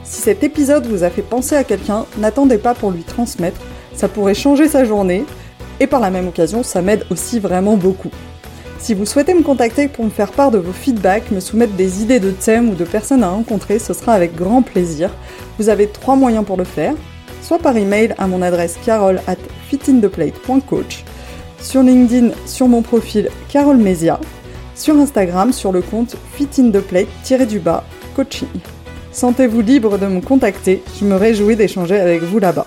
Si 0.04 0.22
cet 0.22 0.44
épisode 0.44 0.86
vous 0.86 1.02
a 1.02 1.10
fait 1.10 1.22
penser 1.22 1.56
à 1.56 1.64
quelqu'un, 1.64 2.06
n'attendez 2.18 2.58
pas 2.58 2.74
pour 2.74 2.92
lui 2.92 3.02
transmettre, 3.02 3.60
ça 3.96 4.06
pourrait 4.06 4.34
changer 4.34 4.68
sa 4.68 4.84
journée, 4.84 5.24
et 5.80 5.88
par 5.88 5.98
la 5.98 6.10
même 6.10 6.28
occasion, 6.28 6.62
ça 6.62 6.80
m'aide 6.80 7.04
aussi 7.10 7.40
vraiment 7.40 7.76
beaucoup. 7.76 8.10
Si 8.78 8.94
vous 8.94 9.04
souhaitez 9.04 9.34
me 9.34 9.42
contacter 9.42 9.88
pour 9.88 10.04
me 10.04 10.10
faire 10.10 10.30
part 10.30 10.52
de 10.52 10.58
vos 10.58 10.72
feedbacks, 10.72 11.32
me 11.32 11.40
soumettre 11.40 11.72
des 11.72 12.02
idées 12.02 12.20
de 12.20 12.30
thèmes 12.30 12.68
ou 12.68 12.74
de 12.76 12.84
personnes 12.84 13.24
à 13.24 13.30
rencontrer, 13.30 13.80
ce 13.80 13.94
sera 13.94 14.12
avec 14.12 14.36
grand 14.36 14.62
plaisir. 14.62 15.10
Vous 15.58 15.70
avez 15.70 15.88
trois 15.88 16.14
moyens 16.14 16.44
pour 16.44 16.56
le 16.56 16.62
faire, 16.62 16.94
soit 17.44 17.58
par 17.58 17.76
email 17.76 18.14
à 18.16 18.26
mon 18.26 18.40
adresse 18.40 18.78
carole 18.84 19.20
at 19.26 19.36
fitintheplate.coach, 19.68 21.04
sur 21.60 21.82
LinkedIn 21.82 22.30
sur 22.46 22.68
mon 22.68 22.80
profil 22.80 23.28
Carole 23.50 23.76
Mesia, 23.76 24.18
sur 24.74 24.96
Instagram 24.96 25.52
sur 25.52 25.70
le 25.70 25.82
compte 25.82 26.16
fitintheplate-du-bas 26.32 27.84
coaching. 28.16 28.48
Sentez-vous 29.12 29.60
libre 29.60 29.98
de 29.98 30.06
me 30.06 30.20
contacter, 30.20 30.82
je 30.98 31.04
me 31.04 31.16
réjouis 31.16 31.54
d'échanger 31.54 32.00
avec 32.00 32.22
vous 32.22 32.38
là-bas. 32.38 32.66